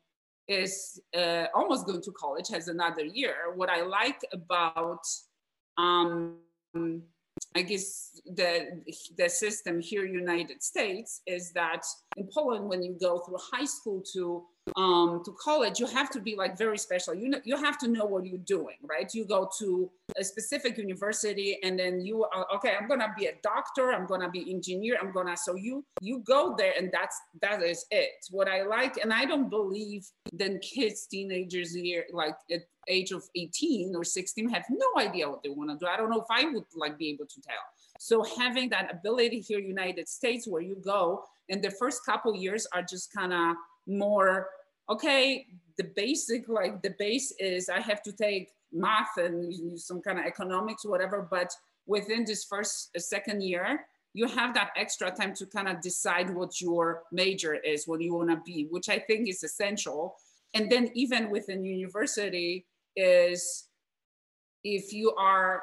is 0.49 1.01
uh, 1.17 1.47
almost 1.55 1.87
going 1.87 2.03
to 2.03 2.13
college 2.13 2.49
has 2.49 2.69
another 2.69 3.05
year 3.05 3.53
what 3.55 3.71
i 3.71 3.81
like 3.83 4.21
about 4.33 5.05
um 5.79 6.37
I 7.55 7.63
guess 7.63 8.21
the 8.25 8.83
the 9.19 9.29
system 9.29 9.81
here 9.81 10.07
United 10.07 10.63
States 10.63 11.21
is 11.27 11.53
that 11.53 11.85
in 12.17 12.29
Poland, 12.33 12.69
when 12.69 12.83
you 12.83 12.97
go 13.01 13.19
through 13.19 13.39
high 13.53 13.65
school 13.65 14.03
to 14.13 14.45
um, 14.77 15.23
to 15.25 15.33
college, 15.33 15.81
you 15.81 15.87
have 15.87 16.09
to 16.11 16.21
be 16.21 16.37
like 16.37 16.57
very 16.57 16.79
special. 16.79 17.15
You 17.15 17.29
know, 17.31 17.41
you 17.45 17.57
have 17.57 17.79
to 17.79 17.89
know 17.89 18.05
what 18.05 18.27
you're 18.27 18.39
doing, 18.39 18.77
right? 18.89 19.13
You 19.13 19.25
go 19.25 19.51
to 19.59 19.91
a 20.17 20.23
specific 20.23 20.79
university, 20.79 21.59
and 21.65 21.79
then 21.79 22.01
you 22.01 22.25
are 22.25 22.47
okay. 22.55 22.75
I'm 22.81 22.87
gonna 22.89 23.13
be 23.19 23.27
a 23.27 23.33
doctor. 23.43 23.93
I'm 23.93 24.07
gonna 24.07 24.31
be 24.31 24.51
engineer. 24.51 24.99
I'm 25.01 25.13
gonna. 25.13 25.37
So 25.37 25.57
you 25.57 25.85
you 26.01 26.21
go 26.21 26.55
there, 26.57 26.75
and 26.79 26.91
that's 26.93 27.21
that 27.41 27.63
is 27.63 27.87
it. 27.91 28.27
What 28.31 28.49
I 28.49 28.63
like, 28.63 28.99
and 29.03 29.13
I 29.13 29.25
don't 29.25 29.51
believe 29.51 30.07
then 30.33 30.61
kids, 30.61 31.07
teenagers 31.07 31.75
here, 31.75 32.05
like 32.13 32.37
at 32.51 32.61
age 32.89 33.13
of 33.13 33.23
18 33.37 33.95
or 33.95 34.05
16, 34.05 34.49
have 34.49 34.65
no 34.69 34.87
idea 34.97 35.29
what 35.29 35.43
they 35.43 35.51
want 35.51 35.71
to 35.71 35.77
do. 35.77 35.87
I 35.87 35.97
don't 35.97 36.11
know 36.11 36.21
if 36.21 36.27
I 36.31 36.47
would 36.47 36.65
like 36.75 36.99
be 36.99 37.11
able 37.11 37.27
to 37.27 37.41
tell. 37.41 37.55
So 38.03 38.25
having 38.37 38.69
that 38.71 38.93
ability 38.93 39.39
here, 39.39 39.61
United 39.61 40.09
States, 40.09 40.49
where 40.49 40.61
you 40.61 40.75
go, 40.75 41.23
and 41.49 41.63
the 41.63 41.71
first 41.71 42.05
couple 42.05 42.35
years 42.35 42.67
are 42.75 42.83
just 42.83 43.13
kind 43.13 43.33
of 43.33 43.55
more 43.87 44.49
okay. 44.91 45.47
The 45.79 45.85
basic, 45.85 46.49
like 46.49 46.83
the 46.83 46.97
base 46.99 47.33
is 47.39 47.69
I 47.69 47.79
have 47.79 48.03
to 48.03 48.13
take 48.13 48.51
math 48.73 49.19
and 49.19 49.79
some 49.79 50.03
kind 50.03 50.19
of 50.19 50.27
economics, 50.27 50.85
whatever. 50.85 51.29
But 51.31 51.55
within 51.87 52.25
this 52.25 52.43
first 52.43 52.91
uh, 52.97 52.99
second 52.99 53.41
year, 53.41 53.87
you 54.15 54.27
have 54.27 54.53
that 54.55 54.71
extra 54.77 55.13
time 55.13 55.33
to 55.35 55.47
kind 55.47 55.69
of 55.69 55.81
decide 55.81 56.29
what 56.29 56.61
your 56.61 57.05
major 57.13 57.55
is, 57.55 57.87
what 57.87 58.01
you 58.01 58.15
want 58.15 58.31
to 58.31 58.41
be, 58.45 58.67
which 58.69 58.89
I 58.89 58.99
think 58.99 59.29
is 59.29 59.45
essential. 59.45 60.17
And 60.55 60.69
then 60.69 60.91
even 60.95 61.31
within 61.31 61.65
university 61.65 62.67
is 62.97 63.69
if 64.65 64.93
you 64.93 65.15
are 65.15 65.63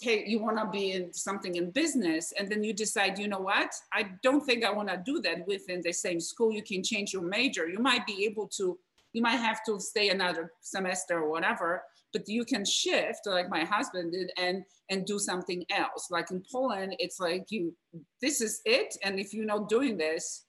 take 0.00 0.26
you 0.26 0.38
want 0.38 0.58
to 0.58 0.66
be 0.66 0.92
in 0.92 1.12
something 1.12 1.56
in 1.56 1.70
business 1.70 2.32
and 2.38 2.48
then 2.48 2.62
you 2.62 2.72
decide 2.72 3.18
you 3.18 3.28
know 3.28 3.38
what? 3.38 3.72
I 3.92 4.10
don't 4.22 4.44
think 4.44 4.64
i 4.64 4.70
want 4.70 4.88
to 4.88 5.02
do 5.04 5.20
that 5.22 5.46
within 5.46 5.80
the 5.82 5.92
same 5.92 6.20
school. 6.20 6.52
You 6.52 6.62
can 6.62 6.82
change 6.82 7.12
your 7.12 7.22
major. 7.22 7.68
You 7.68 7.78
might 7.78 8.06
be 8.06 8.24
able 8.24 8.48
to 8.58 8.78
you 9.12 9.22
might 9.22 9.36
have 9.36 9.60
to 9.64 9.80
stay 9.80 10.10
another 10.10 10.52
semester 10.60 11.18
or 11.18 11.30
whatever 11.30 11.82
but 12.12 12.28
you 12.28 12.44
can 12.44 12.64
shift 12.64 13.26
like 13.26 13.50
my 13.50 13.64
husband 13.64 14.12
did 14.12 14.30
and 14.38 14.64
and 14.90 15.04
do 15.04 15.18
something 15.18 15.64
else. 15.70 16.08
Like 16.10 16.30
in 16.30 16.42
poland 16.52 16.96
it's 16.98 17.18
like 17.20 17.46
you 17.50 17.74
this 18.20 18.40
is 18.40 18.60
it 18.64 18.96
and 19.02 19.18
if 19.18 19.32
you're 19.32 19.44
not 19.44 19.68
doing 19.68 19.96
this 19.96 20.44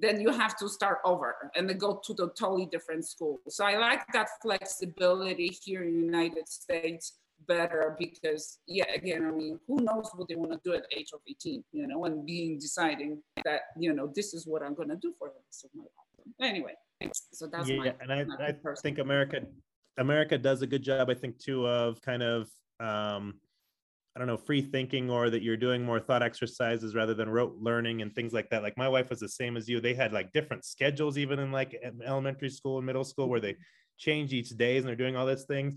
then 0.00 0.20
you 0.20 0.30
have 0.30 0.56
to 0.56 0.68
start 0.68 0.98
over 1.04 1.50
and 1.56 1.68
then 1.68 1.76
go 1.76 2.00
to 2.04 2.14
the 2.14 2.28
totally 2.38 2.66
different 2.66 3.04
school. 3.06 3.40
So 3.48 3.64
i 3.64 3.76
like 3.76 4.04
that 4.12 4.28
flexibility 4.42 5.48
here 5.64 5.82
in 5.82 5.94
the 5.94 6.04
united 6.04 6.48
states 6.48 7.14
better 7.46 7.96
because 7.98 8.58
yeah 8.66 8.84
again 8.94 9.24
i 9.26 9.30
mean 9.30 9.58
who 9.66 9.76
knows 9.76 10.10
what 10.16 10.28
they 10.28 10.34
want 10.34 10.50
to 10.50 10.60
do 10.64 10.74
at 10.74 10.82
the 10.90 10.98
age 10.98 11.10
of 11.14 11.20
18 11.28 11.62
you 11.72 11.86
know 11.86 12.04
and 12.04 12.26
being 12.26 12.58
deciding 12.58 13.22
that 13.44 13.62
you 13.78 13.92
know 13.92 14.10
this 14.14 14.34
is 14.34 14.46
what 14.46 14.62
i'm 14.62 14.74
going 14.74 14.88
to 14.88 14.96
do 14.96 15.14
for 15.18 15.28
the 15.28 15.34
rest 15.46 15.64
of 15.64 15.70
my 15.74 15.82
life 15.82 16.50
anyway 16.52 16.74
so 17.32 17.46
that's 17.46 17.68
yeah 17.68 17.76
my, 17.76 17.94
and 18.00 18.12
i, 18.12 18.46
I 18.46 18.54
think 18.82 18.98
america 18.98 19.42
america 19.98 20.36
does 20.36 20.62
a 20.62 20.66
good 20.66 20.82
job 20.82 21.08
i 21.10 21.14
think 21.14 21.38
too 21.38 21.66
of 21.66 22.00
kind 22.02 22.22
of 22.22 22.48
um 22.80 23.34
I 24.16 24.20
don't 24.20 24.26
know, 24.26 24.36
free 24.36 24.62
thinking 24.62 25.10
or 25.10 25.30
that 25.30 25.42
you're 25.42 25.56
doing 25.56 25.84
more 25.84 26.00
thought 26.00 26.24
exercises 26.24 26.96
rather 26.96 27.14
than 27.14 27.28
rote 27.28 27.54
learning 27.60 28.02
and 28.02 28.12
things 28.12 28.32
like 28.32 28.50
that. 28.50 28.64
Like 28.64 28.76
my 28.76 28.88
wife 28.88 29.10
was 29.10 29.20
the 29.20 29.28
same 29.28 29.56
as 29.56 29.68
you. 29.68 29.80
They 29.80 29.94
had 29.94 30.12
like 30.12 30.32
different 30.32 30.64
schedules, 30.64 31.16
even 31.18 31.38
in 31.38 31.52
like 31.52 31.80
elementary 32.04 32.50
school 32.50 32.78
and 32.78 32.86
middle 32.86 33.04
school, 33.04 33.28
where 33.28 33.38
they 33.38 33.54
change 33.96 34.32
each 34.32 34.48
days 34.50 34.82
and 34.82 34.88
they're 34.88 34.96
doing 34.96 35.14
all 35.14 35.24
these 35.24 35.44
things 35.44 35.74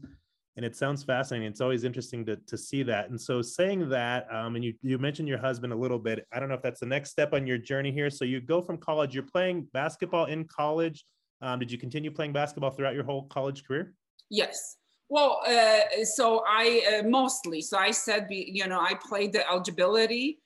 and 0.57 0.65
it 0.65 0.75
sounds 0.75 1.03
fascinating. 1.03 1.47
It's 1.47 1.61
always 1.61 1.83
interesting 1.83 2.25
to, 2.25 2.35
to 2.35 2.57
see 2.57 2.83
that. 2.83 3.09
And 3.09 3.19
so 3.19 3.41
saying 3.41 3.87
that, 3.89 4.27
um, 4.33 4.55
and 4.55 4.65
you, 4.65 4.73
you 4.81 4.97
mentioned 4.97 5.27
your 5.27 5.37
husband 5.37 5.71
a 5.71 5.75
little 5.75 5.99
bit, 5.99 6.27
I 6.31 6.39
don't 6.39 6.49
know 6.49 6.55
if 6.55 6.61
that's 6.61 6.81
the 6.81 6.85
next 6.85 7.11
step 7.11 7.33
on 7.33 7.47
your 7.47 7.57
journey 7.57 7.91
here. 7.91 8.09
So 8.09 8.25
you 8.25 8.41
go 8.41 8.61
from 8.61 8.77
college, 8.77 9.13
you're 9.13 9.23
playing 9.23 9.67
basketball 9.73 10.25
in 10.25 10.45
college. 10.45 11.05
Um, 11.41 11.59
did 11.59 11.71
you 11.71 11.77
continue 11.77 12.11
playing 12.11 12.33
basketball 12.33 12.71
throughout 12.71 12.95
your 12.95 13.05
whole 13.05 13.23
college 13.27 13.63
career? 13.63 13.93
Yes. 14.29 14.77
Well, 15.09 15.41
uh, 15.45 16.03
so 16.03 16.43
I 16.47 16.99
uh, 16.99 17.07
mostly, 17.07 17.61
so 17.61 17.77
I 17.77 17.91
said, 17.91 18.27
you 18.29 18.67
know, 18.67 18.79
I 18.79 18.93
played 18.93 19.33
the 19.33 19.49
eligibility 19.49 20.39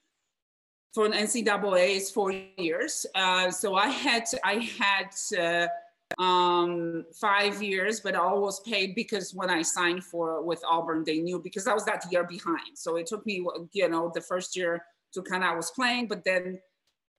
for 0.94 1.06
an 1.06 1.12
NCAA 1.12 1.98
is 1.98 2.10
four 2.10 2.32
years. 2.58 3.06
Uh, 3.14 3.52
so 3.52 3.76
I 3.76 3.90
had, 3.90 4.24
I 4.44 4.72
had, 4.80 5.70
um, 6.18 7.06
five 7.20 7.62
years, 7.62 8.00
but 8.00 8.16
I 8.16 8.34
was 8.34 8.60
paid 8.62 8.96
because 8.96 9.34
when 9.34 9.50
I 9.50 9.62
signed 9.62 10.04
for 10.04 10.42
with 10.44 10.62
Auburn, 10.68 11.04
they 11.06 11.20
knew 11.20 11.40
because 11.40 11.68
I 11.68 11.74
was 11.74 11.86
that 11.86 12.06
year 12.12 12.24
behind. 12.24 12.76
So 12.76 12.96
it 12.96 13.08
took 13.08 13.26
me, 13.26 13.46
you 13.74 13.90
know, 13.90 14.12
the 14.14 14.22
first 14.22 14.56
year 14.56 14.84
to 15.14 15.22
kind 15.22 15.44
of 15.44 15.50
I 15.52 15.56
was 15.56 15.72
playing, 15.72 16.08
but 16.08 16.24
then 16.24 16.60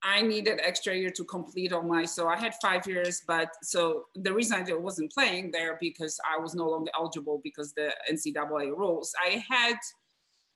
I 0.03 0.21
needed 0.21 0.59
extra 0.63 0.95
year 0.95 1.09
to 1.11 1.23
complete 1.23 1.73
all 1.73 1.81
my. 1.81 2.05
So 2.05 2.27
I 2.27 2.37
had 2.37 2.53
five 2.61 2.85
years, 2.87 3.21
but 3.27 3.49
so 3.63 4.05
the 4.15 4.33
reason 4.33 4.65
I 4.67 4.73
wasn't 4.73 5.11
playing 5.11 5.51
there 5.51 5.77
because 5.81 6.19
I 6.29 6.39
was 6.39 6.53
no 6.53 6.67
longer 6.69 6.91
eligible 6.95 7.41
because 7.43 7.73
the 7.73 7.93
NCAA 8.11 8.77
rules. 8.77 9.13
I 9.25 9.43
had 9.49 9.77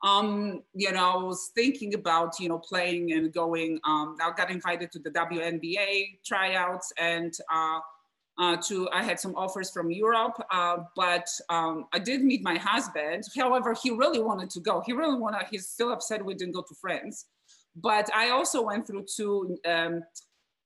um, 0.04 0.63
you 0.73 0.91
know, 0.91 1.12
I 1.12 1.23
was 1.23 1.51
thinking 1.54 1.93
about, 1.93 2.39
you 2.39 2.49
know, 2.49 2.58
playing 2.58 3.12
and 3.12 3.32
going, 3.32 3.80
um, 3.86 4.17
I 4.21 4.32
got 4.36 4.49
invited 4.49 4.91
to 4.93 4.99
the 4.99 5.12
WNBA 5.12 6.19
tryouts 6.25 6.91
and 6.97 7.32
uh, 7.54 7.80
uh, 8.38 8.58
to 8.67 8.89
I 8.91 9.04
had 9.04 9.20
some 9.20 9.36
offers 9.36 9.70
from 9.72 9.91
Europe, 9.91 10.41
uh, 10.52 10.78
but 10.96 11.28
um, 11.50 11.86
I 11.94 12.00
did 12.00 12.24
meet 12.24 12.44
my 12.44 12.58
husband. 12.58 13.24
However, 13.38 13.76
he 13.82 13.91
really 13.91 14.22
wanted 14.22 14.50
to 14.52 14.60
go. 14.60 14.82
He 14.86 14.94
really 14.94 15.20
wanted. 15.20 15.46
He's 15.50 15.67
still 15.67 15.91
upset 15.91 16.24
we 16.24 16.34
didn't 16.34 16.54
go 16.54 16.62
to 16.62 16.76
France. 16.76 17.26
But 17.76 18.13
I 18.13 18.30
also 18.30 18.62
went 18.62 18.88
through 18.88 19.06
two 19.15 19.58
um, 19.65 20.04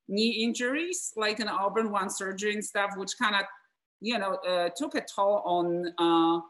knee 0.08 0.43
injuries, 0.43 1.13
like 1.15 1.39
an 1.39 1.47
Auburn 1.47 1.91
one 1.91 2.10
surgery 2.10 2.54
and 2.54 2.63
stuff, 2.63 2.91
which 2.95 3.12
kind 3.19 3.36
of, 3.36 3.41
you 3.99 4.17
know, 4.17 4.36
uh, 4.47 4.69
took 4.75 4.95
a 4.95 5.01
toll 5.01 5.41
on. 5.45 5.93
Uh, 5.97 6.41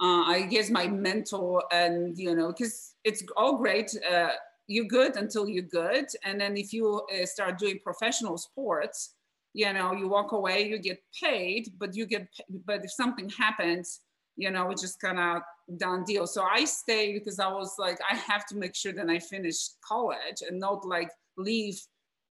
uh, 0.00 0.24
I 0.24 0.48
guess 0.50 0.68
my 0.68 0.88
mental 0.88 1.62
and 1.70 2.18
you 2.18 2.34
know, 2.34 2.48
because 2.48 2.94
it's 3.04 3.22
all 3.36 3.56
great. 3.56 3.96
Uh, 4.10 4.30
you're 4.66 4.86
good 4.86 5.16
until 5.16 5.48
you're 5.48 5.62
good, 5.62 6.06
and 6.24 6.40
then 6.40 6.56
if 6.56 6.72
you 6.72 7.02
start 7.24 7.58
doing 7.58 7.78
professional 7.84 8.36
sports, 8.36 9.14
you 9.54 9.72
know 9.72 9.92
you 9.92 10.08
walk 10.08 10.32
away 10.32 10.66
you 10.66 10.78
get 10.78 11.02
paid 11.22 11.68
but 11.78 11.94
you 11.94 12.06
get 12.06 12.26
but 12.64 12.84
if 12.84 12.90
something 12.90 13.28
happens 13.28 14.00
you 14.36 14.50
know 14.50 14.70
it's 14.70 14.82
just 14.82 15.00
kind 15.00 15.18
of 15.18 15.42
done 15.78 16.04
deal. 16.04 16.26
So 16.26 16.42
i 16.42 16.64
stayed 16.64 17.14
because 17.14 17.38
i 17.38 17.48
was 17.48 17.74
like 17.78 17.98
i 18.10 18.14
have 18.14 18.46
to 18.46 18.56
make 18.56 18.74
sure 18.74 18.92
that 18.92 19.08
i 19.08 19.18
finish 19.18 19.70
college 19.86 20.42
and 20.46 20.58
not 20.58 20.84
like 20.84 21.10
leave 21.36 21.80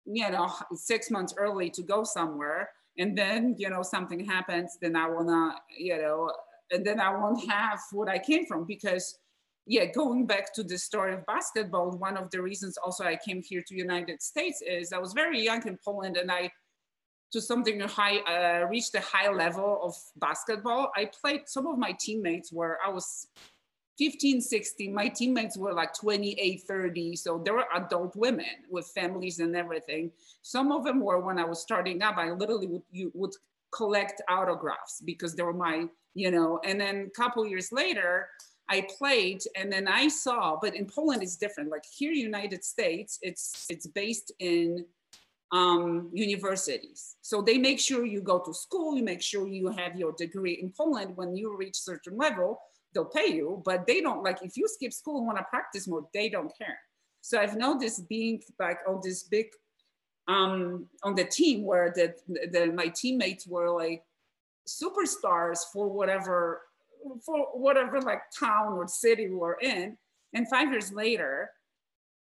you 0.05 0.29
know 0.29 0.51
six 0.73 1.09
months 1.09 1.33
early 1.37 1.69
to 1.71 1.83
go 1.83 2.03
somewhere. 2.03 2.69
And 2.97 3.17
then 3.17 3.55
you 3.57 3.69
know 3.69 3.81
something 3.81 4.23
happens 4.23 4.77
then 4.81 4.95
i 4.95 5.09
want 5.09 5.27
to 5.27 5.51
you 5.77 5.97
know 5.97 6.31
and 6.71 6.85
then 6.85 6.99
i 6.99 7.09
won't 7.13 7.49
have 7.49 7.79
what 7.91 8.07
i 8.07 8.17
came 8.17 8.45
from 8.45 8.65
because 8.65 9.19
yeah 9.65 9.85
going 9.85 10.25
back 10.25 10.53
to 10.53 10.63
the 10.63 10.77
story 10.77 11.13
of 11.13 11.25
basketball 11.25 11.91
one 11.91 12.15
of 12.15 12.29
the 12.31 12.41
reasons 12.41 12.77
also 12.77 13.03
i 13.03 13.17
came 13.17 13.41
here 13.43 13.61
to 13.67 13.75
united 13.75 14.21
states 14.21 14.61
is 14.65 14.93
i 14.93 14.97
was 14.97 15.11
very 15.11 15.41
young 15.43 15.65
in 15.67 15.77
poland 15.83 16.15
and 16.15 16.31
i 16.31 16.49
to 17.31 17.41
something 17.41 17.79
high, 17.81 18.17
uh, 18.19 18.67
reached 18.67 18.95
a 18.95 19.01
high 19.01 19.29
level 19.31 19.79
of 19.83 19.95
basketball. 20.17 20.91
I 20.95 21.05
played, 21.05 21.41
some 21.47 21.67
of 21.67 21.77
my 21.77 21.95
teammates 21.99 22.51
were, 22.51 22.77
I 22.85 22.89
was 22.89 23.27
15, 23.97 24.41
16, 24.41 24.93
my 24.93 25.07
teammates 25.07 25.57
were 25.57 25.73
like 25.73 25.93
28, 25.93 26.63
30. 26.67 27.15
So 27.15 27.41
they 27.43 27.51
were 27.51 27.65
adult 27.73 28.15
women 28.15 28.45
with 28.69 28.87
families 28.87 29.39
and 29.39 29.55
everything. 29.55 30.11
Some 30.41 30.71
of 30.71 30.83
them 30.83 30.99
were 30.99 31.19
when 31.19 31.39
I 31.39 31.45
was 31.45 31.61
starting 31.61 32.01
up, 32.01 32.17
I 32.17 32.31
literally 32.31 32.67
would, 32.67 32.83
you 32.91 33.11
would 33.13 33.33
collect 33.71 34.21
autographs 34.29 35.01
because 35.03 35.35
they 35.35 35.43
were 35.43 35.53
my, 35.53 35.87
you 36.13 36.31
know, 36.31 36.59
and 36.63 36.79
then 36.79 37.07
a 37.07 37.09
couple 37.09 37.45
years 37.45 37.71
later, 37.71 38.27
I 38.67 38.87
played 38.97 39.41
and 39.55 39.71
then 39.71 39.87
I 39.87 40.07
saw, 40.07 40.57
but 40.59 40.75
in 40.75 40.87
Poland 40.87 41.21
it's 41.21 41.35
different. 41.35 41.69
Like 41.69 41.83
here, 41.85 42.11
United 42.11 42.63
States, 42.63 43.19
it's 43.21 43.67
it's 43.69 43.85
based 43.85 44.31
in 44.39 44.85
um, 45.51 46.09
universities. 46.13 47.15
So 47.21 47.41
they 47.41 47.57
make 47.57 47.79
sure 47.79 48.05
you 48.05 48.21
go 48.21 48.39
to 48.39 48.53
school, 48.53 48.95
you 48.97 49.03
make 49.03 49.21
sure 49.21 49.47
you 49.47 49.69
have 49.69 49.95
your 49.95 50.13
degree 50.13 50.53
in 50.53 50.71
Poland. 50.75 51.15
When 51.15 51.35
you 51.35 51.55
reach 51.55 51.75
certain 51.77 52.17
level, 52.17 52.59
they'll 52.93 53.05
pay 53.05 53.27
you, 53.27 53.61
but 53.65 53.85
they 53.85 54.01
don't 54.01 54.23
like 54.23 54.41
if 54.41 54.57
you 54.57 54.67
skip 54.67 54.93
school 54.93 55.17
and 55.17 55.27
want 55.27 55.37
to 55.37 55.45
practice 55.49 55.87
more, 55.87 56.07
they 56.13 56.29
don't 56.29 56.51
care. 56.57 56.79
So 57.21 57.39
I've 57.39 57.57
noticed 57.57 58.07
being 58.07 58.41
like 58.59 58.79
on 58.87 59.01
this 59.03 59.23
big 59.23 59.47
um, 60.27 60.87
on 61.03 61.13
the 61.15 61.25
team 61.25 61.63
where 61.63 61.93
the, 61.95 62.15
the 62.51 62.71
my 62.73 62.87
teammates 62.87 63.47
were 63.47 63.69
like 63.69 64.03
superstars 64.67 65.59
for 65.71 65.87
whatever 65.87 66.61
for 67.23 67.47
whatever 67.53 68.01
like 68.01 68.21
town 68.37 68.73
or 68.73 68.87
city 68.87 69.29
we're 69.29 69.59
in. 69.59 69.97
And 70.33 70.49
five 70.49 70.71
years 70.71 70.91
later, 70.91 71.51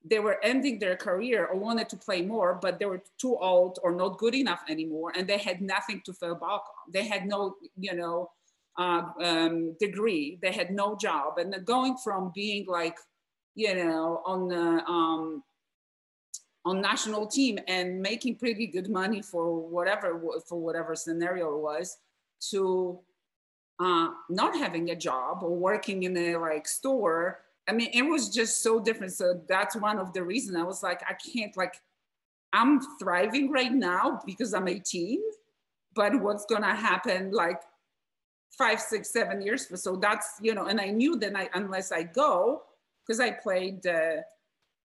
they 0.03 0.19
were 0.19 0.37
ending 0.43 0.79
their 0.79 0.95
career 0.95 1.45
or 1.45 1.57
wanted 1.57 1.89
to 1.89 1.97
play 1.97 2.21
more, 2.21 2.57
but 2.61 2.79
they 2.79 2.85
were 2.85 3.03
too 3.19 3.37
old 3.37 3.79
or 3.83 3.91
not 3.93 4.17
good 4.17 4.35
enough 4.35 4.63
anymore, 4.69 5.11
and 5.15 5.27
they 5.27 5.37
had 5.37 5.61
nothing 5.61 6.01
to 6.05 6.13
fall 6.13 6.35
back 6.35 6.43
on. 6.43 6.91
They 6.91 7.05
had 7.05 7.25
no, 7.25 7.55
you 7.77 7.95
know, 7.95 8.31
uh, 8.77 9.03
um, 9.21 9.75
degree. 9.79 10.37
They 10.41 10.51
had 10.51 10.71
no 10.71 10.95
job, 10.95 11.37
and 11.39 11.53
going 11.65 11.97
from 11.97 12.31
being 12.33 12.65
like, 12.67 12.97
you 13.55 13.73
know, 13.75 14.21
on 14.25 14.47
the 14.47 14.83
um, 14.85 15.43
on 16.63 16.81
national 16.81 17.27
team 17.27 17.57
and 17.67 17.99
making 18.01 18.35
pretty 18.35 18.67
good 18.67 18.89
money 18.89 19.21
for 19.21 19.67
whatever 19.67 20.21
for 20.47 20.59
whatever 20.59 20.95
scenario 20.95 21.55
it 21.55 21.61
was, 21.61 21.97
to 22.51 22.99
uh, 23.79 24.09
not 24.29 24.55
having 24.55 24.89
a 24.91 24.95
job 24.95 25.43
or 25.43 25.55
working 25.55 26.03
in 26.03 26.15
a 26.17 26.37
like 26.37 26.67
store 26.67 27.39
I 27.67 27.73
mean, 27.73 27.89
it 27.93 28.03
was 28.03 28.29
just 28.29 28.63
so 28.63 28.79
different. 28.79 29.13
So 29.13 29.41
that's 29.47 29.75
one 29.75 29.99
of 29.99 30.13
the 30.13 30.23
reasons 30.23 30.57
I 30.57 30.63
was 30.63 30.83
like, 30.83 31.01
I 31.07 31.13
can't 31.13 31.55
like, 31.57 31.75
I'm 32.53 32.79
thriving 32.97 33.51
right 33.51 33.73
now 33.73 34.21
because 34.25 34.53
I'm 34.53 34.67
18, 34.67 35.21
but 35.93 36.15
what's 36.21 36.45
gonna 36.45 36.73
happen 36.73 37.31
like 37.31 37.61
five, 38.57 38.79
six, 38.79 39.11
seven 39.11 39.41
years? 39.41 39.67
So 39.81 39.97
that's, 39.97 40.37
you 40.41 40.53
know, 40.53 40.65
and 40.65 40.79
I 40.79 40.87
knew 40.89 41.17
that 41.17 41.35
I, 41.35 41.49
unless 41.53 41.91
I 41.91 42.03
go, 42.03 42.63
because 43.05 43.19
I 43.19 43.31
played 43.31 43.83
the 43.83 44.23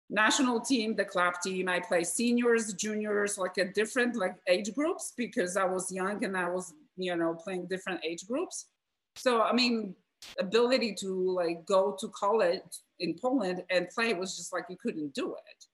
national 0.09 0.59
team, 0.59 0.95
the 0.95 1.05
club 1.05 1.33
team. 1.43 1.67
I 1.67 1.79
played 1.79 2.07
seniors, 2.07 2.73
juniors, 2.73 3.37
like 3.37 3.57
a 3.57 3.65
different 3.65 4.15
like 4.15 4.35
age 4.47 4.73
groups 4.73 5.13
because 5.17 5.57
I 5.57 5.65
was 5.65 5.91
young 5.91 6.23
and 6.23 6.37
I 6.37 6.49
was, 6.49 6.73
you 6.97 7.15
know, 7.15 7.33
playing 7.33 7.67
different 7.67 8.01
age 8.05 8.27
groups. 8.27 8.67
So 9.15 9.41
I 9.41 9.53
mean, 9.53 9.95
ability 10.39 10.95
to 10.95 11.31
like 11.31 11.65
go 11.65 11.95
to 11.99 12.07
college 12.09 12.61
in 12.99 13.15
Poland 13.19 13.63
and 13.69 13.89
play 13.89 14.13
was 14.13 14.35
just 14.37 14.53
like 14.53 14.65
you 14.69 14.77
couldn't 14.77 15.13
do 15.13 15.33
it. 15.33 15.65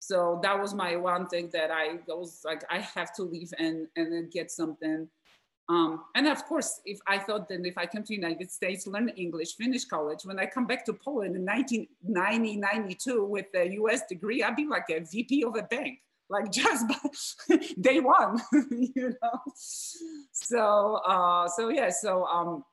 So 0.00 0.40
that 0.42 0.58
was 0.58 0.74
my 0.74 0.96
one 0.96 1.26
thing 1.26 1.50
that 1.52 1.70
I 1.70 1.98
was 2.06 2.42
like, 2.44 2.64
I 2.70 2.78
have 2.78 3.14
to 3.16 3.22
leave 3.22 3.52
and 3.58 3.88
and 3.96 4.12
then 4.12 4.30
get 4.32 4.50
something 4.50 5.08
um, 5.70 6.04
and 6.14 6.26
of 6.26 6.44
course, 6.46 6.80
if 6.86 6.98
I 7.06 7.18
thought 7.18 7.48
that 7.48 7.64
if 7.66 7.76
I 7.76 7.84
come 7.84 8.02
to 8.02 8.08
the 8.08 8.14
United 8.14 8.50
States, 8.50 8.86
learn 8.86 9.10
English, 9.10 9.54
finish 9.56 9.84
college, 9.84 10.20
when 10.24 10.38
I 10.38 10.46
come 10.46 10.66
back 10.66 10.84
to 10.86 10.94
Poland 10.94 11.36
in 11.36 11.44
1990, 11.44 12.56
92 12.56 13.24
with 13.24 13.46
a 13.54 13.72
US 13.74 14.06
degree, 14.08 14.42
I'd 14.42 14.56
be 14.56 14.66
like 14.66 14.86
a 14.88 15.00
VP 15.00 15.44
of 15.44 15.56
a 15.56 15.62
bank, 15.62 16.00
like 16.30 16.50
just 16.52 16.86
day 17.80 18.00
one, 18.00 18.40
you 18.70 19.14
know? 19.22 19.40
So, 20.32 21.00
uh, 21.06 21.48
so 21.48 21.68
yeah, 21.68 21.90
so 21.90 22.24
um, 22.24 22.64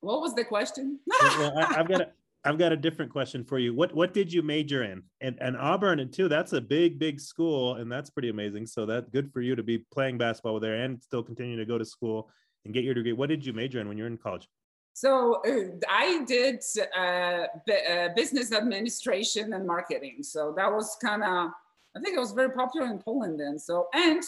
what 0.00 0.20
was 0.20 0.34
the 0.34 0.44
question? 0.44 0.98
well, 1.20 1.58
I, 1.58 1.74
have 1.74 1.88
got 1.88 2.00
a, 2.00 2.08
I've 2.44 2.58
got 2.58 2.72
a 2.72 2.76
different 2.76 3.12
question 3.12 3.44
for 3.44 3.58
you. 3.58 3.74
What 3.74 3.94
what 3.94 4.14
did 4.14 4.32
you 4.32 4.42
major 4.42 4.82
in? 4.84 5.02
And 5.20 5.36
and 5.40 5.56
Auburn 5.56 6.00
and 6.00 6.12
too, 6.12 6.28
that's 6.28 6.52
a 6.52 6.60
big, 6.60 6.98
big 6.98 7.20
school, 7.20 7.74
and 7.74 7.90
that's 7.90 8.10
pretty 8.10 8.30
amazing. 8.30 8.66
So 8.66 8.86
that's 8.86 9.08
good 9.10 9.32
for 9.32 9.40
you 9.40 9.54
to 9.56 9.62
be 9.62 9.78
playing 9.92 10.18
basketball 10.18 10.58
there 10.60 10.76
and 10.76 11.02
still 11.02 11.22
continue 11.22 11.56
to 11.56 11.64
go 11.66 11.78
to 11.78 11.84
school 11.84 12.30
and 12.64 12.74
get 12.74 12.84
your 12.84 12.94
degree. 12.94 13.12
What 13.12 13.28
did 13.28 13.44
you 13.44 13.52
major 13.52 13.80
in 13.80 13.88
when 13.88 13.96
you 13.98 14.04
were 14.04 14.10
in 14.10 14.18
college? 14.18 14.48
So 14.92 15.40
uh, 15.46 15.76
I 15.88 16.24
did 16.26 16.62
uh, 16.96 17.44
b- 17.66 17.86
uh, 17.90 18.08
business 18.14 18.52
administration 18.52 19.52
and 19.52 19.66
marketing. 19.66 20.22
So 20.22 20.52
that 20.56 20.70
was 20.70 20.96
kind 21.00 21.22
of, 21.22 21.50
I 21.96 22.00
think 22.02 22.16
it 22.16 22.20
was 22.20 22.32
very 22.32 22.50
popular 22.50 22.86
in 22.86 22.98
Poland 22.98 23.40
then. 23.40 23.58
So 23.58 23.88
and 23.94 24.22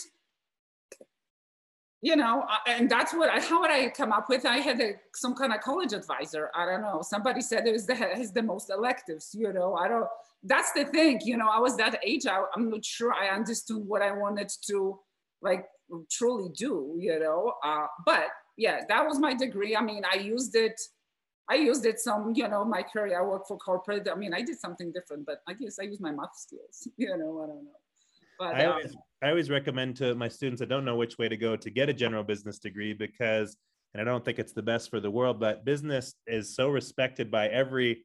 you 2.02 2.16
know, 2.16 2.44
and 2.66 2.90
that's 2.90 3.14
what 3.14 3.30
I, 3.30 3.40
how 3.40 3.60
would 3.60 3.70
I 3.70 3.88
come 3.88 4.12
up 4.12 4.28
with? 4.28 4.44
I 4.44 4.58
had 4.58 4.80
a, 4.80 4.94
some 5.14 5.34
kind 5.36 5.52
of 5.52 5.60
college 5.60 5.92
advisor. 5.92 6.50
I 6.52 6.66
don't 6.66 6.82
know. 6.82 7.00
Somebody 7.00 7.40
said 7.40 7.64
it 7.64 7.72
was 7.72 7.86
the, 7.86 7.94
has 7.94 8.32
the 8.32 8.42
most 8.42 8.70
electives, 8.70 9.30
you 9.32 9.52
know, 9.52 9.76
I 9.76 9.86
don't, 9.86 10.08
that's 10.42 10.72
the 10.72 10.84
thing, 10.86 11.20
you 11.24 11.36
know, 11.36 11.48
I 11.48 11.60
was 11.60 11.76
that 11.76 12.00
age. 12.04 12.26
I, 12.26 12.42
I'm 12.56 12.70
not 12.70 12.84
sure 12.84 13.14
I 13.14 13.28
understood 13.28 13.86
what 13.86 14.02
I 14.02 14.10
wanted 14.10 14.50
to 14.66 14.98
like 15.42 15.66
truly 16.10 16.48
do, 16.48 16.96
you 16.98 17.20
know, 17.20 17.54
uh, 17.64 17.86
but 18.04 18.26
yeah, 18.56 18.80
that 18.88 19.06
was 19.06 19.20
my 19.20 19.32
degree. 19.32 19.76
I 19.76 19.80
mean, 19.80 20.02
I 20.04 20.16
used 20.16 20.56
it, 20.56 20.80
I 21.48 21.54
used 21.54 21.86
it 21.86 22.00
some, 22.00 22.32
you 22.34 22.48
know, 22.48 22.64
my 22.64 22.82
career, 22.82 23.20
I 23.20 23.24
worked 23.24 23.46
for 23.46 23.58
corporate. 23.58 24.08
I 24.10 24.16
mean, 24.16 24.34
I 24.34 24.42
did 24.42 24.58
something 24.58 24.90
different, 24.90 25.24
but 25.24 25.42
I 25.46 25.52
guess 25.52 25.78
I 25.78 25.84
used 25.84 26.00
my 26.00 26.10
math 26.10 26.34
skills, 26.34 26.88
you 26.96 27.16
know, 27.16 27.42
I 27.44 27.46
don't 27.46 27.64
know. 27.64 27.80
But 28.40 28.56
I, 28.56 28.64
um, 28.64 28.72
always, 28.72 28.96
I 29.22 29.28
always 29.28 29.50
recommend 29.50 29.96
to 29.98 30.14
my 30.16 30.28
students 30.28 30.58
that 30.60 30.68
don't 30.68 30.84
know 30.84 30.96
which 30.96 31.16
way 31.16 31.28
to 31.28 31.36
go 31.36 31.54
to 31.54 31.70
get 31.70 31.88
a 31.88 31.92
general 31.92 32.24
business 32.24 32.58
degree 32.58 32.92
because, 32.92 33.56
and 33.94 34.02
I 34.02 34.04
don't 34.04 34.24
think 34.24 34.40
it's 34.40 34.52
the 34.52 34.62
best 34.62 34.90
for 34.90 34.98
the 34.98 35.10
world, 35.10 35.38
but 35.38 35.64
business 35.64 36.14
is 36.26 36.56
so 36.56 36.68
respected 36.68 37.30
by 37.30 37.46
every 37.48 38.04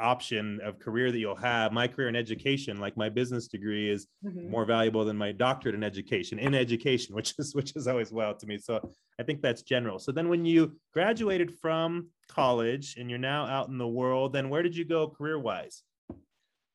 option 0.00 0.58
of 0.64 0.80
career 0.80 1.12
that 1.12 1.18
you'll 1.18 1.36
have. 1.36 1.72
My 1.72 1.86
career 1.86 2.08
in 2.08 2.16
education, 2.16 2.78
like 2.78 2.96
my 2.96 3.08
business 3.08 3.46
degree, 3.46 3.88
is 3.88 4.08
mm-hmm. 4.24 4.50
more 4.50 4.64
valuable 4.64 5.04
than 5.04 5.16
my 5.16 5.30
doctorate 5.30 5.74
in 5.74 5.84
education 5.84 6.38
in 6.38 6.54
education, 6.54 7.14
which 7.14 7.34
is 7.38 7.54
which 7.58 7.76
is 7.76 7.86
always 7.86 8.10
wild 8.10 8.40
to 8.40 8.46
me. 8.46 8.58
So 8.58 8.80
I 9.20 9.22
think 9.22 9.42
that's 9.42 9.62
general. 9.62 9.98
So 9.98 10.10
then 10.10 10.28
when 10.28 10.44
you 10.44 10.76
graduated 10.92 11.52
from 11.60 12.08
college 12.28 12.96
and 12.98 13.08
you're 13.08 13.18
now 13.18 13.46
out 13.46 13.68
in 13.68 13.78
the 13.78 13.86
world, 13.86 14.32
then 14.32 14.48
where 14.48 14.62
did 14.62 14.76
you 14.76 14.84
go 14.84 15.08
career 15.08 15.38
wise? 15.38 15.82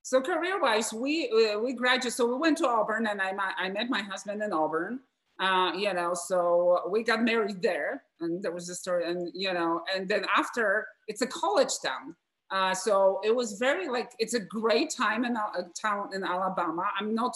So 0.05 0.21
career-wise, 0.21 0.93
we 0.93 1.31
uh, 1.31 1.57
we 1.57 1.73
graduated. 1.73 2.13
So 2.13 2.27
we 2.27 2.37
went 2.37 2.59
to 2.59 2.67
Auburn, 2.67 3.07
and 3.07 3.19
I 3.19 3.33
I 3.57 3.69
met 3.69 3.89
my 3.89 4.03
husband 4.03 4.43
in 4.43 4.53
Auburn. 4.53 4.99
Uh, 5.39 5.71
you 5.75 5.91
know, 5.95 6.13
so 6.13 6.81
we 6.87 7.01
got 7.01 7.23
married 7.23 7.59
there, 7.63 8.03
and 8.19 8.43
there 8.43 8.51
was 8.51 8.69
a 8.69 8.75
story, 8.75 9.09
and 9.09 9.31
you 9.33 9.51
know, 9.51 9.81
and 9.95 10.07
then 10.07 10.23
after, 10.37 10.85
it's 11.07 11.23
a 11.23 11.27
college 11.27 11.73
town. 11.83 12.15
Uh, 12.51 12.75
so 12.75 13.19
it 13.23 13.35
was 13.35 13.53
very 13.53 13.89
like 13.89 14.11
it's 14.19 14.35
a 14.35 14.39
great 14.39 14.91
time 14.95 15.25
in 15.25 15.35
a, 15.35 15.63
town 15.81 16.13
in 16.13 16.23
Alabama. 16.23 16.85
I'm 16.99 17.15
not 17.15 17.35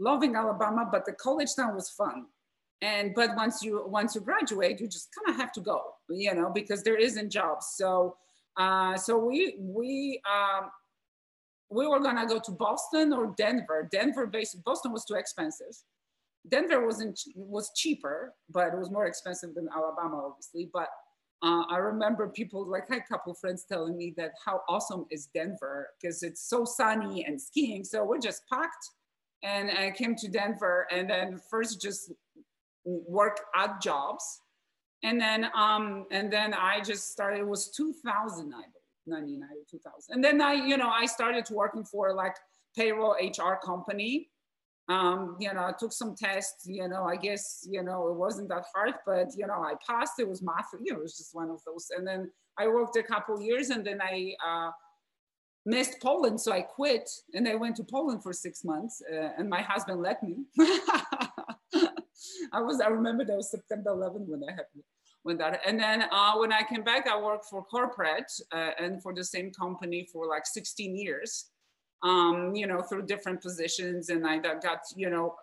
loving 0.00 0.34
Alabama, 0.34 0.88
but 0.90 1.04
the 1.06 1.12
college 1.12 1.54
town 1.54 1.76
was 1.76 1.88
fun 1.88 2.26
and 2.80 3.12
but 3.14 3.34
once 3.36 3.60
you 3.62 3.84
once 3.88 4.14
you 4.14 4.20
graduate 4.20 4.80
you 4.80 4.86
just 4.86 5.08
kind 5.12 5.34
of 5.34 5.40
have 5.40 5.50
to 5.50 5.60
go 5.60 5.80
you 6.08 6.32
know 6.32 6.48
because 6.48 6.84
there 6.84 6.96
isn't 6.96 7.28
jobs 7.28 7.66
so 7.74 8.16
uh, 8.56 8.96
so 8.96 9.18
we 9.18 9.56
we 9.58 10.20
um, 10.32 10.70
we 11.70 11.86
were 11.86 12.00
gonna 12.00 12.26
go 12.26 12.38
to 12.38 12.50
Boston 12.52 13.12
or 13.12 13.34
Denver. 13.36 13.88
Denver 13.90 14.26
based 14.26 14.62
Boston 14.64 14.92
was 14.92 15.04
too 15.04 15.14
expensive. 15.14 15.74
Denver 16.48 16.84
wasn't 16.84 17.20
was 17.34 17.70
cheaper, 17.76 18.34
but 18.48 18.72
it 18.72 18.78
was 18.78 18.90
more 18.90 19.06
expensive 19.06 19.54
than 19.54 19.68
Alabama, 19.74 20.22
obviously. 20.26 20.70
But 20.72 20.88
uh, 21.42 21.62
I 21.70 21.76
remember 21.76 22.28
people 22.28 22.66
like 22.66 22.84
I 22.90 22.94
had 22.94 23.02
a 23.04 23.06
couple 23.06 23.34
friends 23.34 23.64
telling 23.70 23.96
me 23.96 24.14
that 24.16 24.32
how 24.44 24.62
awesome 24.68 25.06
is 25.10 25.28
Denver 25.34 25.90
because 26.00 26.22
it's 26.22 26.48
so 26.48 26.64
sunny 26.64 27.24
and 27.24 27.40
skiing. 27.40 27.84
So 27.84 28.04
we 28.04 28.18
just 28.18 28.42
packed 28.50 28.90
and 29.42 29.70
I 29.70 29.92
came 29.92 30.16
to 30.16 30.28
Denver 30.28 30.86
and 30.90 31.08
then 31.08 31.40
first 31.50 31.80
just 31.80 32.12
work 32.84 33.40
odd 33.54 33.80
jobs. 33.80 34.40
And 35.04 35.20
then 35.20 35.48
um, 35.54 36.06
and 36.10 36.32
then 36.32 36.54
I 36.54 36.80
just 36.80 37.12
started, 37.12 37.40
it 37.40 37.46
was 37.46 37.70
2000, 37.70 38.52
I 38.52 38.62
99 39.08 39.48
2000 39.70 40.14
and 40.14 40.24
then 40.24 40.40
i 40.40 40.52
you 40.52 40.76
know 40.76 40.88
i 40.88 41.06
started 41.06 41.48
working 41.50 41.84
for 41.84 42.14
like 42.14 42.34
payroll 42.76 43.16
hr 43.20 43.54
company. 43.64 44.28
Um, 44.88 45.36
you 45.38 45.52
know 45.52 45.64
i 45.64 45.72
took 45.78 45.92
some 45.92 46.14
tests 46.16 46.66
you 46.66 46.88
know 46.88 47.04
i 47.04 47.16
guess 47.16 47.66
you 47.68 47.82
know 47.82 48.08
it 48.08 48.16
wasn't 48.16 48.48
that 48.48 48.64
hard 48.74 48.94
but 49.06 49.28
you 49.36 49.46
know 49.46 49.60
i 49.62 49.74
passed. 49.86 50.14
It 50.18 50.28
was 50.28 50.42
math 50.42 50.70
you 50.82 50.92
know 50.92 51.00
it 51.00 51.02
was 51.02 51.16
just 51.16 51.34
one 51.34 51.50
of 51.50 51.60
those. 51.66 51.88
And 51.94 52.06
then 52.06 52.30
i 52.58 52.66
worked 52.66 52.96
a 52.96 53.02
couple 53.02 53.40
years 53.40 53.68
and 53.68 53.84
then 53.86 54.00
i 54.00 54.34
uh, 54.46 54.70
missed 55.66 56.00
poland 56.00 56.40
so 56.40 56.52
i 56.52 56.62
quit 56.62 57.06
and 57.34 57.46
i 57.46 57.54
went 57.54 57.76
to 57.76 57.84
poland 57.84 58.22
for 58.22 58.32
six 58.32 58.64
months 58.64 59.02
uh, 59.12 59.30
and 59.36 59.48
my 59.50 59.60
husband 59.60 60.00
let 60.00 60.22
me. 60.22 60.36
I 62.52 62.60
was 62.60 62.80
i 62.80 62.88
remember 62.88 63.24
that 63.24 63.36
was 63.36 63.50
september 63.50 63.90
11 63.90 64.26
when 64.26 64.40
that 64.40 64.50
happened 64.50 64.84
that. 65.36 65.60
And 65.66 65.78
then 65.78 66.04
uh, 66.10 66.32
when 66.36 66.52
I 66.52 66.62
came 66.62 66.82
back, 66.82 67.06
I 67.06 67.20
worked 67.20 67.46
for 67.50 67.62
corporate 67.64 68.32
uh, 68.52 68.70
and 68.78 69.02
for 69.02 69.14
the 69.14 69.24
same 69.24 69.52
company 69.52 70.08
for 70.10 70.26
like 70.26 70.46
16 70.46 70.96
years, 70.96 71.50
um, 72.02 72.54
you 72.54 72.66
know, 72.66 72.80
through 72.80 73.06
different 73.06 73.42
positions. 73.42 74.08
And 74.08 74.26
I 74.26 74.38
got, 74.38 74.80
you 74.96 75.10
know, 75.10 75.34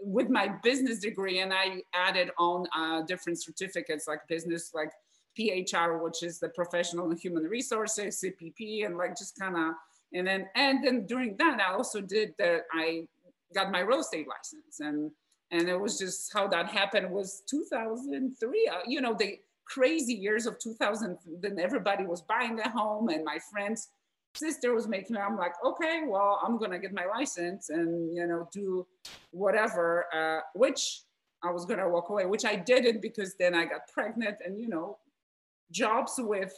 with 0.00 0.28
my 0.28 0.48
business 0.62 1.00
degree 1.00 1.40
and 1.40 1.52
I 1.52 1.82
added 1.94 2.30
on 2.38 2.66
uh, 2.76 3.02
different 3.02 3.42
certificates 3.42 4.06
like 4.06 4.20
business, 4.28 4.70
like 4.72 4.90
PHR, 5.38 6.02
which 6.02 6.22
is 6.22 6.38
the 6.38 6.50
professional 6.50 7.10
human 7.14 7.44
resources, 7.44 8.22
CPP, 8.22 8.86
and 8.86 8.96
like 8.96 9.16
just 9.16 9.38
kind 9.38 9.56
of, 9.56 9.74
and 10.14 10.26
then, 10.26 10.46
and 10.54 10.84
then 10.84 11.06
during 11.06 11.36
that, 11.38 11.58
I 11.60 11.72
also 11.72 12.00
did 12.00 12.34
that. 12.38 12.62
I 12.72 13.06
got 13.54 13.70
my 13.70 13.80
real 13.80 14.00
estate 14.00 14.26
license 14.28 14.80
and 14.80 15.10
and 15.52 15.68
it 15.68 15.78
was 15.78 15.98
just 15.98 16.32
how 16.32 16.48
that 16.48 16.68
happened 16.68 17.08
was 17.10 17.42
2003 17.48 18.70
uh, 18.72 18.78
you 18.86 19.00
know 19.00 19.14
the 19.14 19.38
crazy 19.64 20.14
years 20.14 20.46
of 20.46 20.58
2000 20.58 21.16
then 21.40 21.58
everybody 21.60 22.04
was 22.04 22.22
buying 22.22 22.58
a 22.58 22.68
home 22.68 23.08
and 23.10 23.24
my 23.24 23.38
friend's 23.50 23.90
sister 24.34 24.74
was 24.74 24.88
making 24.88 25.16
i'm 25.16 25.36
like 25.36 25.52
okay 25.64 26.02
well 26.06 26.40
i'm 26.44 26.58
gonna 26.58 26.78
get 26.78 26.92
my 26.92 27.04
license 27.06 27.68
and 27.68 28.14
you 28.16 28.26
know 28.26 28.48
do 28.52 28.86
whatever 29.30 30.06
uh, 30.12 30.40
which 30.54 31.02
i 31.44 31.50
was 31.50 31.64
gonna 31.64 31.88
walk 31.88 32.08
away 32.08 32.24
which 32.24 32.44
i 32.44 32.56
didn't 32.56 33.00
because 33.00 33.34
then 33.38 33.54
i 33.54 33.64
got 33.64 33.86
pregnant 33.92 34.36
and 34.44 34.58
you 34.58 34.68
know 34.68 34.98
jobs 35.70 36.14
with 36.18 36.52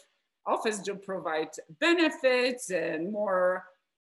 office 0.47 0.79
job 0.81 1.03
provide 1.03 1.49
benefits 1.81 2.71
and 2.71 3.13
more 3.13 3.65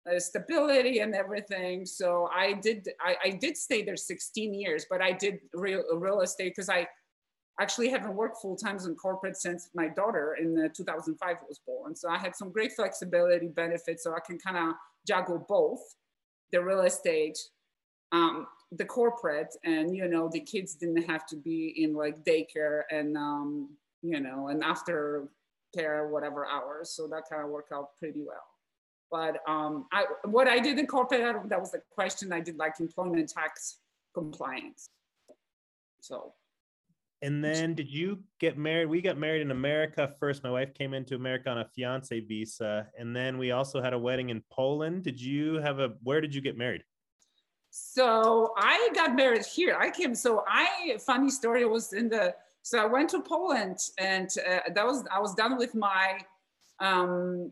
uh, 0.09 0.19
stability 0.19 0.99
and 0.99 1.13
everything. 1.13 1.85
So 1.85 2.29
I 2.33 2.53
did 2.53 2.89
I, 2.99 3.15
I, 3.25 3.29
did 3.31 3.55
stay 3.55 3.83
there 3.83 3.95
16 3.95 4.53
years, 4.53 4.85
but 4.89 5.01
I 5.01 5.11
did 5.11 5.39
real 5.53 5.83
real 5.95 6.21
estate 6.21 6.53
because 6.55 6.69
I 6.69 6.87
actually 7.59 7.89
haven't 7.89 8.15
worked 8.15 8.41
full 8.41 8.55
time 8.55 8.77
in 8.83 8.95
corporate 8.95 9.37
since 9.37 9.69
my 9.75 9.87
daughter 9.87 10.37
in 10.39 10.69
2005 10.75 11.35
was 11.47 11.59
born. 11.67 11.95
So 11.95 12.09
I 12.09 12.17
had 12.17 12.35
some 12.35 12.51
great 12.51 12.71
flexibility 12.73 13.47
benefits, 13.47 14.03
so 14.03 14.13
I 14.13 14.19
can 14.25 14.39
kind 14.39 14.57
of 14.57 14.75
juggle 15.07 15.45
both 15.47 15.81
the 16.51 16.63
real 16.63 16.81
estate. 16.81 17.37
Um, 18.11 18.47
the 18.71 18.85
corporate 18.85 19.53
and 19.63 19.95
you 19.95 20.07
know 20.07 20.29
the 20.31 20.39
kids 20.39 20.75
didn't 20.75 21.03
have 21.03 21.25
to 21.27 21.35
be 21.35 21.73
in 21.77 21.93
like 21.93 22.23
daycare 22.23 22.83
and 22.89 23.17
um, 23.17 23.69
you 24.01 24.19
know 24.19 24.47
and 24.47 24.63
after 24.63 25.27
care 25.75 26.07
whatever 26.09 26.45
hours 26.45 26.91
so 26.95 27.07
that 27.07 27.23
kind 27.29 27.43
of 27.43 27.49
worked 27.49 27.71
out 27.71 27.89
pretty 27.97 28.21
well 28.25 28.43
but 29.11 29.37
um, 29.47 29.85
I, 29.91 30.05
what 30.23 30.47
I 30.47 30.59
did 30.59 30.79
in 30.79 30.87
corporate, 30.87 31.49
that 31.49 31.59
was 31.59 31.71
the 31.71 31.81
question 31.91 32.31
I 32.31 32.39
did 32.39 32.57
like 32.57 32.79
employment 32.79 33.29
tax 33.29 33.79
compliance. 34.13 34.89
So. 35.99 36.33
And 37.21 37.43
then 37.43 37.75
did 37.75 37.91
you 37.91 38.23
get 38.39 38.57
married? 38.57 38.87
We 38.87 39.01
got 39.01 39.17
married 39.17 39.41
in 39.41 39.51
America 39.51 40.11
first. 40.19 40.43
My 40.43 40.49
wife 40.49 40.73
came 40.73 40.95
into 40.95 41.13
America 41.13 41.49
on 41.51 41.59
a 41.59 41.65
fiance 41.65 42.19
visa. 42.21 42.87
And 42.97 43.15
then 43.15 43.37
we 43.37 43.51
also 43.51 43.79
had 43.79 43.93
a 43.93 43.99
wedding 43.99 44.29
in 44.29 44.41
Poland. 44.49 45.03
Did 45.03 45.21
you 45.21 45.55
have 45.55 45.79
a, 45.79 45.89
where 46.01 46.19
did 46.19 46.33
you 46.33 46.41
get 46.41 46.57
married? 46.57 46.83
So 47.69 48.53
I 48.57 48.89
got 48.95 49.15
married 49.15 49.45
here. 49.45 49.77
I 49.79 49.91
came, 49.91 50.15
so 50.15 50.43
I, 50.47 50.97
funny 50.99 51.29
story 51.29 51.63
was 51.65 51.93
in 51.93 52.09
the, 52.09 52.33
so 52.63 52.79
I 52.79 52.85
went 52.85 53.09
to 53.11 53.21
Poland 53.21 53.77
and 53.99 54.29
uh, 54.49 54.71
that 54.73 54.85
was, 54.85 55.03
I 55.13 55.19
was 55.19 55.35
done 55.35 55.57
with 55.57 55.75
my, 55.75 56.21
um, 56.79 57.51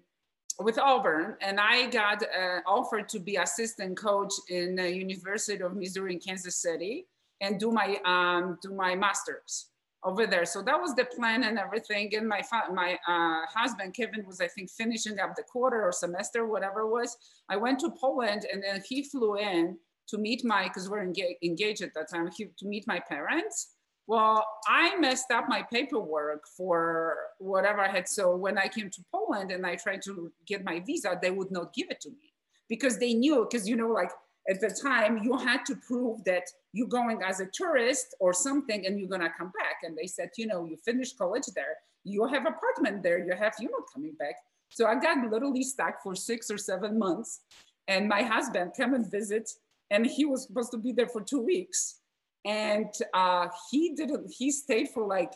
with 0.60 0.78
Auburn 0.78 1.36
and 1.42 1.60
I 1.60 1.88
got 1.90 2.22
uh, 2.24 2.60
offered 2.68 3.08
to 3.10 3.20
be 3.20 3.38
assistant 3.38 3.98
coach 3.98 4.34
in 4.50 4.76
the 4.76 4.94
University 4.94 5.64
of 5.64 5.76
Missouri 5.76 6.14
in 6.14 6.20
Kansas 6.20 6.58
City 6.58 7.08
and 7.42 7.60
do 7.60 7.72
my 7.72 7.98
um, 8.06 8.58
do 8.62 8.74
my 8.74 8.96
masters 8.96 9.68
over 10.04 10.26
there. 10.26 10.46
So 10.46 10.62
that 10.62 10.80
was 10.80 10.96
the 10.96 11.06
plan 11.06 11.44
and 11.44 11.58
everything. 11.58 12.14
And 12.16 12.28
my 12.28 12.42
my 12.74 12.98
uh, 13.08 13.46
husband 13.54 13.94
Kevin 13.94 14.26
was 14.26 14.42
I 14.42 14.48
think 14.48 14.70
finishing 14.70 15.20
up 15.20 15.36
the 15.36 15.44
quarter 15.44 15.82
or 15.84 15.92
semester, 15.92 16.46
whatever 16.46 16.82
it 16.82 16.90
was. 16.90 17.16
I 17.50 17.56
went 17.56 17.80
to 17.80 17.92
Poland 17.92 18.46
and 18.52 18.62
then 18.62 18.82
he 18.88 19.04
flew 19.04 19.38
in 19.38 19.78
to 20.10 20.18
meet 20.18 20.44
my 20.44 20.64
because 20.64 20.90
we're 20.90 21.04
engaged, 21.04 21.82
at 21.84 21.94
that 21.94 22.10
time 22.10 22.30
he, 22.36 22.46
to 22.58 22.66
meet 22.66 22.86
my 22.88 23.00
parents. 23.00 23.76
Well, 24.10 24.44
I 24.68 24.96
messed 24.96 25.30
up 25.30 25.46
my 25.48 25.62
paperwork 25.62 26.48
for 26.48 27.16
whatever 27.38 27.82
I 27.82 27.90
had. 27.90 28.10
So 28.10 28.36
when 28.36 28.58
I 28.58 28.68
came 28.68 28.90
to 28.90 29.06
Poland 29.12 29.52
and 29.52 29.64
I 29.64 29.76
tried 29.76 30.02
to 30.06 30.32
get 30.48 30.64
my 30.66 30.80
visa, 30.80 31.20
they 31.22 31.30
would 31.30 31.52
not 31.52 31.76
give 31.76 31.92
it 31.92 32.02
to 32.02 32.10
me 32.10 32.34
because 32.68 32.98
they 32.98 33.14
knew 33.14 33.48
because 33.48 33.70
you 33.70 33.76
know 33.76 33.90
like 33.90 34.10
at 34.50 34.62
the 34.62 34.72
time 34.72 35.22
you 35.24 35.38
had 35.38 35.64
to 35.68 35.76
prove 35.76 36.24
that 36.24 36.46
you're 36.74 36.88
going 36.88 37.22
as 37.22 37.40
a 37.40 37.46
tourist 37.54 38.16
or 38.20 38.34
something 38.34 38.88
and 38.88 39.00
you're 39.00 39.08
gonna 39.08 39.32
come 39.38 39.52
back. 39.60 39.76
And 39.84 39.96
they 39.96 40.08
said, 40.08 40.32
you 40.38 40.48
know, 40.48 40.66
you 40.66 40.76
finished 40.78 41.16
college 41.16 41.46
there, 41.54 41.76
you 42.04 42.26
have 42.26 42.48
apartment 42.48 43.04
there, 43.04 43.24
you 43.24 43.36
have, 43.36 43.54
you're 43.60 43.70
not 43.70 43.94
coming 43.94 44.14
back. 44.18 44.38
So 44.70 44.88
I 44.88 44.96
got 44.96 45.30
literally 45.30 45.62
stuck 45.62 46.02
for 46.02 46.16
six 46.16 46.50
or 46.50 46.58
seven 46.58 46.98
months. 46.98 47.42
And 47.88 48.10
my 48.10 48.24
husband 48.24 48.72
came 48.76 48.96
and 48.96 49.06
visit 49.12 49.52
and 49.92 50.08
he 50.08 50.26
was 50.26 50.48
supposed 50.48 50.72
to 50.72 50.80
be 50.80 50.94
there 50.94 51.10
for 51.10 51.22
two 51.22 51.42
weeks. 51.42 52.00
And 52.46 52.94
uh, 53.14 53.48
he 53.70 53.94
didn't, 53.96 54.32
he 54.32 54.52
stayed 54.52 54.90
for 54.90 55.06
like 55.06 55.34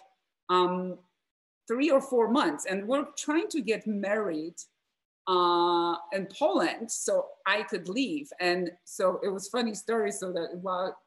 um, 0.49 0.97
three 1.67 1.89
or 1.89 2.01
four 2.01 2.29
months 2.29 2.65
and 2.65 2.87
we're 2.87 3.05
trying 3.17 3.47
to 3.49 3.61
get 3.61 3.85
married 3.87 4.55
uh, 5.27 5.95
in 6.11 6.27
Poland 6.37 6.91
so 6.91 7.27
I 7.45 7.63
could 7.63 7.87
leave. 7.87 8.29
And 8.39 8.71
so 8.83 9.19
it 9.23 9.29
was 9.29 9.47
funny 9.47 9.73
story. 9.73 10.11
So 10.11 10.31
that 10.33 10.49
well, 10.55 10.97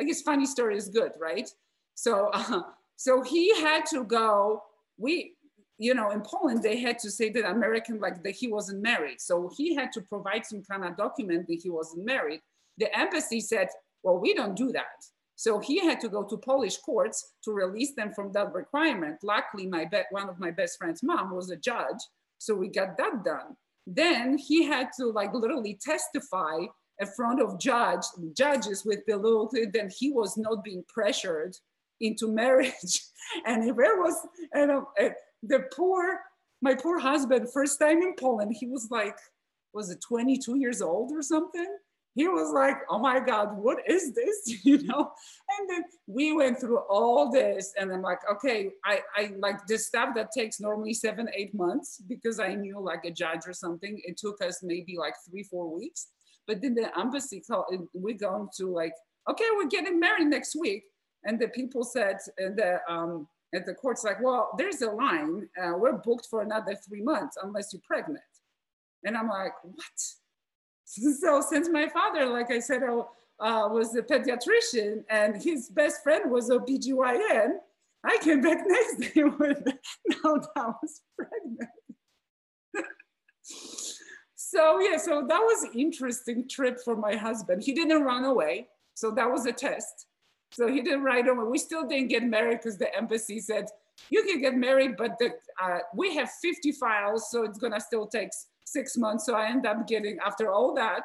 I 0.00 0.04
guess 0.04 0.20
funny 0.20 0.46
story 0.46 0.76
is 0.76 0.88
good, 0.88 1.12
right? 1.18 1.48
So 1.94 2.30
uh, 2.32 2.62
so 2.96 3.22
he 3.22 3.54
had 3.60 3.86
to 3.86 4.04
go. 4.04 4.62
We 4.98 5.36
you 5.78 5.94
know 5.94 6.10
in 6.10 6.20
Poland 6.20 6.62
they 6.62 6.78
had 6.78 6.98
to 7.00 7.10
say 7.10 7.30
that 7.30 7.50
American 7.50 8.00
like 8.00 8.22
that 8.22 8.34
he 8.34 8.48
wasn't 8.48 8.82
married. 8.82 9.20
So 9.20 9.50
he 9.56 9.74
had 9.74 9.92
to 9.92 10.02
provide 10.02 10.44
some 10.44 10.62
kind 10.62 10.84
of 10.84 10.96
document 10.96 11.46
that 11.48 11.60
he 11.62 11.70
wasn't 11.70 12.04
married. 12.04 12.40
The 12.78 12.96
embassy 12.96 13.40
said, 13.40 13.68
well, 14.02 14.18
we 14.18 14.34
don't 14.34 14.56
do 14.56 14.72
that. 14.72 15.06
So 15.36 15.58
he 15.58 15.80
had 15.80 16.00
to 16.00 16.08
go 16.08 16.22
to 16.24 16.36
Polish 16.36 16.76
courts 16.78 17.32
to 17.44 17.52
release 17.52 17.94
them 17.94 18.12
from 18.14 18.32
that 18.32 18.52
requirement. 18.52 19.18
Luckily, 19.22 19.66
my 19.66 19.84
be- 19.84 20.02
one 20.10 20.28
of 20.28 20.38
my 20.38 20.50
best 20.50 20.78
friend's 20.78 21.02
mom 21.02 21.34
was 21.34 21.50
a 21.50 21.56
judge, 21.56 22.02
so 22.38 22.54
we 22.54 22.68
got 22.68 22.96
that 22.98 23.24
done. 23.24 23.56
Then 23.86 24.38
he 24.38 24.64
had 24.64 24.88
to 24.98 25.06
like 25.06 25.34
literally 25.34 25.78
testify 25.82 26.66
in 27.00 27.06
front 27.16 27.40
of 27.42 27.58
judge 27.58 28.04
judges 28.36 28.84
with 28.84 29.00
the 29.06 29.16
little 29.16 29.48
that 29.50 29.94
he 29.98 30.10
was 30.10 30.36
not 30.36 30.62
being 30.62 30.84
pressured 30.88 31.56
into 32.00 32.28
marriage. 32.28 33.00
and 33.46 33.68
it 33.68 33.74
was 33.74 34.26
and 34.52 34.70
uh, 34.70 35.08
the 35.42 35.64
poor 35.74 36.20
my 36.62 36.74
poor 36.74 36.98
husband 36.98 37.48
first 37.52 37.78
time 37.80 38.02
in 38.02 38.14
Poland 38.18 38.54
he 38.58 38.66
was 38.66 38.88
like 38.90 39.16
was 39.72 39.90
it 39.90 40.00
22 40.06 40.56
years 40.56 40.80
old 40.80 41.10
or 41.12 41.22
something 41.22 41.76
he 42.14 42.28
was 42.28 42.52
like, 42.52 42.76
oh 42.88 42.98
my 42.98 43.18
God, 43.18 43.56
what 43.56 43.78
is 43.88 44.14
this? 44.14 44.60
You 44.64 44.82
know? 44.82 45.12
And 45.58 45.68
then 45.68 45.84
we 46.06 46.32
went 46.32 46.60
through 46.60 46.78
all 46.88 47.30
this 47.30 47.74
and 47.76 47.92
I'm 47.92 48.02
like, 48.02 48.20
okay, 48.30 48.70
I, 48.84 49.00
I 49.16 49.32
like 49.38 49.66
this 49.66 49.86
stuff 49.86 50.10
that 50.14 50.30
takes 50.36 50.60
normally 50.60 50.94
seven, 50.94 51.28
eight 51.34 51.54
months 51.54 52.00
because 52.08 52.38
I 52.38 52.54
knew 52.54 52.80
like 52.80 53.04
a 53.04 53.10
judge 53.10 53.46
or 53.46 53.52
something. 53.52 54.00
It 54.04 54.16
took 54.16 54.42
us 54.42 54.62
maybe 54.62 54.96
like 54.96 55.14
three, 55.28 55.42
four 55.42 55.74
weeks. 55.76 56.08
But 56.46 56.62
then 56.62 56.74
the 56.74 56.96
embassy 56.98 57.40
called, 57.40 57.88
we're 57.92 58.16
going 58.16 58.48
to 58.58 58.72
like, 58.72 58.94
okay, 59.28 59.44
we're 59.56 59.68
getting 59.68 59.98
married 59.98 60.28
next 60.28 60.54
week. 60.54 60.84
And 61.24 61.38
the 61.38 61.48
people 61.48 61.84
said, 61.84 62.18
and 62.38 62.56
the, 62.56 62.78
um, 62.88 63.26
at 63.54 63.66
the 63.66 63.74
court's 63.74 64.04
like, 64.04 64.22
well, 64.22 64.50
there's 64.58 64.82
a 64.82 64.90
line. 64.90 65.48
Uh, 65.60 65.72
we're 65.76 65.98
booked 65.98 66.26
for 66.30 66.42
another 66.42 66.76
three 66.86 67.02
months 67.02 67.36
unless 67.42 67.72
you're 67.72 67.82
pregnant. 67.86 68.20
And 69.04 69.16
I'm 69.16 69.28
like, 69.28 69.52
what? 69.62 70.00
so 71.20 71.42
since 71.48 71.68
my 71.68 71.88
father, 71.88 72.26
like 72.26 72.50
I 72.50 72.60
said, 72.60 72.82
uh, 72.82 73.68
was 73.70 73.94
a 73.96 74.02
pediatrician 74.02 75.04
and 75.10 75.42
his 75.42 75.68
best 75.68 76.02
friend 76.02 76.30
was 76.30 76.50
a 76.50 76.54
OB-GYN, 76.54 77.58
I 78.04 78.18
came 78.20 78.42
back 78.42 78.58
next 78.66 79.14
day 79.14 79.24
with 79.24 79.64
now 79.64 80.36
that 80.36 80.48
I 80.56 80.72
was 80.82 81.00
pregnant. 81.16 81.70
so 84.34 84.78
yeah, 84.80 84.98
so 84.98 85.26
that 85.26 85.40
was 85.40 85.64
an 85.64 85.72
interesting 85.78 86.48
trip 86.48 86.78
for 86.84 86.96
my 86.96 87.16
husband. 87.16 87.62
He 87.62 87.72
didn't 87.72 88.02
run 88.02 88.24
away, 88.24 88.68
so 88.94 89.10
that 89.12 89.30
was 89.30 89.46
a 89.46 89.52
test. 89.52 90.06
So 90.52 90.68
he 90.68 90.82
didn't 90.82 91.02
run 91.02 91.26
away. 91.26 91.44
We 91.50 91.58
still 91.58 91.86
didn't 91.86 92.08
get 92.08 92.22
married 92.22 92.58
because 92.58 92.78
the 92.78 92.94
embassy 92.94 93.40
said 93.40 93.66
you 94.10 94.22
can 94.24 94.40
get 94.40 94.54
married, 94.54 94.96
but 94.96 95.18
the, 95.18 95.30
uh, 95.62 95.78
we 95.94 96.14
have 96.16 96.30
50 96.42 96.72
files, 96.72 97.30
so 97.30 97.44
it's 97.44 97.58
gonna 97.58 97.80
still 97.80 98.06
take 98.06 98.30
six 98.78 98.96
months. 98.96 99.24
So 99.26 99.34
I 99.34 99.44
end 99.54 99.64
up 99.64 99.86
getting, 99.86 100.18
after 100.24 100.52
all 100.52 100.74
that, 100.74 101.04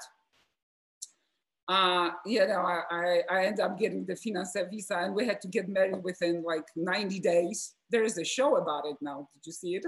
uh, 1.70 2.10
you 2.26 2.46
know, 2.48 2.62
I, 2.62 3.22
I, 3.30 3.46
end 3.46 3.60
up 3.60 3.78
getting 3.78 4.04
the 4.04 4.16
fiance 4.16 4.60
visa 4.72 4.98
and 4.98 5.14
we 5.14 5.28
had 5.28 5.40
to 5.42 5.48
get 5.48 5.70
married 5.70 6.04
within 6.04 6.42
like 6.44 6.66
90 6.76 7.20
days. 7.20 7.76
There 7.92 8.04
is 8.04 8.18
a 8.18 8.26
show 8.26 8.58
about 8.58 8.88
it 8.88 8.98
now. 9.02 9.30
Did 9.36 9.46
you 9.46 9.54
see 9.54 9.76
it? 9.76 9.86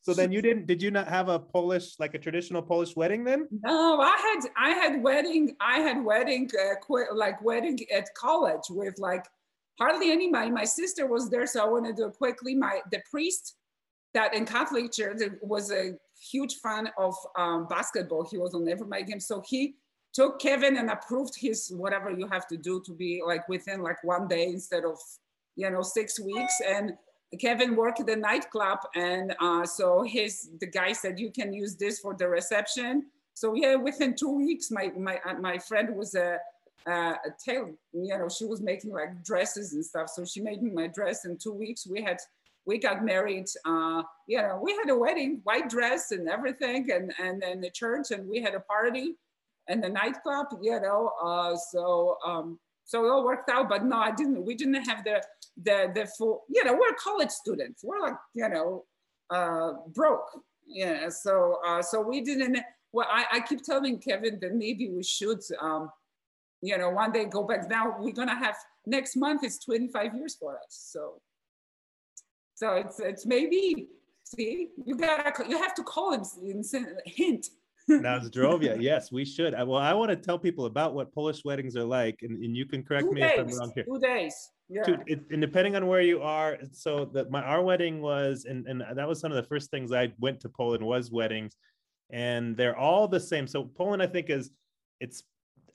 so 0.00 0.12
then 0.12 0.32
you 0.32 0.42
didn't, 0.42 0.66
did 0.66 0.82
you 0.82 0.90
not 0.90 1.06
have 1.06 1.28
a 1.28 1.38
Polish, 1.38 2.00
like 2.00 2.14
a 2.14 2.18
traditional 2.18 2.62
Polish 2.62 2.96
wedding 2.96 3.22
then? 3.22 3.46
No, 3.62 4.00
I 4.00 4.16
had, 4.26 4.50
I 4.56 4.70
had 4.70 5.02
wedding, 5.04 5.54
I 5.60 5.78
had 5.78 6.04
wedding, 6.04 6.50
uh, 6.60 7.14
like 7.14 7.40
wedding 7.40 7.78
at 7.94 8.12
college 8.14 8.66
with 8.70 8.98
like 8.98 9.24
hardly 9.78 10.10
anybody. 10.10 10.50
My 10.50 10.64
sister 10.64 11.06
was 11.06 11.30
there, 11.30 11.46
so 11.46 11.62
I 11.64 11.68
want 11.68 11.86
to 11.86 11.92
do 11.92 12.08
it 12.08 12.14
quickly. 12.14 12.56
My, 12.56 12.80
the 12.90 13.00
priest 13.08 13.54
that 14.16 14.34
in 14.34 14.46
Catholic 14.46 14.92
Church 14.92 15.20
was 15.42 15.70
a 15.70 15.92
huge 16.32 16.54
fan 16.56 16.88
of 16.96 17.14
um, 17.38 17.66
basketball. 17.68 18.26
He 18.28 18.38
was 18.38 18.54
on 18.54 18.66
every 18.66 18.86
my 18.86 19.02
game. 19.02 19.20
So 19.20 19.42
he 19.46 19.76
took 20.14 20.40
Kevin 20.40 20.78
and 20.78 20.88
approved 20.88 21.34
his 21.36 21.70
whatever 21.76 22.10
you 22.10 22.26
have 22.28 22.46
to 22.48 22.56
do 22.56 22.82
to 22.86 22.92
be 22.92 23.22
like 23.24 23.46
within 23.48 23.82
like 23.82 24.02
one 24.02 24.26
day 24.26 24.44
instead 24.46 24.84
of, 24.84 24.98
you 25.54 25.68
know, 25.70 25.82
six 25.82 26.18
weeks. 26.18 26.54
And 26.66 26.94
Kevin 27.38 27.76
worked 27.76 28.00
at 28.00 28.06
the 28.06 28.16
nightclub. 28.16 28.78
And 28.94 29.34
uh, 29.38 29.66
so 29.66 30.02
his, 30.02 30.48
the 30.60 30.66
guy 30.66 30.92
said, 30.92 31.20
you 31.20 31.30
can 31.30 31.52
use 31.52 31.76
this 31.76 32.00
for 32.00 32.14
the 32.14 32.26
reception. 32.26 33.06
So 33.34 33.54
yeah, 33.54 33.74
within 33.74 34.14
two 34.14 34.34
weeks, 34.34 34.70
my, 34.70 34.90
my, 34.98 35.20
uh, 35.26 35.34
my 35.34 35.58
friend 35.58 35.94
was 35.94 36.14
a, 36.14 36.38
uh, 36.86 37.16
a 37.28 37.30
tailor, 37.44 37.74
you 37.92 38.16
know, 38.16 38.28
she 38.28 38.46
was 38.46 38.62
making 38.62 38.92
like 38.92 39.22
dresses 39.22 39.74
and 39.74 39.84
stuff. 39.84 40.08
So 40.08 40.24
she 40.24 40.40
made 40.40 40.62
me 40.62 40.70
my 40.70 40.86
dress 40.86 41.26
in 41.26 41.36
two 41.36 41.52
weeks. 41.52 41.86
We 41.86 42.00
had 42.00 42.18
we 42.66 42.78
got 42.78 43.04
married. 43.04 43.46
Uh, 43.64 44.02
you 44.26 44.38
know, 44.38 44.60
we 44.62 44.72
had 44.72 44.90
a 44.90 44.96
wedding, 44.96 45.40
white 45.44 45.68
dress 45.68 46.10
and 46.10 46.28
everything, 46.28 46.90
and 46.90 47.12
and 47.18 47.40
then 47.40 47.60
the 47.60 47.70
church, 47.70 48.10
and 48.10 48.28
we 48.28 48.42
had 48.42 48.54
a 48.54 48.60
party, 48.60 49.14
and 49.68 49.82
the 49.82 49.88
nightclub. 49.88 50.46
You 50.60 50.80
know, 50.80 51.12
uh, 51.22 51.56
so 51.56 52.18
um, 52.26 52.58
so 52.84 53.04
it 53.04 53.08
all 53.08 53.24
worked 53.24 53.48
out. 53.48 53.68
But 53.68 53.84
no, 53.84 53.96
I 53.96 54.10
didn't. 54.10 54.44
We 54.44 54.54
didn't 54.54 54.84
have 54.84 55.04
the 55.04 55.22
the 55.62 55.92
the 55.94 56.06
full. 56.06 56.44
You 56.48 56.64
know, 56.64 56.74
we're 56.74 56.94
college 56.98 57.30
students. 57.30 57.82
We're 57.84 58.00
like 58.00 58.16
you 58.34 58.48
know 58.48 58.84
uh, 59.30 59.72
broke. 59.94 60.28
Yeah. 60.66 61.08
So 61.08 61.60
uh, 61.64 61.82
so 61.82 62.00
we 62.00 62.20
didn't. 62.20 62.58
Well, 62.92 63.06
I, 63.10 63.24
I 63.30 63.40
keep 63.40 63.62
telling 63.62 63.98
Kevin 63.98 64.38
that 64.40 64.54
maybe 64.54 64.90
we 64.90 65.02
should. 65.02 65.40
Um, 65.60 65.90
you 66.62 66.76
know, 66.78 66.90
one 66.90 67.12
day 67.12 67.26
go 67.26 67.44
back. 67.44 67.68
Now 67.68 67.94
we're 67.98 68.12
gonna 68.12 68.34
have 68.34 68.56
next 68.86 69.14
month 69.14 69.44
is 69.44 69.58
25 69.58 70.14
years 70.14 70.34
for 70.34 70.56
us. 70.56 70.64
So 70.68 71.20
so 72.56 72.72
it's 72.72 72.98
it's 72.98 73.26
maybe 73.26 73.86
see 74.24 74.70
you 74.84 74.96
gotta 74.96 75.48
you 75.48 75.58
have 75.58 75.74
to 75.74 75.82
call 75.82 76.12
him 76.12 76.22
and 76.42 76.64
send 76.64 76.86
a 76.86 77.08
hint. 77.08 77.46
now 77.88 78.18
Zdrowia, 78.18 78.80
yes, 78.80 79.12
we 79.12 79.24
should. 79.24 79.52
Well, 79.52 79.76
I 79.76 79.92
want 79.92 80.10
to 80.10 80.16
tell 80.16 80.38
people 80.38 80.64
about 80.64 80.94
what 80.94 81.14
Polish 81.14 81.44
weddings 81.44 81.76
are 81.76 81.84
like, 81.84 82.18
and, 82.22 82.42
and 82.42 82.56
you 82.56 82.66
can 82.66 82.82
correct 82.82 83.04
two 83.04 83.12
me 83.12 83.20
days, 83.20 83.38
if 83.38 83.46
I'm 83.46 83.58
wrong 83.58 83.72
here. 83.76 83.84
Two 83.84 84.00
days. 84.00 84.50
Yeah. 84.68 84.82
Two, 84.82 84.96
it, 85.06 85.20
and 85.30 85.40
depending 85.40 85.76
on 85.76 85.86
where 85.86 86.00
you 86.00 86.20
are, 86.20 86.58
so 86.72 87.04
that 87.12 87.30
my 87.30 87.42
our 87.42 87.62
wedding 87.62 88.00
was, 88.00 88.46
and 88.48 88.66
and 88.66 88.82
that 88.94 89.06
was 89.06 89.20
some 89.20 89.30
of 89.30 89.36
the 89.36 89.48
first 89.48 89.70
things 89.70 89.92
I 89.92 90.12
went 90.18 90.40
to 90.40 90.48
Poland 90.48 90.84
was 90.84 91.12
weddings, 91.12 91.54
and 92.10 92.56
they're 92.56 92.76
all 92.76 93.06
the 93.06 93.20
same. 93.20 93.46
So 93.46 93.64
Poland, 93.64 94.02
I 94.02 94.08
think, 94.08 94.30
is 94.30 94.50
it's 94.98 95.22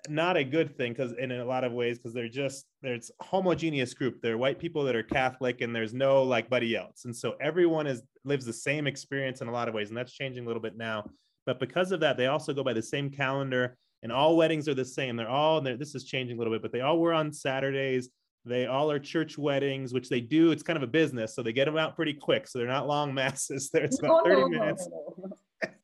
not 0.10 0.38
a 0.38 0.43
good 0.43 0.76
thing 0.76 0.93
because 0.93 1.14
in 1.14 1.32
a 1.32 1.45
lot 1.45 1.64
of 1.64 1.72
ways 1.72 1.97
because 1.97 2.14
they're 2.14 2.30
just 2.30 2.66
there's 2.82 3.12
homogeneous 3.22 3.93
group. 3.93 4.22
They're 4.22 4.38
white 4.38 4.60
people 4.60 4.84
that 4.84 4.95
are 4.95 5.04
catholic 5.04 5.62
and 5.62 5.76
there's 5.76 5.93
no 5.93 6.24
like 6.24 6.49
buddy 6.49 6.76
else. 6.76 7.06
And 7.06 7.16
so 7.16 7.36
everyone 7.41 7.88
is 7.88 8.02
lives 8.24 8.45
the 8.45 8.54
same 8.54 8.88
experience 8.88 9.41
in 9.41 9.47
a 9.47 9.52
lot 9.52 9.68
of 9.68 9.74
ways 9.74 9.89
and 9.89 9.97
that's 9.97 10.14
changing 10.14 10.43
a 10.43 10.47
little 10.47 10.62
bit 10.62 10.78
now. 10.78 11.10
But 11.45 11.60
because 11.60 11.91
of 11.91 11.99
that 12.02 12.18
they 12.18 12.28
also 12.28 12.54
go 12.54 12.64
by 12.64 12.74
the 12.74 12.82
same 12.82 13.10
calendar 13.10 13.78
and 14.04 14.12
all 14.12 14.36
weddings 14.38 14.68
are 14.68 14.74
the 14.74 14.86
same. 14.86 15.16
They're 15.16 15.30
all 15.30 15.62
they're, 15.62 15.78
this 15.78 15.95
is 15.95 16.04
changing 16.04 16.38
a 16.38 16.39
little 16.39 16.54
bit 16.54 16.62
but 16.62 16.72
they 16.72 16.82
all 16.82 16.99
were 16.99 17.14
on 17.14 17.32
saturdays. 17.32 18.10
They 18.43 18.66
all 18.66 18.89
are 18.89 18.99
church 18.99 19.38
weddings 19.38 19.93
which 19.93 20.10
they 20.10 20.22
do. 20.22 20.52
It's 20.52 20.64
kind 20.64 20.78
of 20.78 20.84
a 20.84 20.88
business 20.88 21.36
so 21.36 21.43
they 21.43 21.54
get 21.54 21.66
them 21.66 21.78
out 21.78 21.95
pretty 21.95 22.14
quick 22.14 22.47
so 22.47 22.60
they're 22.60 22.68
not 22.68 22.88
long 22.88 23.14
masses. 23.16 23.70
There's 23.72 23.99
about 23.99 24.26
30 24.26 24.49
minutes 24.49 24.88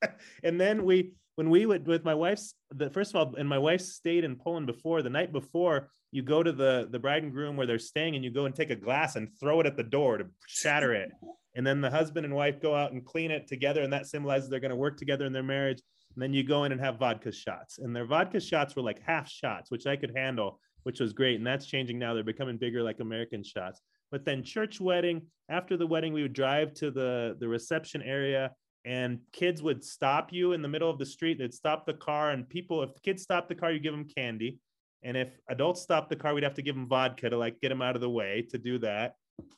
and 0.43 0.59
then 0.59 0.83
we 0.85 1.13
when 1.35 1.49
we 1.49 1.65
would 1.65 1.87
with 1.87 2.03
my 2.03 2.15
wife's 2.15 2.53
the 2.71 2.89
first 2.89 3.13
of 3.13 3.15
all 3.15 3.35
and 3.35 3.47
my 3.47 3.57
wife 3.57 3.81
stayed 3.81 4.23
in 4.23 4.35
poland 4.35 4.65
before 4.65 5.01
the 5.01 5.09
night 5.09 5.31
before 5.31 5.89
you 6.11 6.21
go 6.21 6.41
to 6.41 6.51
the 6.51 6.87
the 6.91 6.99
bride 6.99 7.23
and 7.23 7.31
groom 7.31 7.57
where 7.57 7.67
they're 7.67 7.79
staying 7.79 8.15
and 8.15 8.23
you 8.23 8.31
go 8.31 8.45
and 8.45 8.55
take 8.55 8.69
a 8.69 8.75
glass 8.75 9.15
and 9.15 9.29
throw 9.39 9.59
it 9.59 9.65
at 9.65 9.75
the 9.75 9.83
door 9.83 10.17
to 10.17 10.25
shatter 10.47 10.93
it. 10.93 11.11
And 11.55 11.65
then 11.65 11.81
the 11.81 11.89
husband 11.89 12.25
and 12.25 12.35
wife 12.35 12.61
go 12.61 12.75
out 12.75 12.91
and 12.91 13.05
clean 13.05 13.31
it 13.31 13.47
together 13.47 13.81
and 13.81 13.91
that 13.91 14.05
symbolizes 14.05 14.49
they're 14.49 14.59
going 14.59 14.69
to 14.69 14.75
work 14.75 14.97
together 14.97 15.25
in 15.25 15.33
their 15.33 15.43
marriage. 15.43 15.81
And 16.15 16.21
then 16.21 16.33
you 16.33 16.43
go 16.43 16.63
in 16.63 16.71
and 16.71 16.79
have 16.79 16.99
vodka 16.99 17.31
shots. 17.31 17.79
And 17.79 17.95
their 17.95 18.05
vodka 18.05 18.39
shots 18.39 18.75
were 18.75 18.81
like 18.81 19.01
half 19.05 19.29
shots 19.29 19.69
which 19.69 19.85
i 19.85 19.95
could 19.95 20.13
handle 20.15 20.59
which 20.83 21.01
was 21.01 21.11
great. 21.11 21.35
And 21.35 21.45
that's 21.45 21.65
changing 21.65 21.99
now. 21.99 22.13
They're 22.13 22.23
becoming 22.23 22.57
bigger 22.57 22.83
like 22.83 22.99
american 23.01 23.43
shots. 23.43 23.81
But 24.09 24.23
then 24.23 24.43
church 24.43 24.79
wedding 24.79 25.23
after 25.49 25.75
the 25.75 25.87
wedding 25.87 26.13
we 26.13 26.21
would 26.21 26.33
drive 26.33 26.73
to 26.75 26.89
the 26.89 27.35
the 27.39 27.47
reception 27.47 28.01
area 28.01 28.51
and 28.87 29.19
kids 29.33 29.61
would 29.61 29.83
stop 29.83 30.31
you 30.31 30.53
in 30.53 30.61
the 30.61 30.67
middle 30.67 30.89
of 30.89 30.97
the 30.97 31.05
street. 31.05 31.37
They'd 31.37 31.53
stop 31.53 31.85
the 31.85 31.93
car, 31.93 32.31
and 32.31 32.47
people, 32.47 32.81
if 32.83 32.93
the 32.93 33.01
kids 33.01 33.21
stop 33.21 33.49
the 33.49 33.55
car, 33.55 33.69
you 33.69 33.79
give 33.79 33.91
them 33.91 34.07
candy. 34.07 34.59
And 35.03 35.17
if 35.17 35.27
adults 35.49 35.81
stop 35.81 36.09
the 36.09 36.15
car, 36.15 36.33
we'd 36.33 36.45
have 36.45 36.53
to 36.53 36.61
give 36.61 36.73
them 36.73 36.87
vodka 36.87 37.29
to 37.29 37.37
like 37.37 37.59
get 37.59 37.69
them 37.69 37.81
out 37.81 37.95
of 37.95 38.01
the 38.01 38.09
way 38.09 38.47
to 38.49 38.57
do 38.57 38.79
that. 38.79 39.15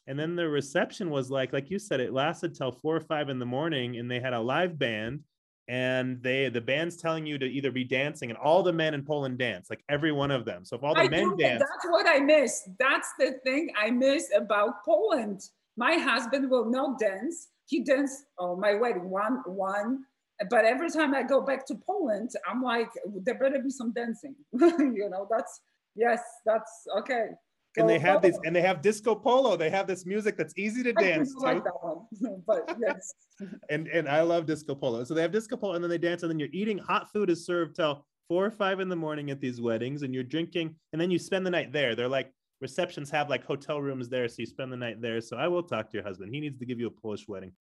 And 0.07 0.17
then 0.19 0.35
the 0.35 0.49
reception 0.49 1.11
was 1.11 1.29
like, 1.29 1.53
like 1.53 1.69
you 1.69 1.77
said, 1.77 1.99
it 1.99 2.11
lasted 2.11 2.55
till 2.55 2.71
four 2.71 2.95
or 2.95 3.01
five 3.01 3.29
in 3.29 3.37
the 3.37 3.45
morning, 3.45 3.97
and 3.97 4.09
they 4.09 4.19
had 4.19 4.33
a 4.33 4.39
live 4.39 4.79
band. 4.79 5.21
And 5.67 6.21
they 6.23 6.49
the 6.49 6.59
band's 6.59 6.97
telling 6.97 7.27
you 7.27 7.37
to 7.37 7.45
either 7.45 7.71
be 7.71 7.83
dancing, 7.83 8.31
and 8.31 8.37
all 8.39 8.63
the 8.63 8.73
men 8.73 8.95
in 8.95 9.05
Poland 9.05 9.37
dance, 9.37 9.69
like 9.69 9.83
every 9.89 10.11
one 10.11 10.31
of 10.31 10.43
them. 10.43 10.65
So 10.65 10.75
if 10.75 10.83
all 10.83 10.95
the 10.95 11.01
I 11.01 11.07
men 11.07 11.37
dance, 11.37 11.59
that's 11.59 11.85
what 11.87 12.07
I 12.09 12.19
miss. 12.19 12.67
That's 12.79 13.09
the 13.19 13.33
thing 13.43 13.69
I 13.79 13.91
miss 13.91 14.31
about 14.35 14.83
Poland. 14.83 15.41
My 15.77 15.93
husband 15.93 16.49
will 16.49 16.65
not 16.65 16.97
dance 16.97 17.49
he 17.69 17.83
danced 17.83 18.25
on 18.39 18.49
oh, 18.49 18.55
my 18.55 18.73
wedding 18.73 19.09
one 19.09 19.41
one. 19.45 19.99
But 20.49 20.65
every 20.65 20.89
time 20.89 21.13
i 21.13 21.21
go 21.21 21.41
back 21.41 21.65
to 21.67 21.75
poland 21.75 22.31
i'm 22.49 22.63
like 22.63 22.89
there 23.23 23.37
better 23.37 23.59
be 23.59 23.69
some 23.69 23.93
dancing. 23.93 24.35
You 24.53 25.09
know 25.09 25.27
that's 25.29 25.61
yes 25.95 26.21
that's 26.45 26.71
okay. 26.99 27.27
And 27.77 27.87
they 27.87 27.99
have 27.99 28.21
this 28.21 28.37
and 28.45 28.55
they 28.55 28.61
have 28.61 28.81
disco 28.81 29.13
polo. 29.15 29.55
They 29.55 29.69
have 29.69 29.85
this 29.85 30.05
music 30.05 30.37
that's 30.37 30.53
easy 30.57 30.81
to 30.83 30.93
dance 31.07 31.33
to 31.35 31.39
like 31.39 31.63
that 31.63 31.73
one. 31.81 32.41
But 32.47 32.77
yes. 32.79 33.13
And 33.69 33.87
and 33.87 34.09
i 34.09 34.21
love 34.21 34.45
disco 34.45 34.75
polo. 34.75 35.03
So 35.03 35.13
they 35.13 35.21
have 35.21 35.31
disco 35.31 35.55
polo 35.55 35.73
and 35.73 35.83
then 35.83 35.91
they 35.91 35.97
dance 35.97 36.23
and 36.23 36.31
then 36.31 36.39
you're 36.39 36.49
eating 36.51 36.77
hot 36.77 37.11
food 37.11 37.29
is 37.29 37.45
served 37.45 37.75
till 37.75 38.05
four 38.27 38.45
or 38.45 38.51
five 38.51 38.79
in 38.79 38.89
the 38.89 38.95
morning 38.95 39.29
at 39.29 39.39
these 39.39 39.59
weddings 39.59 40.03
and 40.03 40.13
you're 40.13 40.23
drinking 40.23 40.75
and 40.93 41.01
then 41.01 41.11
you 41.11 41.19
spend 41.19 41.45
the 41.45 41.51
night 41.51 41.71
there. 41.71 41.95
They're 41.95 42.07
like 42.07 42.31
receptions 42.61 43.09
have 43.09 43.29
like 43.29 43.45
hotel 43.45 43.81
rooms 43.81 44.09
there, 44.09 44.27
so 44.27 44.35
you 44.39 44.45
spend 44.45 44.71
the 44.71 44.77
night 44.77 45.01
there. 45.01 45.21
So 45.21 45.37
I 45.37 45.47
will 45.47 45.63
talk 45.63 45.89
to 45.91 45.97
your 45.97 46.03
husband. 46.03 46.33
He 46.33 46.39
needs 46.39 46.57
to 46.59 46.65
give 46.65 46.79
you 46.79 46.87
a 46.87 46.91
Polish 46.91 47.27
wedding. 47.27 47.51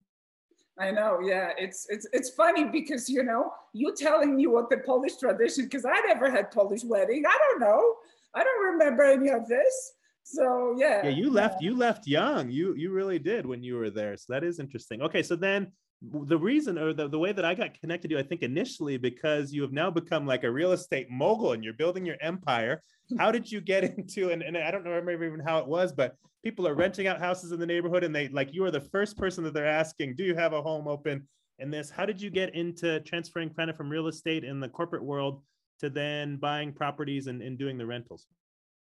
I 0.79 0.91
know, 0.91 1.19
yeah. 1.21 1.49
It's 1.57 1.87
it's 1.89 2.07
it's 2.13 2.29
funny 2.29 2.65
because 2.65 3.09
you 3.09 3.23
know 3.23 3.51
you 3.73 3.93
telling 3.95 4.35
me 4.35 4.47
what 4.47 4.69
the 4.69 4.77
Polish 4.77 5.17
tradition 5.17 5.65
because 5.65 5.85
I 5.85 5.99
never 6.07 6.29
had 6.31 6.51
Polish 6.51 6.83
wedding. 6.85 7.23
I 7.27 7.37
don't 7.37 7.59
know. 7.59 7.95
I 8.33 8.43
don't 8.43 8.71
remember 8.71 9.03
any 9.03 9.29
of 9.29 9.47
this. 9.47 9.93
So 10.23 10.75
yeah. 10.77 11.03
Yeah, 11.03 11.09
you 11.09 11.31
left. 11.31 11.61
You 11.61 11.75
left 11.75 12.07
young. 12.07 12.49
You 12.49 12.75
you 12.75 12.91
really 12.91 13.19
did 13.19 13.45
when 13.45 13.61
you 13.61 13.75
were 13.75 13.89
there. 13.89 14.15
So 14.15 14.33
that 14.33 14.43
is 14.43 14.59
interesting. 14.59 15.01
Okay, 15.01 15.23
so 15.23 15.35
then 15.35 15.71
the 16.01 16.37
reason 16.37 16.77
or 16.77 16.93
the, 16.93 17.09
the 17.09 17.19
way 17.19 17.33
that 17.33 17.43
I 17.43 17.53
got 17.53 17.79
connected 17.79 18.07
to 18.07 18.15
you, 18.15 18.19
I 18.19 18.23
think 18.23 18.41
initially 18.41 18.97
because 18.97 19.51
you 19.51 19.61
have 19.63 19.73
now 19.73 19.91
become 19.91 20.25
like 20.25 20.43
a 20.43 20.51
real 20.51 20.71
estate 20.71 21.09
mogul 21.09 21.51
and 21.51 21.63
you're 21.63 21.73
building 21.73 22.05
your 22.05 22.15
empire. 22.21 22.81
How 23.17 23.31
did 23.31 23.51
you 23.51 23.59
get 23.59 23.83
into 23.83 24.29
and, 24.29 24.41
and 24.41 24.57
I 24.57 24.71
don't 24.71 24.83
know 24.83 24.91
remember 24.91 25.25
even 25.25 25.39
how 25.39 25.57
it 25.59 25.67
was, 25.67 25.91
but 25.91 26.15
people 26.43 26.67
are 26.67 26.75
renting 26.75 27.07
out 27.07 27.19
houses 27.19 27.51
in 27.51 27.59
the 27.59 27.65
neighborhood 27.65 28.03
and 28.03 28.15
they 28.15 28.29
like 28.29 28.53
you 28.53 28.63
are 28.63 28.71
the 28.71 28.79
first 28.79 29.17
person 29.17 29.43
that 29.43 29.53
they're 29.53 29.67
asking, 29.67 30.15
do 30.15 30.23
you 30.23 30.35
have 30.35 30.53
a 30.53 30.61
home 30.61 30.87
open 30.87 31.27
in 31.57 31.71
this? 31.71 31.89
How 31.89 32.05
did 32.05 32.21
you 32.21 32.29
get 32.29 32.55
into 32.55 32.99
transferring 33.01 33.49
kind 33.49 33.69
of 33.69 33.75
from 33.75 33.89
real 33.89 34.07
estate 34.07 34.43
in 34.43 34.59
the 34.59 34.69
corporate 34.69 35.03
world 35.03 35.41
to 35.79 35.89
then 35.89 36.37
buying 36.37 36.71
properties 36.71 37.27
and, 37.27 37.41
and 37.41 37.57
doing 37.57 37.77
the 37.77 37.85
rentals? 37.85 38.27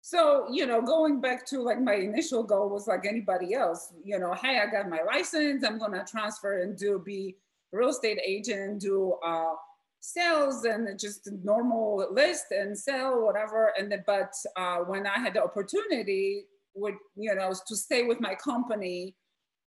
So 0.05 0.45
you 0.51 0.67
know 0.67 0.83
going 0.83 1.19
back 1.19 1.43
to 1.47 1.63
like 1.63 1.81
my 1.81 1.95
initial 1.95 2.43
goal 2.43 2.69
was 2.69 2.85
like 2.85 3.07
anybody 3.07 3.55
else 3.55 3.91
you 4.03 4.19
know 4.19 4.35
hey 4.35 4.59
i 4.59 4.69
got 4.69 4.87
my 4.87 4.99
license 5.01 5.63
i'm 5.63 5.79
to 5.79 6.05
transfer 6.07 6.61
and 6.61 6.77
do 6.77 7.01
be 7.03 7.35
real 7.71 7.89
estate 7.89 8.19
agent 8.23 8.79
do 8.79 9.15
uh, 9.25 9.55
sales 10.01 10.63
and 10.65 10.99
just 10.99 11.27
normal 11.43 12.05
list 12.11 12.45
and 12.51 12.77
sell 12.77 13.25
whatever. 13.25 13.73
And 13.79 13.91
then 13.91 14.03
but 14.05 14.31
uh, 14.55 14.77
when 14.91 15.07
i 15.07 15.17
had 15.17 15.33
the 15.33 15.43
opportunity 15.43 16.45
with 16.75 16.93
you 17.15 17.33
know 17.33 17.51
to 17.67 17.75
stay 17.75 18.03
with 18.03 18.21
my 18.21 18.35
company 18.35 19.15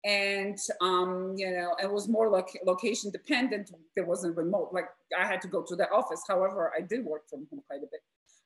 and 0.04 0.58
um, 0.80 1.34
you 1.36 1.48
know 1.52 1.76
it 1.80 1.90
was 1.90 2.08
more 2.08 2.28
like 2.28 2.48
location 2.66 3.12
dependent 3.12 3.70
there 3.94 4.04
wasn't 4.04 4.36
remote 4.36 4.70
like 4.72 4.88
i 5.16 5.24
had 5.24 5.40
to 5.42 5.48
go 5.48 5.62
to 5.62 5.76
the 5.76 5.88
office. 5.90 6.22
However 6.26 6.72
i 6.76 6.80
did 6.80 7.04
work 7.04 7.22
from 7.30 7.46
home 7.52 7.62
quite 7.68 7.78
a 7.78 7.90
bit 7.92 8.00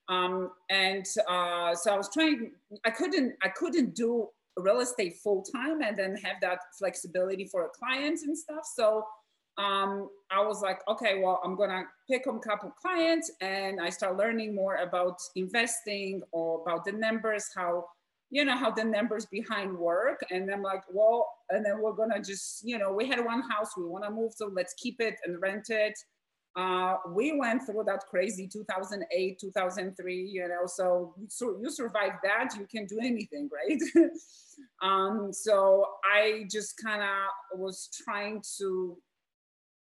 um, 0.09 0.51
and 0.71 1.05
uh, 1.29 1.75
so 1.75 1.93
I 1.93 1.97
was 1.97 2.11
trying, 2.13 2.53
I 2.85 2.91
couldn't, 2.91 3.35
I 3.43 3.49
couldn't 3.49 3.95
do 3.95 4.29
real 4.57 4.81
estate 4.81 5.17
full 5.23 5.43
time 5.43 5.83
and 5.83 5.99
then 5.99 6.17
have 6.17 6.37
that 6.41 6.59
flexibility 6.79 7.47
for 7.47 7.71
clients 7.79 8.23
and 8.25 8.37
stuff. 8.37 8.65
So 8.75 9.05
um, 9.59 10.09
I 10.31 10.41
was 10.41 10.63
like, 10.63 10.81
okay, 10.89 11.21
well, 11.21 11.41
I'm 11.45 11.57
gonna 11.57 11.83
pick 12.09 12.27
up 12.27 12.37
a 12.37 12.39
couple 12.39 12.71
clients 12.81 13.31
and 13.41 13.81
I 13.81 13.91
start 13.91 14.17
learning 14.17 14.55
more 14.55 14.77
about 14.77 15.19
investing 15.35 16.23
or 16.33 16.63
about 16.63 16.85
the 16.85 16.93
numbers, 16.93 17.51
how 17.55 17.87
you 18.31 18.45
know 18.45 18.57
how 18.57 18.71
the 18.71 18.85
numbers 18.85 19.27
behind 19.27 19.77
work. 19.77 20.21
And 20.31 20.53
I'm 20.53 20.63
like, 20.63 20.83
well, 20.93 21.27
and 21.51 21.65
then 21.65 21.81
we're 21.81 21.93
gonna 21.93 22.23
just, 22.23 22.63
you 22.65 22.79
know, 22.79 22.93
we 22.93 23.07
had 23.07 23.25
one 23.25 23.43
house 23.43 23.71
we 23.77 23.85
want 23.85 24.05
to 24.05 24.11
move, 24.11 24.33
so 24.35 24.51
let's 24.53 24.75
keep 24.75 25.01
it 25.01 25.17
and 25.25 25.41
rent 25.41 25.71
it. 25.71 25.99
Uh, 26.59 26.97
we 27.11 27.39
went 27.39 27.63
through 27.65 27.85
that 27.85 28.05
crazy 28.11 28.49
2008, 28.49 29.39
2003, 29.39 30.17
you 30.17 30.49
know, 30.49 30.67
so, 30.67 31.15
so 31.29 31.57
you 31.63 31.71
survive 31.71 32.15
that, 32.25 32.49
you 32.59 32.67
can 32.67 32.85
do 32.85 32.99
anything, 33.01 33.49
right? 33.55 33.81
um, 34.83 35.33
so 35.33 35.87
I 36.05 36.47
just 36.51 36.75
kind 36.83 37.01
of 37.01 37.61
was 37.61 37.89
trying 38.03 38.43
to, 38.59 38.99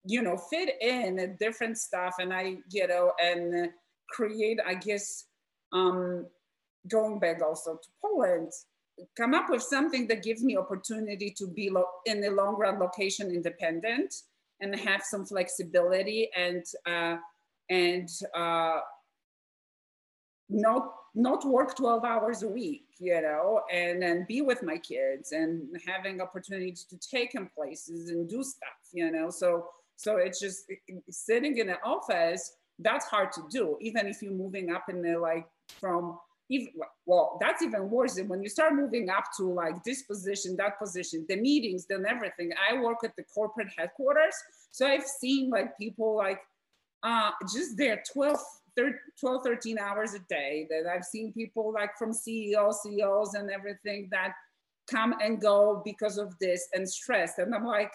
you 0.07 0.23
know, 0.23 0.37
fit 0.37 0.81
in 0.81 1.37
different 1.39 1.77
stuff 1.77 2.15
and 2.19 2.33
I, 2.33 2.57
you 2.71 2.87
know, 2.87 3.11
and 3.23 3.69
create, 4.09 4.57
I 4.65 4.73
guess, 4.73 5.25
um, 5.71 6.25
going 6.87 7.19
back 7.19 7.43
also 7.43 7.75
to 7.75 7.89
Poland, 8.01 8.51
come 9.15 9.35
up 9.35 9.51
with 9.51 9.61
something 9.61 10.07
that 10.07 10.23
gives 10.23 10.43
me 10.43 10.57
opportunity 10.57 11.29
to 11.37 11.45
be 11.45 11.69
lo- 11.69 11.85
in 12.07 12.21
the 12.21 12.31
long 12.31 12.55
run 12.55 12.79
location 12.79 13.29
independent 13.29 14.15
and 14.61 14.75
have 14.75 15.01
some 15.03 15.25
flexibility 15.25 16.29
and 16.35 16.63
uh, 16.85 17.17
and 17.69 18.09
uh, 18.35 18.79
not 20.49 20.93
not 21.15 21.45
work 21.45 21.75
12 21.75 22.03
hours 22.03 22.43
a 22.43 22.47
week 22.47 22.87
you 22.99 23.21
know 23.21 23.61
and 23.71 24.01
then 24.01 24.25
be 24.27 24.41
with 24.41 24.61
my 24.61 24.77
kids 24.77 25.31
and 25.31 25.67
having 25.87 26.19
opportunities 26.19 26.83
to 26.83 26.97
take 26.97 27.31
them 27.31 27.49
places 27.55 28.09
and 28.09 28.29
do 28.29 28.43
stuff 28.43 28.69
you 28.93 29.11
know. 29.11 29.29
So 29.29 29.67
so 29.97 30.17
it's 30.17 30.39
just 30.39 30.65
sitting 31.09 31.57
in 31.57 31.69
an 31.69 31.77
office 31.83 32.53
that's 32.79 33.05
hard 33.05 33.31
to 33.31 33.41
do 33.49 33.77
even 33.79 34.07
if 34.07 34.21
you're 34.21 34.33
moving 34.33 34.71
up 34.71 34.85
in 34.89 35.01
the 35.01 35.17
like 35.17 35.47
from 35.79 36.17
even 36.49 36.67
well 37.05 37.37
that's 37.41 37.63
even 37.63 37.89
worse 37.89 38.19
when 38.27 38.41
you 38.41 38.49
start 38.49 38.73
moving 38.73 39.09
up 39.09 39.25
to 39.35 39.43
like 39.43 39.83
this 39.83 40.03
position 40.03 40.55
that 40.55 40.79
position 40.79 41.25
the 41.27 41.35
meetings 41.35 41.85
then 41.87 42.05
everything. 42.07 42.51
I 42.69 42.79
work 42.79 42.99
at 43.03 43.15
the 43.15 43.23
corporate 43.23 43.69
headquarters 43.75 44.35
so 44.71 44.85
i've 44.87 45.05
seen 45.05 45.49
like 45.49 45.77
people 45.77 46.15
like 46.15 46.39
uh 47.03 47.31
just 47.53 47.77
there 47.77 48.03
12 48.13 48.39
13, 48.77 48.93
12 49.19 49.43
13 49.43 49.79
hours 49.79 50.13
a 50.13 50.19
day 50.29 50.67
that 50.69 50.89
i've 50.91 51.03
seen 51.03 51.33
people 51.33 51.73
like 51.73 51.97
from 51.97 52.13
ceos 52.13 52.81
ceos 52.83 53.33
and 53.33 53.49
everything 53.49 54.07
that 54.11 54.33
come 54.89 55.15
and 55.21 55.41
go 55.41 55.81
because 55.83 56.17
of 56.17 56.37
this 56.39 56.67
and 56.73 56.87
stress. 56.87 57.39
And 57.39 57.55
i'm 57.55 57.65
like 57.65 57.91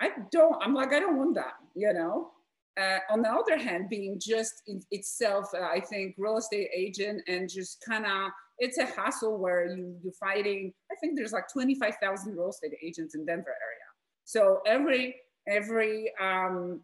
i 0.00 0.10
don't 0.30 0.56
i'm 0.62 0.74
like 0.74 0.92
i 0.92 0.98
don't 0.98 1.16
want 1.16 1.34
that 1.34 1.54
you 1.74 1.92
know 1.92 2.31
uh, 2.80 2.98
on 3.10 3.22
the 3.22 3.30
other 3.30 3.58
hand, 3.58 3.88
being 3.88 4.18
just 4.18 4.62
in 4.66 4.80
itself, 4.90 5.50
uh, 5.54 5.62
I 5.62 5.80
think 5.80 6.14
real 6.16 6.38
estate 6.38 6.68
agent 6.74 7.22
and 7.28 7.48
just 7.48 7.84
kind 7.86 8.06
of 8.06 8.30
it's 8.58 8.78
a 8.78 8.86
hassle 8.86 9.38
where 9.38 9.66
you 9.66 9.96
you're 10.02 10.12
fighting. 10.12 10.72
I 10.90 10.94
think 11.00 11.16
there's 11.16 11.32
like 11.32 11.52
25,000 11.52 12.36
real 12.36 12.50
estate 12.50 12.72
agents 12.82 13.14
in 13.14 13.26
Denver 13.26 13.48
area. 13.48 13.88
So 14.24 14.60
every 14.66 15.16
every 15.48 16.12
um, 16.20 16.80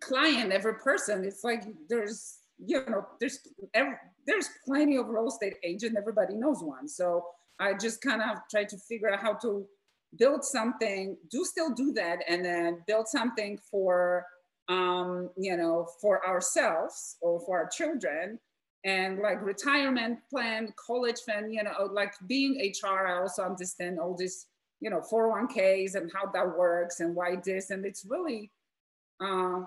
client, 0.00 0.52
every 0.52 0.74
person, 0.74 1.24
it's 1.24 1.44
like 1.44 1.64
there's 1.88 2.38
you 2.58 2.84
know, 2.88 3.06
there's 3.20 3.40
there's 4.26 4.48
plenty 4.66 4.96
of 4.96 5.08
real 5.08 5.28
estate 5.28 5.56
agent. 5.62 5.96
Everybody 5.96 6.34
knows 6.34 6.62
one. 6.62 6.88
So 6.88 7.26
I 7.60 7.74
just 7.74 8.00
kind 8.00 8.22
of 8.22 8.38
try 8.50 8.64
to 8.64 8.76
figure 8.76 9.12
out 9.12 9.20
how 9.20 9.34
to 9.34 9.66
build 10.18 10.44
something, 10.44 11.16
do 11.30 11.44
still 11.44 11.70
do 11.70 11.92
that, 11.92 12.20
and 12.28 12.44
then 12.44 12.82
build 12.86 13.08
something 13.08 13.58
for 13.70 14.24
um, 14.68 15.30
you 15.36 15.56
know, 15.56 15.88
for 16.00 16.26
ourselves 16.26 17.16
or 17.20 17.40
for 17.40 17.58
our 17.58 17.68
children 17.68 18.38
and 18.84 19.18
like 19.18 19.42
retirement 19.42 20.18
plan, 20.30 20.72
college 20.76 21.20
fund, 21.26 21.52
you 21.52 21.62
know, 21.62 21.88
like 21.92 22.12
being 22.26 22.72
HR, 22.82 23.06
I 23.06 23.20
also 23.20 23.42
understand 23.42 23.98
all 23.98 24.16
this, 24.16 24.46
you 24.80 24.90
know, 24.90 25.00
401ks 25.00 25.94
and 25.94 26.10
how 26.14 26.30
that 26.32 26.56
works 26.56 27.00
and 27.00 27.14
why 27.14 27.36
this. 27.44 27.70
And 27.70 27.84
it's 27.84 28.06
really, 28.08 28.50
uh, 29.20 29.62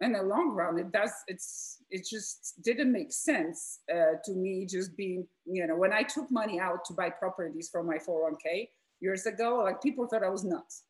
in 0.00 0.12
the 0.12 0.22
long 0.22 0.50
run, 0.50 0.78
it 0.78 0.92
does, 0.92 1.12
it's, 1.28 1.78
it 1.90 2.06
just 2.08 2.60
didn't 2.62 2.92
make 2.92 3.12
sense 3.12 3.80
uh, 3.90 4.16
to 4.24 4.32
me 4.32 4.66
just 4.66 4.96
being, 4.96 5.26
you 5.46 5.66
know, 5.66 5.76
when 5.76 5.92
I 5.92 6.02
took 6.02 6.30
money 6.30 6.60
out 6.60 6.84
to 6.86 6.94
buy 6.94 7.10
properties 7.10 7.68
from 7.70 7.86
my 7.86 7.98
401k 7.98 8.68
years 9.00 9.26
ago, 9.26 9.62
like 9.64 9.82
people 9.82 10.06
thought 10.06 10.24
I 10.24 10.28
was 10.28 10.44
nuts. 10.44 10.84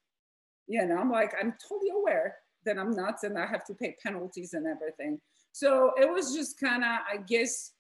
You 0.67 0.87
know, 0.87 0.97
I'm 0.97 1.11
like, 1.11 1.35
I'm 1.39 1.55
totally 1.69 1.91
aware 1.95 2.37
that 2.65 2.79
I'm 2.79 2.93
nuts 2.93 3.25
and 3.25 3.39
I 3.39 3.47
have 3.47 3.65
to 3.67 3.75
pay 3.75 3.97
penalties 4.03 4.55
and 4.55 4.67
everything. 4.67 5.21
So 5.53 5.93
it 5.97 6.11
was 6.11 6.35
just 6.35 6.59
kind 6.59 6.83
of, 6.83 6.91
I 7.11 7.19
guess, 7.19 7.73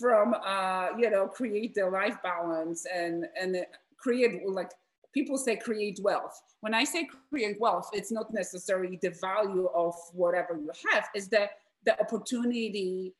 from 0.00 0.34
uh, 0.44 0.88
you 0.98 1.10
know, 1.10 1.26
create 1.26 1.74
the 1.74 1.86
life 1.86 2.16
balance 2.22 2.86
and 2.92 3.26
and 3.40 3.64
create 3.96 4.46
like 4.48 4.70
people 5.12 5.38
say 5.38 5.56
create 5.56 6.00
wealth. 6.02 6.40
When 6.60 6.74
I 6.74 6.84
say 6.84 7.08
create 7.30 7.60
wealth, 7.60 7.90
it's 7.92 8.12
not 8.12 8.32
necessarily 8.32 8.98
the 9.00 9.10
value 9.10 9.68
of 9.74 9.94
whatever 10.12 10.56
you 10.56 10.70
have, 10.92 11.08
is 11.14 11.28
the 11.28 11.48
the 11.84 11.98
opportunity, 12.00 13.14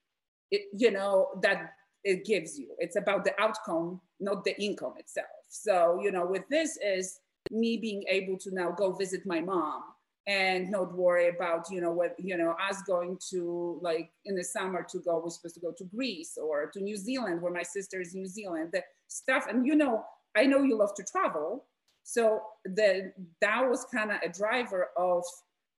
it, 0.50 0.62
you 0.76 0.90
know, 0.90 1.28
that 1.42 1.74
it 2.02 2.24
gives 2.24 2.58
you. 2.58 2.68
It's 2.78 2.96
about 2.96 3.24
the 3.24 3.40
outcome, 3.40 4.00
not 4.20 4.44
the 4.44 4.60
income 4.62 4.94
itself. 4.98 5.26
So, 5.48 6.00
you 6.02 6.10
know, 6.10 6.26
with 6.26 6.48
this 6.48 6.78
is 6.84 7.20
me 7.50 7.76
being 7.76 8.04
able 8.08 8.38
to 8.38 8.54
now 8.54 8.70
go 8.70 8.92
visit 8.92 9.26
my 9.26 9.40
mom 9.40 9.82
and 10.26 10.70
not 10.70 10.94
worry 10.94 11.28
about 11.28 11.66
you 11.70 11.80
know 11.80 11.92
what 11.92 12.14
you 12.18 12.36
know 12.36 12.54
us 12.70 12.82
going 12.86 13.18
to 13.30 13.78
like 13.82 14.10
in 14.24 14.34
the 14.34 14.44
summer 14.44 14.82
to 14.82 14.98
go 15.00 15.20
we're 15.22 15.28
supposed 15.28 15.54
to 15.54 15.60
go 15.60 15.72
to 15.76 15.84
greece 15.84 16.38
or 16.42 16.70
to 16.72 16.80
new 16.80 16.96
zealand 16.96 17.42
where 17.42 17.52
my 17.52 17.62
sister 17.62 18.00
is 18.00 18.14
in 18.14 18.20
new 18.20 18.26
zealand 18.26 18.70
the 18.72 18.82
stuff. 19.08 19.46
And 19.48 19.66
you 19.66 19.74
know 19.74 20.04
i 20.36 20.44
know 20.44 20.62
you 20.62 20.76
love 20.76 20.94
to 20.94 21.04
travel. 21.04 21.66
So 22.06 22.42
the 22.64 23.12
that 23.40 23.68
was 23.68 23.86
kind 23.92 24.10
of 24.10 24.18
a 24.22 24.28
driver 24.28 24.88
of 24.96 25.24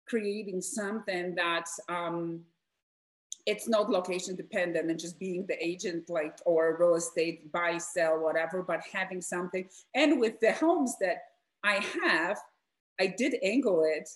creating 0.07 0.61
something 0.61 1.35
that 1.35 1.67
um 1.89 2.41
it's 3.47 3.69
not 3.69 3.91
location 3.91 4.35
dependent 4.37 4.91
and 4.91 4.99
just 4.99 5.19
being 5.19 5.45
the 5.47 5.63
agent 5.63 6.09
like 6.09 6.39
or 6.47 6.79
real 6.81 6.95
estate 6.95 7.53
buy 7.53 7.77
sell 7.77 8.19
whatever 8.19 8.63
but 8.63 8.81
having 8.91 9.21
something. 9.21 9.69
And 9.95 10.21
with 10.21 10.41
the 10.41 10.53
homes 10.53 10.97
that 11.01 11.19
i 11.63 11.75
have 12.05 12.39
i 13.01 13.07
did 13.07 13.35
angle 13.43 13.85
it 13.85 14.09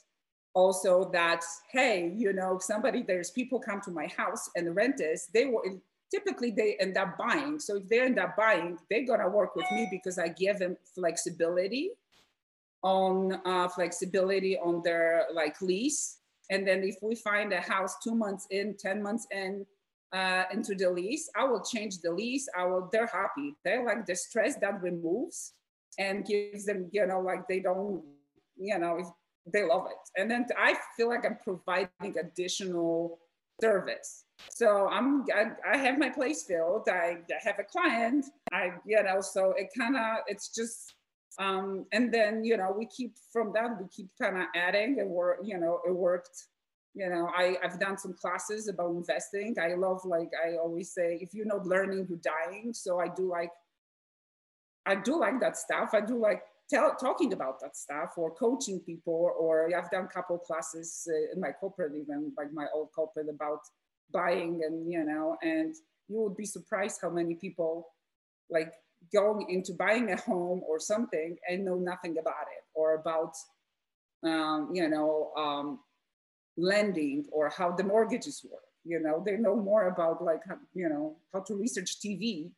also 0.55 1.11
that 1.13 1.45
hey 1.71 2.13
you 2.17 2.33
know 2.33 2.59
somebody 2.59 3.03
there's 3.03 3.31
people 3.31 3.61
come 3.61 3.81
to 3.81 3.91
my 3.91 4.09
house 4.17 4.51
and 4.57 4.75
rent 4.75 4.97
this 4.97 5.29
they 5.33 5.45
will 5.45 5.63
typically 6.11 6.51
they 6.51 6.77
end 6.81 6.97
up 6.97 7.17
buying. 7.19 7.59
So 7.59 7.77
if 7.77 7.89
they 7.89 8.01
end 8.01 8.19
up 8.19 8.37
buying 8.37 8.79
they're 8.91 9.07
going 9.07 9.21
to 9.21 9.29
work 9.29 9.57
with 9.57 9.67
me 9.73 9.89
because 9.91 10.19
i 10.19 10.29
give 10.29 10.59
them 10.59 10.77
flexibility 10.95 11.91
on 12.83 13.41
uh, 13.45 13.69
flexibility 13.69 14.57
on 14.59 14.83
their 14.85 15.27
like 15.33 15.61
lease. 15.61 16.19
And 16.51 16.67
then 16.67 16.83
if 16.83 16.97
we 17.03 17.15
find 17.15 17.53
a 17.53 17.61
house 17.61 17.97
two 18.03 18.15
months 18.15 18.47
in 18.51 18.77
10 18.79 19.03
months 19.03 19.27
in 19.33 19.67
uh, 20.13 20.45
into 20.51 20.75
the 20.75 20.89
lease 20.89 21.29
i 21.37 21.45
will 21.45 21.63
change 21.63 21.99
the 22.01 22.11
lease. 22.11 22.49
I 22.57 22.65
will 22.65 22.89
they're 22.93 23.07
happy. 23.07 23.55
They're 23.65 23.85
like 23.85 24.07
the 24.07 24.17
stress 24.17 24.57
that 24.57 24.83
removes 24.83 25.53
and 25.99 26.25
gives 26.25 26.65
them 26.65 26.89
you 26.93 27.07
know 27.07 27.21
like 27.21 27.47
they 27.49 27.61
don't 27.61 28.03
you 28.57 28.79
know 28.79 28.99
if 28.99 29.07
they 29.53 29.65
love 29.65 29.87
it. 29.87 30.21
And 30.21 30.31
then 30.31 30.47
I 30.57 30.77
feel 30.97 31.09
like 31.09 31.25
I'm 31.25 31.39
providing 31.43 32.19
additional 32.19 33.19
service. 33.61 34.25
So 34.51 34.89
I'm 34.89 35.25
I, 35.35 35.51
I 35.75 35.77
have 35.77 35.99
my 35.99 36.11
place 36.11 36.45
filled. 36.45 36.89
I, 36.89 37.19
I 37.29 37.41
have 37.43 37.59
a 37.59 37.65
client. 37.65 38.27
I 38.53 38.73
you 38.87 39.03
know 39.03 39.21
so 39.21 39.53
it 39.57 39.69
kind 39.77 39.97
of 39.97 40.19
it's 40.27 40.55
just 40.55 40.95
um 41.39 41.87
and 41.93 42.13
then 42.13 42.45
you 42.45 42.57
know 42.57 42.75
we 42.77 42.87
keep 42.87 43.15
from 43.33 43.53
that 43.53 43.81
we 43.81 43.87
keep 43.89 44.09
kind 44.21 44.37
of 44.37 44.45
adding 44.55 45.01
and 45.01 45.09
we're 45.09 45.37
you 45.43 45.59
know 45.59 45.81
it 45.87 45.95
worked 45.95 46.47
you 46.95 47.09
know 47.09 47.31
I, 47.37 47.57
i've 47.63 47.79
done 47.79 47.97
some 47.97 48.15
classes 48.15 48.69
about 48.69 48.91
investing 48.91 49.55
i 49.61 49.75
love 49.75 50.05
like 50.05 50.31
i 50.45 50.57
always 50.57 50.93
say 50.93 51.19
if 51.21 51.35
you're 51.35 51.47
not 51.47 51.67
learning 51.67 52.07
you're 52.09 52.19
dying 52.19 52.73
so 52.75 52.99
i 52.99 53.09
do 53.09 53.29
like 53.29 53.53
i 54.87 54.95
do 54.95 55.19
like 55.19 55.39
that 55.41 55.57
stuff 55.57 55.91
i 55.93 56.01
do 56.01 56.19
like 56.19 56.43
tell, 56.71 56.95
talking 57.01 57.33
about 57.33 57.61
that 57.61 57.77
stuff 57.77 58.13
or 58.17 58.35
coaching 58.35 58.81
people 58.81 59.33
or 59.39 59.71
I've 59.77 59.91
done 59.91 60.09
couple 60.09 60.39
classes 60.39 61.09
uh, 61.09 61.35
in 61.35 61.41
my 61.41 61.51
corporate 61.53 61.93
even 61.95 62.33
like 62.37 62.53
my 62.53 62.67
old 62.75 62.91
corporate 62.95 63.29
about 63.29 63.61
buying 64.13 64.61
and 64.65 64.91
you 64.91 65.05
know 65.05 65.37
and 65.43 65.75
you 66.09 66.21
would 66.21 66.37
be 66.37 66.47
surprised 66.47 66.99
how 67.03 67.11
many 67.11 67.35
people 67.35 67.89
like 68.51 68.73
going 69.13 69.49
into 69.51 69.73
buying 69.75 70.11
a 70.11 70.17
home 70.17 70.63
or 70.67 70.81
something 70.81 71.37
and 71.49 71.65
know 71.65 71.77
nothing 71.77 72.19
about 72.19 72.47
it 72.57 72.65
or 72.75 72.95
about 72.95 73.35
um, 74.25 74.71
you 74.73 74.89
know 74.89 75.33
um, 75.37 75.79
lending 76.57 77.25
or 77.33 77.49
how 77.51 77.71
the 77.73 77.85
mortgages 77.85 78.45
work 78.51 78.63
you 78.85 79.01
know. 79.01 79.23
They 79.25 79.37
know 79.37 79.55
more 79.55 79.89
about 79.89 80.25
like 80.25 80.41
you 80.75 80.89
know 80.89 81.17
how 81.33 81.41
to 81.41 81.55
research 81.55 82.01
tv 82.01 82.51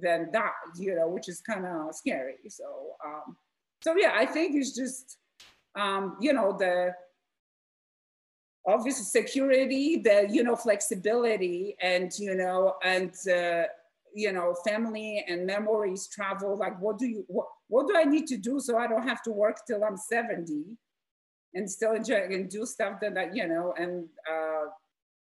than 0.00 0.30
that, 0.32 0.52
you 0.78 0.94
know, 0.94 1.08
which 1.08 1.28
is 1.28 1.40
kind 1.40 1.66
of 1.66 1.94
scary. 1.94 2.36
So, 2.48 2.64
um, 3.04 3.36
so 3.82 3.94
yeah, 3.96 4.12
I 4.14 4.26
think 4.26 4.54
it's 4.56 4.74
just, 4.74 5.18
um, 5.74 6.16
you 6.20 6.32
know, 6.32 6.56
the 6.56 6.92
obvious 8.66 9.10
security, 9.10 9.96
the, 9.96 10.26
you 10.30 10.42
know, 10.42 10.56
flexibility 10.56 11.76
and, 11.80 12.12
you 12.18 12.34
know, 12.34 12.74
and, 12.84 13.12
uh, 13.28 13.64
you 14.14 14.32
know, 14.32 14.54
family 14.66 15.24
and 15.26 15.46
memories 15.46 16.08
travel. 16.08 16.56
Like, 16.56 16.80
what 16.80 16.98
do 16.98 17.06
you, 17.06 17.24
what, 17.28 17.46
what 17.68 17.88
do 17.88 17.96
I 17.96 18.04
need 18.04 18.26
to 18.28 18.36
do 18.36 18.60
so 18.60 18.78
I 18.78 18.86
don't 18.86 19.08
have 19.08 19.22
to 19.22 19.32
work 19.32 19.58
till 19.66 19.82
I'm 19.84 19.96
70 19.96 20.64
and 21.54 21.70
still 21.70 21.92
enjoy 21.92 22.28
and 22.30 22.48
do 22.48 22.64
stuff 22.64 23.00
that, 23.00 23.16
I, 23.16 23.30
you 23.32 23.48
know, 23.48 23.74
and, 23.76 24.08
uh, 24.30 24.66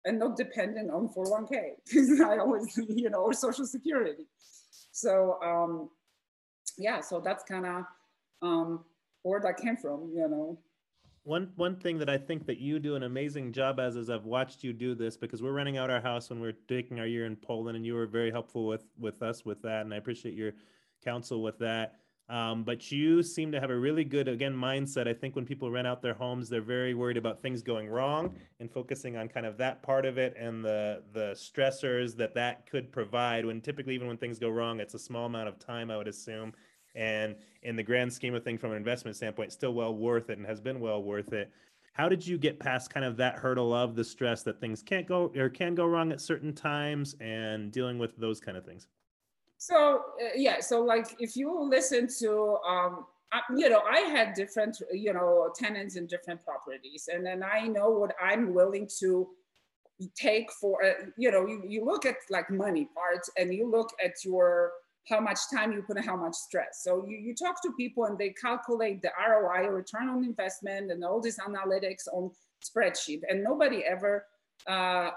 and 0.04 0.18
not 0.18 0.36
dependent 0.36 0.90
on 0.90 1.08
401k 1.08 1.72
because 1.84 2.20
I 2.24 2.38
always, 2.38 2.76
you 2.88 3.10
know, 3.10 3.18
or 3.18 3.32
social 3.32 3.66
security. 3.66 4.26
So 4.98 5.38
um, 5.42 5.90
yeah, 6.76 7.00
so 7.00 7.20
that's 7.20 7.44
kind 7.44 7.66
of 7.66 7.84
um, 8.42 8.84
where 9.22 9.40
that 9.40 9.56
came 9.56 9.76
from, 9.76 10.10
you 10.12 10.28
know. 10.28 10.58
One 11.22 11.52
one 11.56 11.76
thing 11.76 11.98
that 11.98 12.08
I 12.08 12.18
think 12.18 12.46
that 12.46 12.58
you 12.58 12.78
do 12.78 12.96
an 12.96 13.02
amazing 13.04 13.52
job 13.52 13.78
as 13.78 13.96
is 13.96 14.10
I've 14.10 14.24
watched 14.24 14.64
you 14.64 14.72
do 14.72 14.94
this 14.94 15.16
because 15.16 15.42
we're 15.42 15.52
renting 15.52 15.76
out 15.76 15.90
our 15.90 16.00
house 16.00 16.30
when 16.30 16.40
we're 16.40 16.56
taking 16.68 16.98
our 16.98 17.06
year 17.06 17.26
in 17.26 17.36
Poland, 17.36 17.76
and 17.76 17.86
you 17.86 17.94
were 17.94 18.06
very 18.06 18.30
helpful 18.30 18.66
with 18.66 18.84
with 18.98 19.22
us 19.22 19.44
with 19.44 19.62
that, 19.62 19.82
and 19.82 19.94
I 19.94 19.98
appreciate 19.98 20.34
your 20.34 20.52
counsel 21.04 21.42
with 21.42 21.58
that. 21.58 22.00
Um, 22.28 22.62
but 22.62 22.92
you 22.92 23.22
seem 23.22 23.50
to 23.52 23.60
have 23.60 23.70
a 23.70 23.76
really 23.76 24.04
good, 24.04 24.28
again, 24.28 24.54
mindset. 24.54 25.08
I 25.08 25.14
think 25.14 25.34
when 25.34 25.46
people 25.46 25.70
rent 25.70 25.86
out 25.86 26.02
their 26.02 26.12
homes, 26.12 26.50
they're 26.50 26.60
very 26.60 26.92
worried 26.92 27.16
about 27.16 27.40
things 27.40 27.62
going 27.62 27.88
wrong 27.88 28.34
and 28.60 28.70
focusing 28.70 29.16
on 29.16 29.28
kind 29.28 29.46
of 29.46 29.56
that 29.58 29.82
part 29.82 30.04
of 30.04 30.18
it 30.18 30.36
and 30.38 30.62
the 30.62 31.02
the 31.12 31.30
stressors 31.34 32.14
that 32.16 32.34
that 32.34 32.66
could 32.66 32.92
provide. 32.92 33.46
When 33.46 33.62
typically, 33.62 33.94
even 33.94 34.08
when 34.08 34.18
things 34.18 34.38
go 34.38 34.50
wrong, 34.50 34.78
it's 34.80 34.94
a 34.94 34.98
small 34.98 35.24
amount 35.26 35.48
of 35.48 35.58
time, 35.58 35.90
I 35.90 35.96
would 35.96 36.08
assume. 36.08 36.52
And 36.94 37.36
in 37.62 37.76
the 37.76 37.82
grand 37.82 38.12
scheme 38.12 38.34
of 38.34 38.44
things, 38.44 38.60
from 38.60 38.72
an 38.72 38.76
investment 38.76 39.16
standpoint, 39.16 39.52
still 39.52 39.72
well 39.72 39.94
worth 39.94 40.28
it 40.28 40.36
and 40.36 40.46
has 40.46 40.60
been 40.60 40.80
well 40.80 41.02
worth 41.02 41.32
it. 41.32 41.50
How 41.94 42.08
did 42.08 42.26
you 42.26 42.38
get 42.38 42.60
past 42.60 42.90
kind 42.90 43.04
of 43.04 43.16
that 43.16 43.36
hurdle 43.36 43.72
of 43.72 43.96
the 43.96 44.04
stress 44.04 44.42
that 44.44 44.60
things 44.60 44.82
can't 44.82 45.06
go 45.06 45.32
or 45.36 45.48
can 45.48 45.74
go 45.74 45.86
wrong 45.86 46.12
at 46.12 46.20
certain 46.20 46.52
times 46.52 47.16
and 47.20 47.72
dealing 47.72 47.98
with 47.98 48.16
those 48.16 48.38
kind 48.38 48.56
of 48.56 48.64
things? 48.64 48.86
So 49.58 50.02
uh, 50.22 50.28
yeah, 50.36 50.60
so 50.60 50.82
like 50.82 51.16
if 51.18 51.36
you 51.36 51.68
listen 51.68 52.08
to, 52.20 52.58
um, 52.66 53.06
I, 53.32 53.40
you 53.54 53.68
know, 53.68 53.80
I 53.80 54.00
had 54.00 54.34
different, 54.34 54.80
you 54.92 55.12
know, 55.12 55.50
tenants 55.54 55.96
in 55.96 56.06
different 56.06 56.42
properties, 56.44 57.08
and 57.12 57.26
then 57.26 57.42
I 57.42 57.66
know 57.66 57.90
what 57.90 58.14
I'm 58.22 58.54
willing 58.54 58.88
to 59.00 59.28
take 60.16 60.50
for, 60.52 60.82
uh, 60.84 60.92
you 61.18 61.32
know, 61.32 61.44
you, 61.46 61.62
you 61.66 61.84
look 61.84 62.06
at 62.06 62.16
like 62.30 62.50
money 62.50 62.88
parts, 62.94 63.28
and 63.36 63.52
you 63.52 63.68
look 63.68 63.90
at 64.02 64.24
your 64.24 64.70
how 65.08 65.20
much 65.20 65.38
time 65.52 65.72
you 65.72 65.82
put 65.82 65.96
and 65.96 66.06
how 66.06 66.16
much 66.16 66.34
stress. 66.34 66.82
So 66.82 67.04
you, 67.06 67.16
you 67.16 67.34
talk 67.34 67.60
to 67.62 67.72
people 67.72 68.04
and 68.04 68.16
they 68.16 68.30
calculate 68.30 69.00
the 69.02 69.10
ROI, 69.18 69.68
return 69.68 70.08
on 70.08 70.22
investment, 70.22 70.92
and 70.92 71.04
all 71.04 71.20
this 71.20 71.38
analytics 71.38 72.06
on 72.12 72.30
spreadsheet, 72.62 73.22
and 73.28 73.42
nobody 73.42 73.84
ever 73.84 74.24
uh, 74.68 75.10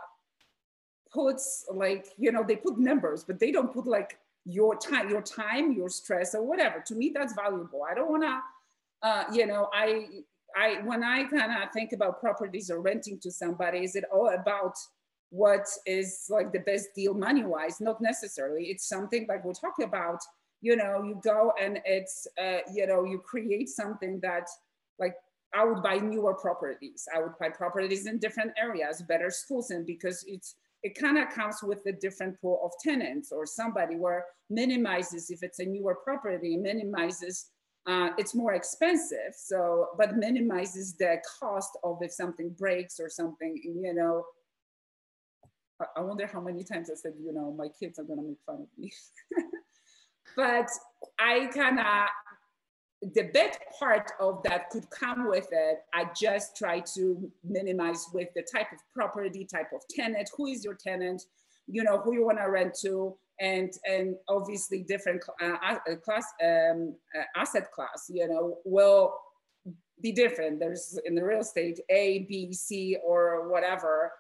puts 1.14 1.66
like 1.72 2.08
you 2.18 2.32
know 2.32 2.44
they 2.44 2.56
put 2.56 2.80
numbers, 2.80 3.24
but 3.24 3.40
they 3.40 3.52
don't 3.52 3.72
put 3.72 3.86
like 3.86 4.18
your 4.46 4.76
time, 4.78 5.10
your 5.10 5.22
time, 5.22 5.74
your 5.74 5.90
stress, 5.90 6.34
or 6.36 6.44
whatever. 6.44 6.84
To 6.88 6.96
me, 6.96 7.12
that's 7.14 7.34
valuable. 7.34 7.82
I 7.90 7.94
don't 7.94 8.10
want 8.10 8.24
to, 8.24 9.08
uh, 9.08 9.24
you 9.32 9.46
know, 9.46 9.70
I, 9.74 10.06
I 10.56 10.82
when 10.84 11.04
I 11.04 11.24
kind 11.26 11.52
of 11.52 11.72
think 11.74 11.94
about 11.94 12.20
properties 12.20 12.70
or 12.70 12.82
renting 12.82 13.20
to 13.20 13.32
somebody, 13.32 13.80
is 13.80 13.96
it 13.96 14.06
all 14.12 14.30
about 14.30 14.76
what 15.32 15.66
is 15.86 16.26
like 16.30 16.52
the 16.52 16.60
best 16.60 16.90
deal 16.94 17.14
money 17.14 17.44
wise 17.44 17.80
not 17.80 18.02
necessarily 18.02 18.66
it's 18.66 18.88
something 18.88 19.26
like 19.30 19.44
we're 19.46 19.54
talking 19.54 19.86
about 19.86 20.20
you 20.60 20.76
know 20.76 21.02
you 21.04 21.20
go 21.24 21.54
and 21.60 21.80
it's 21.86 22.28
uh, 22.40 22.60
you 22.74 22.86
know 22.86 23.06
you 23.06 23.18
create 23.18 23.70
something 23.70 24.20
that 24.20 24.48
like 25.00 25.16
i 25.54 25.64
would 25.64 25.82
buy 25.82 25.96
newer 25.96 26.34
properties 26.34 27.08
i 27.16 27.20
would 27.20 27.32
buy 27.40 27.48
properties 27.48 28.08
in 28.08 28.20
different 28.20 28.52
areas 28.62 29.02
better 29.04 29.30
schools 29.30 29.72
and 29.72 29.86
because 29.86 30.24
it's 30.28 30.56
it 30.84 30.96
kind 30.96 31.18
of 31.18 31.30
comes 31.30 31.58
with 31.64 31.80
a 31.88 31.92
different 31.92 32.40
pool 32.42 32.60
of 32.64 32.72
tenants 32.84 33.32
or 33.32 33.46
somebody 33.46 33.96
where 33.96 34.26
minimizes 34.50 35.30
if 35.30 35.44
it's 35.44 35.60
a 35.60 35.66
newer 35.66 35.96
property 36.04 36.58
minimizes 36.58 37.52
uh, 37.88 38.10
it's 38.18 38.36
more 38.36 38.54
expensive 38.54 39.34
so 39.36 39.88
but 39.98 40.18
minimizes 40.18 40.96
the 40.98 41.18
cost 41.40 41.78
of 41.84 41.98
if 42.02 42.12
something 42.12 42.50
breaks 42.58 43.00
or 43.00 43.10
something 43.10 43.60
you 43.64 43.94
know 43.94 44.24
I 45.96 46.02
wonder 46.02 46.28
how 46.28 46.42
many 46.42 46.64
times 46.64 46.90
I 46.90 46.96
said, 46.96 47.14
you 47.24 47.34
know, 47.34 47.52
my 47.52 47.68
kids 47.80 48.00
are 48.00 48.04
gonna 48.04 48.22
make 48.22 48.38
fun 48.46 48.62
of 48.62 48.68
me. 48.78 48.92
but 50.36 50.68
I 51.20 51.48
kind 51.48 51.80
of, 51.80 51.86
the 53.02 53.24
bad 53.34 53.58
part 53.80 54.12
of 54.20 54.44
that 54.44 54.70
could 54.70 54.90
come 54.92 55.28
with 55.28 55.48
it. 55.52 55.80
I 55.94 56.06
just 56.20 56.56
try 56.56 56.82
to 56.96 57.32
minimize 57.44 58.06
with 58.14 58.30
the 58.36 58.44
type 58.44 58.72
of 58.72 58.80
property, 58.94 59.46
type 59.46 59.72
of 59.74 59.82
tenant, 59.90 60.30
who 60.38 60.48
is 60.48 60.64
your 60.64 60.76
tenant, 60.76 61.24
you 61.68 61.84
know, 61.84 61.98
who 61.98 62.14
you 62.14 62.26
wanna 62.26 62.50
rent 62.50 62.76
to, 62.82 63.18
and 63.40 63.74
and 63.86 64.16
obviously 64.30 64.84
different 64.84 65.24
uh, 65.42 65.76
class 66.06 66.26
um, 66.44 66.96
uh, 67.18 67.24
asset 67.36 67.72
class, 67.72 68.10
you 68.10 68.28
know, 68.28 68.58
will 68.66 69.16
be 70.02 70.12
different. 70.12 70.60
There's 70.60 71.00
in 71.06 71.16
the 71.16 71.24
real 71.24 71.42
estate 71.42 71.80
A, 71.90 72.26
B, 72.30 72.54
C, 72.54 72.98
or 73.04 73.50
whatever. 73.50 74.12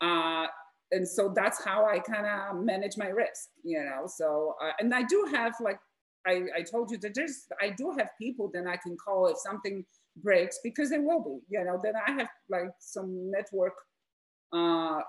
Uh, 0.00 0.46
and 0.92 1.06
so 1.06 1.32
that's 1.34 1.62
how 1.62 1.84
I 1.84 1.98
kind 1.98 2.26
of 2.26 2.64
manage 2.64 2.96
my 2.96 3.08
risk, 3.08 3.50
you 3.62 3.84
know. 3.84 4.06
So 4.06 4.56
uh, 4.62 4.72
and 4.78 4.94
I 4.94 5.02
do 5.02 5.28
have 5.30 5.52
like 5.60 5.78
I, 6.26 6.44
I 6.56 6.62
told 6.62 6.90
you 6.90 6.98
that 6.98 7.14
there's 7.14 7.46
I 7.60 7.70
do 7.70 7.94
have 7.98 8.10
people 8.20 8.50
that 8.54 8.66
I 8.66 8.76
can 8.76 8.96
call 8.96 9.26
if 9.28 9.38
something 9.38 9.84
breaks 10.16 10.58
because 10.62 10.90
there 10.90 11.02
will 11.02 11.20
be, 11.20 11.56
you 11.56 11.64
know. 11.64 11.80
Then 11.82 11.94
I 12.06 12.10
have 12.12 12.28
like 12.48 12.70
some 12.78 13.30
network 13.30 13.74
uh, 14.52 15.00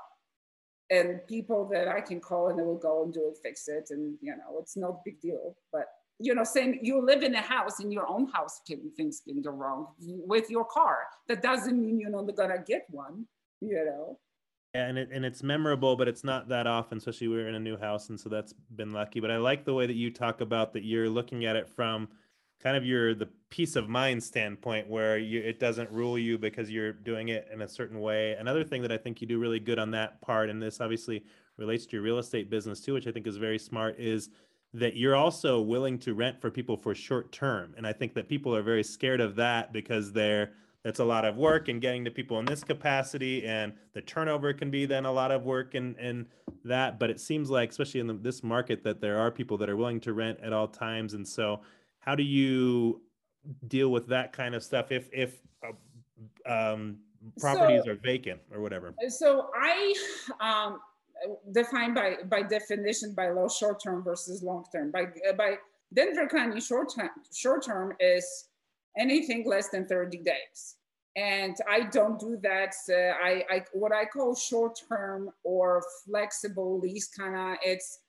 and 0.89 1.26
people 1.28 1.68
that 1.72 1.88
I 1.88 2.01
can 2.01 2.20
call 2.20 2.49
and 2.49 2.59
they 2.59 2.64
will 2.64 2.78
go 2.78 3.03
and 3.03 3.14
do 3.14 3.28
it, 3.28 3.38
fix 3.43 3.68
it, 3.68 3.89
and 3.91 4.18
you 4.22 4.32
know 4.32 4.59
it's 4.59 4.78
no 4.78 5.01
big 5.03 5.20
deal. 5.20 5.55
But 5.72 5.86
you 6.20 6.36
know, 6.36 6.43
saying 6.43 6.80
you 6.82 7.03
live 7.03 7.24
in 7.24 7.36
a 7.36 7.41
house 7.41 7.80
in 7.80 7.91
your 7.91 8.07
own 8.07 8.28
house, 8.28 8.62
can, 8.68 8.91
things 8.95 9.22
can 9.28 9.41
go 9.41 9.51
wrong 9.51 9.88
with 9.99 10.49
your 10.49 10.66
car. 10.66 10.99
That 11.28 11.41
doesn't 11.41 11.82
mean 11.82 11.99
you're 11.99 12.09
not 12.09 12.36
gonna 12.36 12.64
get 12.66 12.86
one, 12.89 13.26
you 13.59 13.84
know 13.86 14.20
and 14.74 14.97
it, 14.97 15.09
and 15.11 15.26
it's 15.26 15.43
memorable, 15.43 15.95
but 15.95 16.07
it's 16.07 16.24
not 16.24 16.47
that 16.49 16.65
often, 16.65 16.97
especially 16.97 17.28
we're 17.28 17.47
in 17.47 17.55
a 17.55 17.59
new 17.59 17.78
house, 17.78 18.09
and 18.09 18.19
so 18.19 18.30
that's 18.30 18.53
been 18.76 18.91
lucky. 18.91 19.19
But 19.19 19.32
I 19.32 19.38
like 19.38 19.65
the 19.65 19.74
way 19.74 19.86
that 19.86 19.95
you 19.95 20.09
talk 20.09 20.41
about 20.41 20.74
that 20.74 20.84
you're 20.84 21.09
looking 21.09 21.45
at 21.45 21.55
it 21.55 21.67
from 21.67 22.07
kind 22.61 22.78
of 22.78 22.86
your 22.86 23.13
the 23.13 23.28
peace 23.49 23.76
of 23.76 23.89
mind 23.89 24.24
standpoint, 24.24 24.88
where 24.88 25.17
you, 25.17 25.41
it 25.41 25.59
doesn't 25.59 25.91
rule 25.91 26.17
you 26.17 26.38
because 26.38 26.72
you're 26.72 26.93
doing 26.93 27.30
it 27.30 27.49
in 27.51 27.61
a 27.61 27.67
certain 27.67 27.99
way. 27.99 28.34
Another 28.34 28.63
thing 28.63 28.82
that 28.82 28.91
I 28.91 28.97
think 28.97 29.19
you 29.19 29.28
do 29.28 29.39
really 29.39 29.59
good 29.59 29.80
on 29.80 29.91
that 29.91 30.22
part, 30.22 30.49
and 30.49 30.61
this 30.61 30.80
obviously 30.80 31.26
relates 31.57 31.86
to 31.88 31.97
your 31.97 32.03
real 32.03 32.19
estate 32.19 32.49
business 32.49 32.80
too, 32.80 32.93
which 32.93 33.07
I 33.07 33.11
think 33.11 33.28
is 33.28 33.38
very 33.38 33.59
smart, 33.59 33.99
is 33.99 34.30
that 34.74 34.95
you're 34.95 35.17
also 35.17 35.59
willing 35.59 35.99
to 35.99 36.13
rent 36.13 36.39
for 36.39 36.49
people 36.49 36.78
for 36.78 36.95
short 36.95 37.34
term, 37.34 37.74
and 37.76 37.86
I 37.86 37.91
think 37.91 38.13
that 38.13 38.30
people 38.30 38.55
are 38.55 38.61
very 38.61 38.84
scared 38.84 39.19
of 39.19 39.36
that 39.36 39.74
because 39.74 40.13
they're 40.13 40.53
it's 40.84 40.99
a 40.99 41.05
lot 41.05 41.25
of 41.25 41.38
work 41.38 41.67
and 41.67 41.82
getting 41.82 42.03
to 42.05 42.11
people 42.11 42.39
in 42.39 42.45
this 42.45 42.63
capacity 42.63 43.45
and 43.45 43.73
the 43.93 44.01
turnover 44.01 44.53
can 44.53 44.71
be 44.71 44.86
then 44.86 45.05
a 45.05 45.11
lot 45.11 45.32
of 45.32 45.43
work 45.43 45.75
and 45.75 45.95
and 45.97 46.25
that 46.63 46.99
but 46.99 47.09
it 47.09 47.19
seems 47.19 47.49
like 47.49 47.69
especially 47.69 47.99
in 47.99 48.07
the, 48.07 48.13
this 48.13 48.43
market 48.43 48.84
that 48.84 48.99
there 48.99 49.19
are 49.19 49.32
people 49.32 49.57
that 49.57 49.69
are 49.69 49.77
willing 49.77 49.99
to 49.99 50.13
rent 50.13 50.39
at 50.41 50.53
all 50.53 50.67
times 50.67 51.13
and 51.13 51.27
so 51.27 51.61
how 51.99 52.15
do 52.15 52.23
you 52.23 53.01
deal 53.67 53.89
with 53.89 54.07
that 54.07 54.34
kind 54.34 54.55
of 54.55 54.63
stuff 54.63 54.91
if 54.91 55.09
if 55.11 55.36
uh, 55.63 56.51
um, 56.51 56.97
properties 57.39 57.84
so, 57.86 57.91
are 57.91 57.95
vacant 57.95 58.39
or 58.51 58.61
whatever? 58.61 58.93
So 59.09 59.49
i 59.55 59.93
um 60.39 60.79
define 61.51 61.93
by 61.93 62.15
by 62.29 62.41
definition 62.41 63.13
by 63.13 63.29
low 63.29 63.47
short 63.47 63.82
term 63.84 64.03
versus 64.03 64.41
long 64.41 64.65
term 64.71 64.89
by 64.89 65.05
by 65.38 65.55
denver 65.93 66.27
county 66.27 66.59
short 66.59 66.91
term 66.95 67.09
short 67.32 67.63
term 67.63 67.93
is 67.99 68.47
anything 68.97 69.47
less 69.47 69.69
than 69.69 69.85
30 69.85 70.17
days. 70.19 70.75
And 71.15 71.55
I 71.69 71.81
don't 71.81 72.19
do 72.19 72.37
that. 72.41 72.73
Uh, 72.89 73.13
I, 73.21 73.43
I, 73.49 73.65
what 73.73 73.91
I 73.93 74.05
call 74.05 74.33
short-term 74.33 75.29
or 75.43 75.83
flexible 76.05 76.79
lease 76.79 77.09
kind 77.09 77.35
of 77.35 77.57
it's 77.63 77.99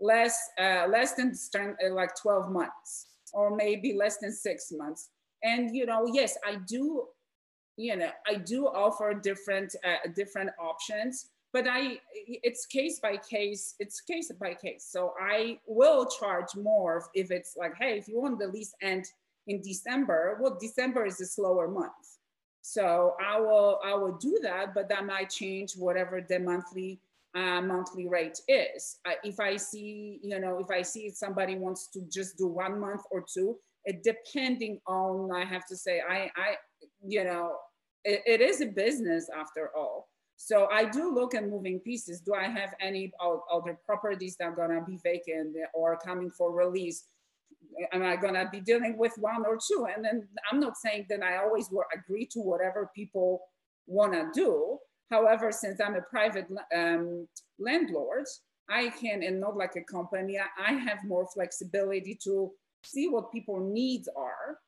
less 0.00 0.38
uh, 0.60 0.86
less 0.88 1.14
than 1.14 1.34
uh, 1.56 1.94
like 1.94 2.10
12 2.20 2.50
months 2.50 3.06
or 3.32 3.56
maybe 3.56 3.94
less 3.94 4.18
than 4.18 4.32
six 4.32 4.70
months. 4.72 5.10
And 5.42 5.74
you 5.74 5.86
know, 5.86 6.06
yes, 6.12 6.36
I 6.46 6.56
do. 6.66 7.06
You 7.78 7.96
know, 7.96 8.10
I 8.26 8.34
do 8.34 8.66
offer 8.66 9.14
different 9.14 9.74
uh, 9.84 10.08
different 10.14 10.50
options, 10.60 11.30
but 11.52 11.66
I 11.66 11.98
it's 12.14 12.66
case 12.66 13.00
by 13.00 13.16
case. 13.16 13.74
It's 13.78 14.00
case 14.02 14.30
by 14.38 14.54
case. 14.54 14.86
So 14.88 15.14
I 15.20 15.58
will 15.66 16.06
charge 16.06 16.54
more 16.54 17.06
if 17.14 17.30
it's 17.30 17.56
like, 17.56 17.74
hey, 17.80 17.96
if 17.98 18.08
you 18.08 18.20
want 18.20 18.38
the 18.38 18.48
lease 18.48 18.74
end 18.82 19.06
in 19.46 19.60
December, 19.60 20.38
well, 20.40 20.56
December 20.60 21.06
is 21.06 21.20
a 21.20 21.26
slower 21.26 21.68
month. 21.68 21.92
So 22.60 23.16
I 23.20 23.40
will 23.40 23.80
I 23.84 23.94
will 23.94 24.16
do 24.18 24.38
that, 24.42 24.74
but 24.74 24.88
that 24.88 25.04
might 25.04 25.30
change 25.30 25.74
whatever 25.74 26.20
the 26.20 26.38
monthly 26.38 27.00
uh, 27.34 27.60
monthly 27.60 28.06
rate 28.06 28.40
is. 28.46 28.98
Uh, 29.04 29.12
if 29.24 29.40
I 29.40 29.56
see, 29.56 30.20
you 30.22 30.38
know, 30.38 30.58
if 30.58 30.70
I 30.70 30.82
see 30.82 31.10
somebody 31.10 31.56
wants 31.56 31.88
to 31.88 32.02
just 32.12 32.36
do 32.36 32.46
one 32.46 32.78
month 32.78 33.02
or 33.10 33.24
two, 33.32 33.56
it 33.84 34.02
depending 34.02 34.80
on, 34.86 35.30
I 35.34 35.44
have 35.44 35.66
to 35.66 35.76
say, 35.76 36.02
I, 36.08 36.30
I, 36.36 36.56
you 37.04 37.24
know, 37.24 37.56
it, 38.04 38.22
it 38.26 38.40
is 38.40 38.60
a 38.60 38.66
business 38.66 39.28
after 39.36 39.70
all. 39.76 40.08
So 40.36 40.68
I 40.72 40.84
do 40.84 41.14
look 41.14 41.34
at 41.34 41.48
moving 41.48 41.78
pieces. 41.80 42.20
Do 42.20 42.34
I 42.34 42.48
have 42.48 42.74
any 42.80 43.12
other 43.20 43.78
properties 43.86 44.36
that 44.36 44.44
are 44.44 44.56
gonna 44.56 44.84
be 44.84 44.98
vacant 45.02 45.56
or 45.72 45.96
coming 45.96 46.30
for 46.30 46.52
release? 46.52 47.04
Am 47.92 48.02
I 48.02 48.16
going 48.16 48.34
to 48.34 48.48
be 48.50 48.60
dealing 48.60 48.96
with 48.96 49.12
one 49.16 49.44
or 49.46 49.56
two? 49.56 49.86
And 49.94 50.04
then 50.04 50.28
I'm 50.50 50.60
not 50.60 50.76
saying 50.76 51.06
that 51.10 51.22
I 51.22 51.38
always 51.38 51.68
will 51.70 51.84
agree 51.94 52.26
to 52.32 52.40
whatever 52.40 52.90
people 52.94 53.40
want 53.86 54.12
to 54.12 54.28
do. 54.34 54.78
However, 55.10 55.52
since 55.52 55.80
I'm 55.80 55.94
a 55.94 56.02
private 56.02 56.46
um, 56.74 57.28
landlord, 57.58 58.26
I 58.70 58.90
can, 58.90 59.22
and 59.22 59.40
not 59.40 59.56
like 59.56 59.76
a 59.76 59.82
company, 59.82 60.38
I 60.38 60.72
have 60.72 61.04
more 61.04 61.26
flexibility 61.34 62.18
to 62.24 62.50
see 62.84 63.08
what 63.08 63.32
people 63.32 63.60
needs 63.60 64.08
are 64.16 64.58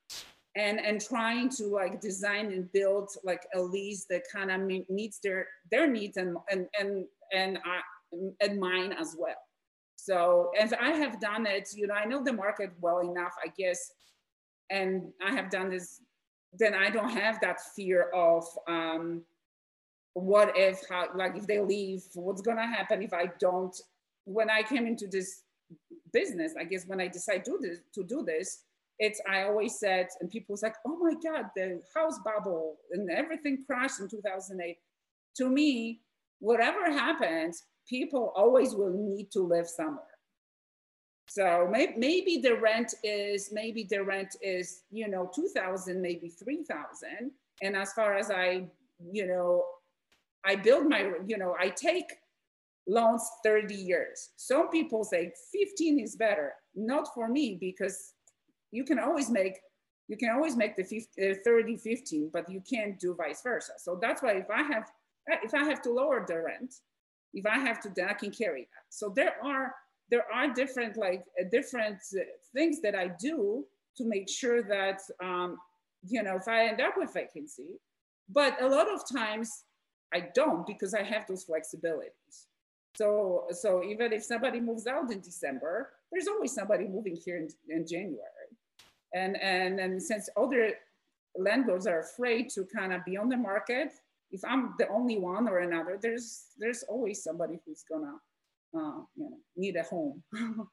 and 0.57 0.81
and 0.81 1.01
trying 1.01 1.49
to 1.49 1.67
like 1.67 2.01
design 2.01 2.53
and 2.53 2.71
build 2.73 3.11
like 3.25 3.43
a 3.55 3.61
lease 3.61 4.07
that 4.09 4.23
kind 4.33 4.51
of 4.51 4.61
meets 4.89 5.19
their 5.19 5.49
their 5.71 5.91
needs 5.91 6.17
and 6.17 6.37
and 6.51 6.67
and 6.79 7.07
and, 7.33 7.59
uh, 7.59 8.17
and 8.41 8.61
mine 8.61 8.93
as 8.93 9.17
well 9.19 9.35
so, 10.05 10.51
as 10.61 10.75
I 10.75 10.91
have 10.91 11.19
done 11.19 11.47
it, 11.47 11.71
you 11.75 11.87
know, 11.87 11.95
I 11.95 12.05
know 12.05 12.23
the 12.23 12.33
market 12.35 12.73
well 12.79 12.99
enough, 12.99 13.33
I 13.43 13.49
guess, 13.57 13.91
and 14.69 15.11
I 15.27 15.33
have 15.33 15.49
done 15.49 15.71
this, 15.71 16.03
then 16.53 16.75
I 16.75 16.91
don't 16.91 17.09
have 17.09 17.41
that 17.41 17.59
fear 17.75 18.11
of 18.15 18.45
um, 18.69 19.23
what 20.13 20.53
if, 20.59 20.83
how, 20.91 21.09
like, 21.15 21.39
if 21.39 21.47
they 21.47 21.59
leave, 21.59 22.03
what's 22.13 22.43
gonna 22.43 22.67
happen 22.67 23.03
if 23.03 23.15
I 23.15 23.31
don't. 23.41 23.75
When 24.27 24.51
I 24.51 24.63
came 24.63 24.87
into 24.87 25.07
this 25.07 25.45
business, 26.13 26.53
I 26.59 26.65
guess 26.65 26.87
when 26.87 27.01
I 27.01 27.09
decided 27.09 27.47
to 27.47 27.53
do 27.53 27.59
this, 27.63 27.79
to 27.95 28.05
do 28.05 28.23
this, 28.23 28.65
it's 28.99 29.23
I 29.27 29.45
always 29.45 29.79
said, 29.79 30.09
and 30.21 30.29
people 30.29 30.53
was 30.53 30.63
like, 30.63 30.77
"Oh 30.87 30.99
my 30.99 31.15
God, 31.15 31.47
the 31.57 31.81
house 31.95 32.19
bubble 32.23 32.77
and 32.91 33.11
everything 33.11 33.65
crashed 33.67 34.01
in 34.01 34.09
2008." 34.09 34.77
To 35.39 35.49
me, 35.49 36.03
whatever 36.41 36.91
happens, 36.91 37.65
people 37.89 38.33
always 38.37 38.75
will 38.75 38.93
need 38.93 39.31
to 39.33 39.41
live 39.41 39.69
somewhere. 39.69 40.05
So 41.29 41.69
may, 41.71 41.95
maybe 41.97 42.39
the 42.39 42.57
rent 42.57 42.95
is 43.03 43.51
maybe 43.53 43.87
the 43.89 44.05
rent 44.05 44.37
is 44.43 44.83
you 44.91 45.09
know 45.09 45.31
two 45.35 45.49
thousand, 45.55 46.01
maybe 46.01 46.29
three 46.29 46.63
thousand. 46.65 47.33
And 47.63 47.77
as 47.77 47.93
far 47.93 48.17
as 48.17 48.31
I 48.31 48.69
you 49.13 49.27
know, 49.27 49.65
I 50.45 50.57
build 50.57 50.89
my 50.89 51.13
you 51.27 51.39
know 51.39 51.57
I 51.59 51.71
take 51.71 52.13
loans 52.87 53.27
30 53.43 53.75
years. 53.75 54.31
Some 54.37 54.69
people 54.69 55.05
say 55.05 55.33
15 55.53 55.99
is 55.99 56.17
better. 56.17 56.53
Not 56.75 57.09
for 57.15 57.29
me 57.29 57.57
because 57.59 58.13
you 58.75 58.85
can 58.85 58.99
always 58.99 59.31
make 59.31 59.61
you 60.09 60.17
can 60.17 60.31
always 60.31 60.57
make 60.57 60.77
the 60.77 60.85
50, 60.85 61.31
uh, 61.31 61.35
30 61.45 61.77
15 61.77 62.31
but 62.33 62.51
you 62.51 62.61
can't 62.69 62.99
do 62.99 63.15
vice 63.15 63.43
versa 63.43 63.73
so 63.79 63.99
that's 64.03 64.23
why 64.23 64.33
if 64.33 64.51
i 64.51 64.63
have 64.63 64.91
if 65.29 65.55
i 65.55 65.65
have 65.65 65.81
to 65.81 65.91
lower 65.91 66.25
the 66.27 66.39
rent 66.43 66.75
if 67.35 67.47
I 67.47 67.59
have 67.59 67.81
to, 67.83 67.91
then 67.95 68.09
I 68.09 68.15
can 68.15 68.31
carry 68.31 68.63
that. 68.63 68.85
So 68.91 69.13
there 69.15 69.35
are 69.43 69.75
there 70.11 70.25
are 70.33 70.53
different 70.53 70.97
like 70.97 71.25
uh, 71.41 71.45
different 71.51 71.99
uh, 72.15 72.21
things 72.55 72.81
that 72.83 72.95
I 72.95 73.11
do 73.21 73.65
to 73.97 74.05
make 74.05 74.29
sure 74.29 74.63
that 74.63 75.01
um, 75.23 75.59
you 76.07 76.23
know 76.23 76.37
if 76.37 76.49
I 76.49 76.69
end 76.69 76.81
up 76.81 76.95
with 76.97 77.13
vacancy, 77.13 77.81
but 78.29 78.61
a 78.63 78.69
lot 78.69 78.89
of 78.93 79.01
times 79.09 79.65
I 80.13 80.29
don't 80.35 80.67
because 80.67 80.95
I 80.95 81.03
have 81.03 81.27
those 81.27 81.45
flexibilities. 81.45 82.47
So, 82.97 83.47
so 83.51 83.83
even 83.83 84.13
if 84.13 84.23
somebody 84.23 84.61
moves 84.61 84.87
out 84.87 85.11
in 85.11 85.21
December, 85.21 85.91
there's 86.13 86.29
always 86.29 86.55
somebody 86.55 86.87
moving 86.87 87.17
here 87.17 87.37
in, 87.37 87.49
in 87.69 87.87
January. 87.87 88.21
And, 89.13 89.37
and, 89.41 89.81
and 89.81 90.03
since 90.03 90.29
other 90.37 90.75
landlords 91.37 91.87
are 91.89 92.01
afraid 92.01 92.51
to 92.51 92.65
kind 92.65 92.93
of 92.93 93.05
be 93.05 93.17
on 93.17 93.29
the 93.29 93.37
market, 93.37 93.93
if 94.35 94.45
I'm 94.45 94.75
the 94.79 94.89
only 94.89 95.19
one 95.19 95.49
or 95.49 95.61
another, 95.61 95.99
there's, 96.01 96.47
there's 96.59 96.83
always 96.85 97.23
somebody 97.23 97.61
who's 97.65 97.85
gonna 97.91 98.15
uh, 98.77 99.03
you 99.17 99.31
know, 99.31 99.39
need 99.57 99.77
a 99.77 99.83
home. 99.85 100.23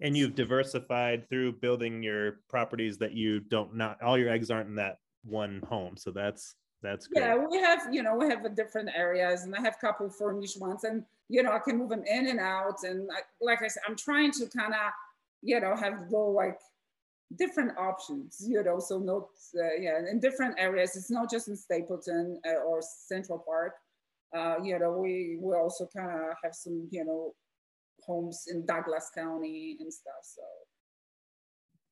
and 0.00 0.16
you've 0.16 0.34
diversified 0.34 1.28
through 1.28 1.52
building 1.52 2.02
your 2.02 2.40
properties 2.48 2.98
that 2.98 3.12
you 3.12 3.40
don't 3.40 3.74
not 3.74 4.00
all 4.02 4.18
your 4.18 4.28
eggs 4.28 4.50
aren't 4.50 4.68
in 4.68 4.76
that 4.76 4.98
one 5.24 5.62
home. 5.68 5.96
So 5.96 6.10
that's 6.10 6.54
that's 6.82 7.08
great. 7.08 7.22
Yeah, 7.22 7.36
we 7.36 7.58
have, 7.58 7.88
you 7.90 8.02
know, 8.02 8.14
we 8.14 8.28
have 8.28 8.54
different 8.54 8.90
areas 8.94 9.42
and 9.42 9.54
I 9.54 9.60
have 9.60 9.74
a 9.76 9.86
couple 9.86 10.08
furnished 10.08 10.60
ones 10.60 10.84
and, 10.84 11.04
you 11.28 11.42
know, 11.42 11.50
I 11.50 11.58
can 11.58 11.76
move 11.76 11.90
them 11.90 12.04
in 12.04 12.28
and 12.28 12.38
out. 12.38 12.84
And 12.84 13.08
I, 13.12 13.22
like 13.40 13.62
I 13.62 13.68
said, 13.68 13.82
I'm 13.88 13.96
trying 13.96 14.30
to 14.32 14.46
kind 14.46 14.72
of, 14.72 14.92
you 15.42 15.58
know, 15.58 15.74
have 15.74 16.02
little 16.04 16.34
like 16.34 16.58
different 17.36 17.76
options, 17.76 18.44
you 18.46 18.62
know, 18.62 18.78
so 18.78 18.98
not, 18.98 19.28
uh, 19.56 19.74
yeah, 19.78 19.98
in 20.10 20.20
different 20.20 20.54
areas. 20.58 20.96
It's 20.96 21.10
not 21.10 21.30
just 21.30 21.48
in 21.48 21.56
Stapleton 21.56 22.40
uh, 22.46 22.60
or 22.66 22.80
Central 22.80 23.38
Park. 23.38 23.74
Uh, 24.34 24.56
you 24.62 24.78
know, 24.78 24.92
we, 24.92 25.38
we 25.40 25.54
also 25.54 25.88
kind 25.94 26.10
of 26.10 26.36
have 26.42 26.54
some, 26.54 26.88
you 26.90 27.04
know, 27.04 27.34
homes 28.04 28.44
in 28.50 28.64
Douglas 28.64 29.10
County 29.14 29.76
and 29.80 29.92
stuff. 29.92 30.22
So 30.22 30.42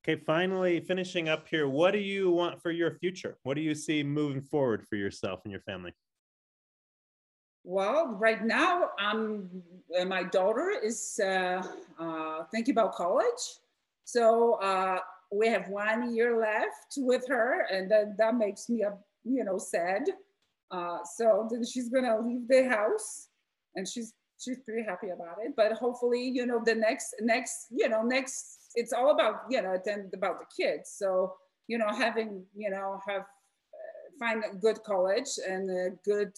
Okay, 0.09 0.23
finally 0.25 0.79
finishing 0.79 1.29
up 1.29 1.49
here, 1.49 1.69
what 1.69 1.91
do 1.91 1.99
you 1.99 2.31
want 2.31 2.63
for 2.63 2.71
your 2.71 2.93
future? 2.93 3.39
What 3.43 3.55
do 3.55 3.61
you 3.61 3.75
see 3.75 4.05
moving 4.05 4.41
forward 4.41 4.87
for 4.87 4.95
yourself 4.95 5.41
and 5.45 5.51
your 5.51 5.63
family? 5.63 5.93
Well, 7.65 8.15
right 8.17 8.45
now, 8.45 8.91
um, 9.05 9.51
my 10.07 10.23
daughter 10.23 10.71
is 10.81 11.19
uh, 11.21 11.61
uh, 11.99 12.45
thinking 12.53 12.71
about 12.71 12.95
college. 12.95 13.59
So 14.05 14.55
uh, 14.63 15.01
we 15.33 15.49
have 15.49 15.69
one 15.69 16.15
year 16.15 16.39
left 16.39 16.95
with 16.97 17.27
her, 17.29 17.67
and 17.71 17.91
that, 17.91 18.17
that 18.19 18.37
makes 18.37 18.69
me, 18.69 18.85
uh, 18.85 18.91
you 19.25 19.45
know, 19.45 19.59
sad. 19.59 20.03
Uh, 20.71 20.99
so 21.17 21.49
then 21.51 21.65
she's 21.65 21.89
gonna 21.89 22.19
leave 22.21 22.49
the 22.49 22.69
house, 22.69 23.29
and 23.75 23.87
she's 23.89 24.13
she's 24.39 24.59
pretty 24.65 24.83
happy 24.83 25.11
about 25.11 25.37
it. 25.45 25.55
But 25.57 25.73
hopefully, 25.73 26.29
you 26.29 26.47
know, 26.47 26.61
the 26.65 26.75
next 26.75 27.15
next, 27.21 27.67
you 27.71 27.89
know, 27.89 28.03
next 28.03 28.67
it's 28.77 28.93
all 28.93 29.11
about 29.11 29.43
you 29.51 29.61
know 29.61 29.81
then 29.85 30.09
about 30.15 30.39
the 30.39 30.47
kids 30.63 30.95
so 30.97 31.35
you 31.67 31.79
know 31.79 31.89
having 31.89 32.45
you 32.55 32.71
know 32.71 33.01
have 33.09 33.23
uh, 33.23 34.09
find 34.21 34.45
a 34.45 34.55
good 34.55 34.81
college 34.85 35.31
and 35.49 35.69
a 35.71 35.91
good 36.05 36.33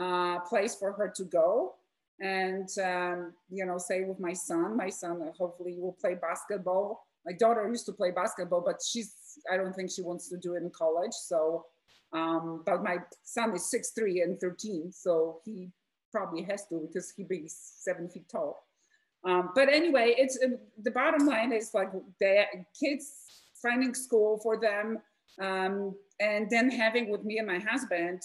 uh, 0.00 0.40
place 0.40 0.74
for 0.74 0.92
her 0.92 1.12
to 1.14 1.24
go 1.24 1.74
and 2.20 2.68
um, 2.82 3.32
you 3.50 3.64
know 3.64 3.78
say 3.78 4.02
with 4.04 4.18
my 4.18 4.32
son 4.32 4.76
my 4.76 4.88
son 4.88 5.20
hopefully 5.38 5.76
will 5.78 5.96
play 6.00 6.14
basketball 6.14 7.05
my 7.26 7.32
daughter 7.32 7.68
used 7.68 7.86
to 7.86 7.92
play 7.92 8.10
basketball 8.10 8.62
but 8.64 8.80
she's 8.86 9.14
i 9.52 9.56
don't 9.56 9.74
think 9.74 9.90
she 9.90 10.02
wants 10.02 10.28
to 10.28 10.36
do 10.36 10.54
it 10.54 10.62
in 10.62 10.70
college 10.70 11.12
so 11.12 11.66
um, 12.12 12.62
but 12.64 12.84
my 12.84 12.98
son 13.24 13.54
is 13.54 13.70
six 13.70 13.90
three 13.90 14.22
and 14.22 14.40
13 14.40 14.92
so 14.92 15.40
he 15.44 15.70
probably 16.12 16.42
has 16.42 16.66
to 16.68 16.86
because 16.86 17.12
he 17.16 17.24
be 17.24 17.44
seven 17.46 18.08
feet 18.08 18.28
tall 18.28 18.66
um, 19.26 19.50
but 19.54 19.68
anyway, 19.68 20.14
it's 20.16 20.38
uh, 20.42 20.56
the 20.82 20.90
bottom 20.92 21.26
line 21.26 21.52
is 21.52 21.70
like 21.74 21.90
the 22.20 22.44
kids 22.78 23.10
finding 23.60 23.92
school 23.92 24.38
for 24.40 24.58
them, 24.60 24.98
um, 25.42 25.94
and 26.20 26.48
then 26.48 26.70
having 26.70 27.10
with 27.10 27.24
me 27.24 27.38
and 27.38 27.46
my 27.46 27.58
husband, 27.58 28.20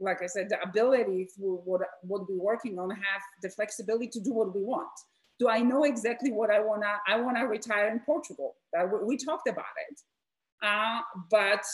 like 0.00 0.22
I 0.22 0.26
said, 0.26 0.48
the 0.48 0.62
ability 0.62 1.28
to 1.36 1.60
what 1.64 1.80
what 2.02 2.22
we're 2.28 2.40
working 2.40 2.78
on, 2.78 2.90
have 2.90 3.22
the 3.42 3.50
flexibility 3.50 4.06
to 4.08 4.20
do 4.20 4.32
what 4.32 4.54
we 4.54 4.62
want. 4.62 4.92
Do 5.38 5.48
I 5.48 5.60
know 5.60 5.84
exactly 5.84 6.30
what 6.30 6.50
I 6.50 6.60
wanna? 6.60 6.94
I 7.06 7.20
wanna 7.20 7.46
retire 7.46 7.88
in 7.88 8.00
Portugal. 8.00 8.56
Uh, 8.78 8.86
we 9.02 9.16
talked 9.16 9.48
about 9.48 9.64
it, 9.88 10.00
uh, 10.62 11.00
but 11.30 11.64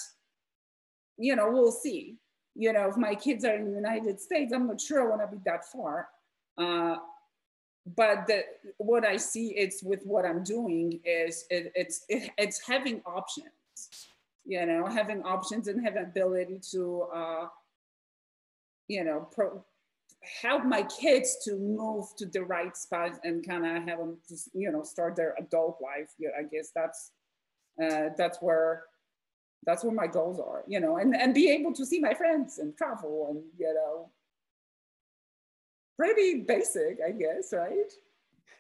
you 1.17 1.37
know 1.37 1.51
we'll 1.51 1.73
see. 1.73 2.17
You 2.55 2.73
know, 2.73 2.89
if 2.89 2.97
my 2.97 3.15
kids 3.15 3.45
are 3.45 3.55
in 3.55 3.67
the 3.67 3.77
United 3.77 4.21
States, 4.21 4.53
I'm 4.53 4.67
not 4.67 4.81
sure 4.81 5.01
I 5.03 5.17
want 5.17 5.31
to 5.31 5.37
be 5.37 5.41
that 5.45 5.65
far. 5.67 6.09
Uh, 6.57 6.97
but 7.97 8.27
the, 8.27 8.43
what 8.79 9.05
I 9.05 9.17
see 9.17 9.49
it's 9.57 9.83
with 9.83 10.05
what 10.05 10.27
I'm 10.27 10.43
doing 10.43 11.01
is 11.05 11.45
it, 11.51 11.73
it's 11.75 12.05
it, 12.09 12.31
it's 12.37 12.61
having 12.67 13.01
options, 13.07 14.09
you 14.45 14.65
know, 14.67 14.87
having 14.87 15.23
options 15.23 15.69
and 15.69 15.83
having 15.83 16.03
ability 16.03 16.61
to, 16.73 17.03
uh, 17.15 17.47
you 18.89 19.05
know, 19.05 19.29
pro, 19.33 19.65
help 20.23 20.65
my 20.65 20.83
kids 20.83 21.39
to 21.45 21.57
move 21.57 22.07
to 22.19 22.27
the 22.27 22.43
right 22.43 22.77
spot 22.77 23.19
and 23.25 23.47
kind 23.47 23.65
of 23.65 23.89
have 23.89 23.99
them, 23.99 24.19
just, 24.29 24.51
you 24.55 24.71
know, 24.71 24.83
start 24.83 25.17
their 25.17 25.35
adult 25.39 25.79
life. 25.83 26.11
Yeah, 26.19 26.31
I 26.39 26.43
guess 26.43 26.71
that's 26.75 27.13
uh, 27.83 28.11
that's 28.17 28.39
where 28.41 28.85
that's 29.65 29.85
where 29.85 29.95
my 29.95 30.07
goals 30.07 30.41
are, 30.41 30.65
you 30.67 30.81
know, 30.81 30.97
and 30.97 31.15
and 31.15 31.35
be 31.35 31.51
able 31.51 31.73
to 31.75 31.87
see 31.87 32.01
my 32.01 32.15
friends 32.15 32.59
and 32.59 32.77
travel 32.77 33.29
and 33.31 33.43
you 33.59 33.75
know 33.75 34.11
pretty 35.99 36.43
basic, 36.43 36.99
I 37.07 37.11
guess, 37.11 37.53
right? 37.53 37.93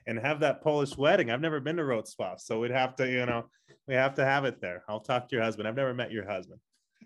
And 0.06 0.18
have 0.18 0.40
that 0.40 0.62
Polish 0.62 0.96
wedding. 0.96 1.30
I've 1.30 1.40
never 1.40 1.60
been 1.60 1.76
to 1.76 1.82
Wrocław, 1.82 2.40
so 2.40 2.60
we'd 2.60 2.70
have 2.70 2.96
to, 2.96 3.08
you 3.08 3.26
know, 3.26 3.44
we 3.86 3.94
have 3.94 4.14
to 4.14 4.24
have 4.24 4.44
it 4.44 4.60
there. 4.60 4.82
I'll 4.88 5.00
talk 5.00 5.28
to 5.28 5.36
your 5.36 5.44
husband. 5.44 5.68
I've 5.68 5.76
never 5.76 5.94
met 5.94 6.10
your 6.10 6.28
husband. 6.28 6.60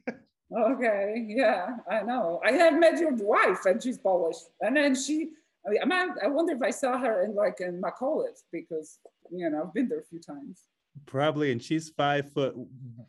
okay, 0.56 1.24
yeah, 1.28 1.76
I 1.90 2.02
know. 2.02 2.40
I 2.44 2.52
have 2.52 2.78
met 2.78 2.98
your 2.98 3.14
wife, 3.14 3.64
and 3.66 3.82
she's 3.82 3.98
Polish, 3.98 4.36
and 4.60 4.76
then 4.76 4.94
she. 4.94 5.30
I 5.64 5.84
mean, 5.84 6.10
I 6.20 6.26
wonder 6.26 6.54
if 6.54 6.62
I 6.62 6.70
saw 6.70 6.98
her 6.98 7.24
in 7.24 7.36
like 7.36 7.60
in 7.60 7.80
Makolit 7.80 8.42
because 8.50 8.98
you 9.30 9.48
know 9.48 9.64
I've 9.64 9.74
been 9.74 9.88
there 9.88 10.00
a 10.00 10.04
few 10.04 10.20
times. 10.20 10.66
Probably 11.06 11.52
and 11.52 11.62
she's 11.62 11.88
five 11.88 12.30
foot 12.32 12.54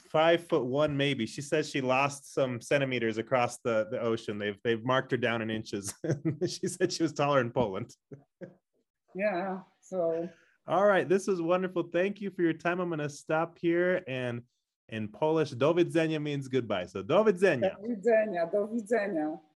five 0.09 0.47
foot 0.47 0.63
one 0.63 0.95
maybe. 0.95 1.25
She 1.25 1.41
says 1.41 1.69
she 1.69 1.81
lost 1.81 2.33
some 2.33 2.61
centimeters 2.61 3.17
across 3.17 3.57
the 3.57 3.87
the 3.91 3.99
ocean. 3.99 4.39
They've 4.39 4.57
they've 4.63 4.83
marked 4.85 5.11
her 5.11 5.17
down 5.17 5.41
in 5.41 5.49
inches. 5.49 5.93
She 6.47 6.67
said 6.67 6.93
she 6.93 7.03
was 7.03 7.13
taller 7.13 7.41
in 7.41 7.51
poland. 7.51 7.93
Yeah 9.15 9.59
so. 9.81 10.27
All 10.65 10.85
right 10.85 11.07
this 11.07 11.27
was 11.27 11.41
wonderful. 11.41 11.83
Thank 11.91 12.21
you 12.21 12.31
for 12.31 12.41
your 12.41 12.53
time. 12.53 12.79
I'm 12.79 12.89
going 12.89 12.99
to 12.99 13.09
stop 13.09 13.59
here 13.59 14.01
and 14.07 14.41
in 14.89 15.07
polish 15.07 15.51
do 15.51 15.73
widzenia 15.73 16.19
means 16.19 16.47
goodbye. 16.47 16.87
So 16.87 17.03
do 17.03 17.23
widzenia. 17.23 17.75
Do 17.81 17.87
widzenia 17.87 18.47
do 18.47 18.67
widzenia 18.67 19.37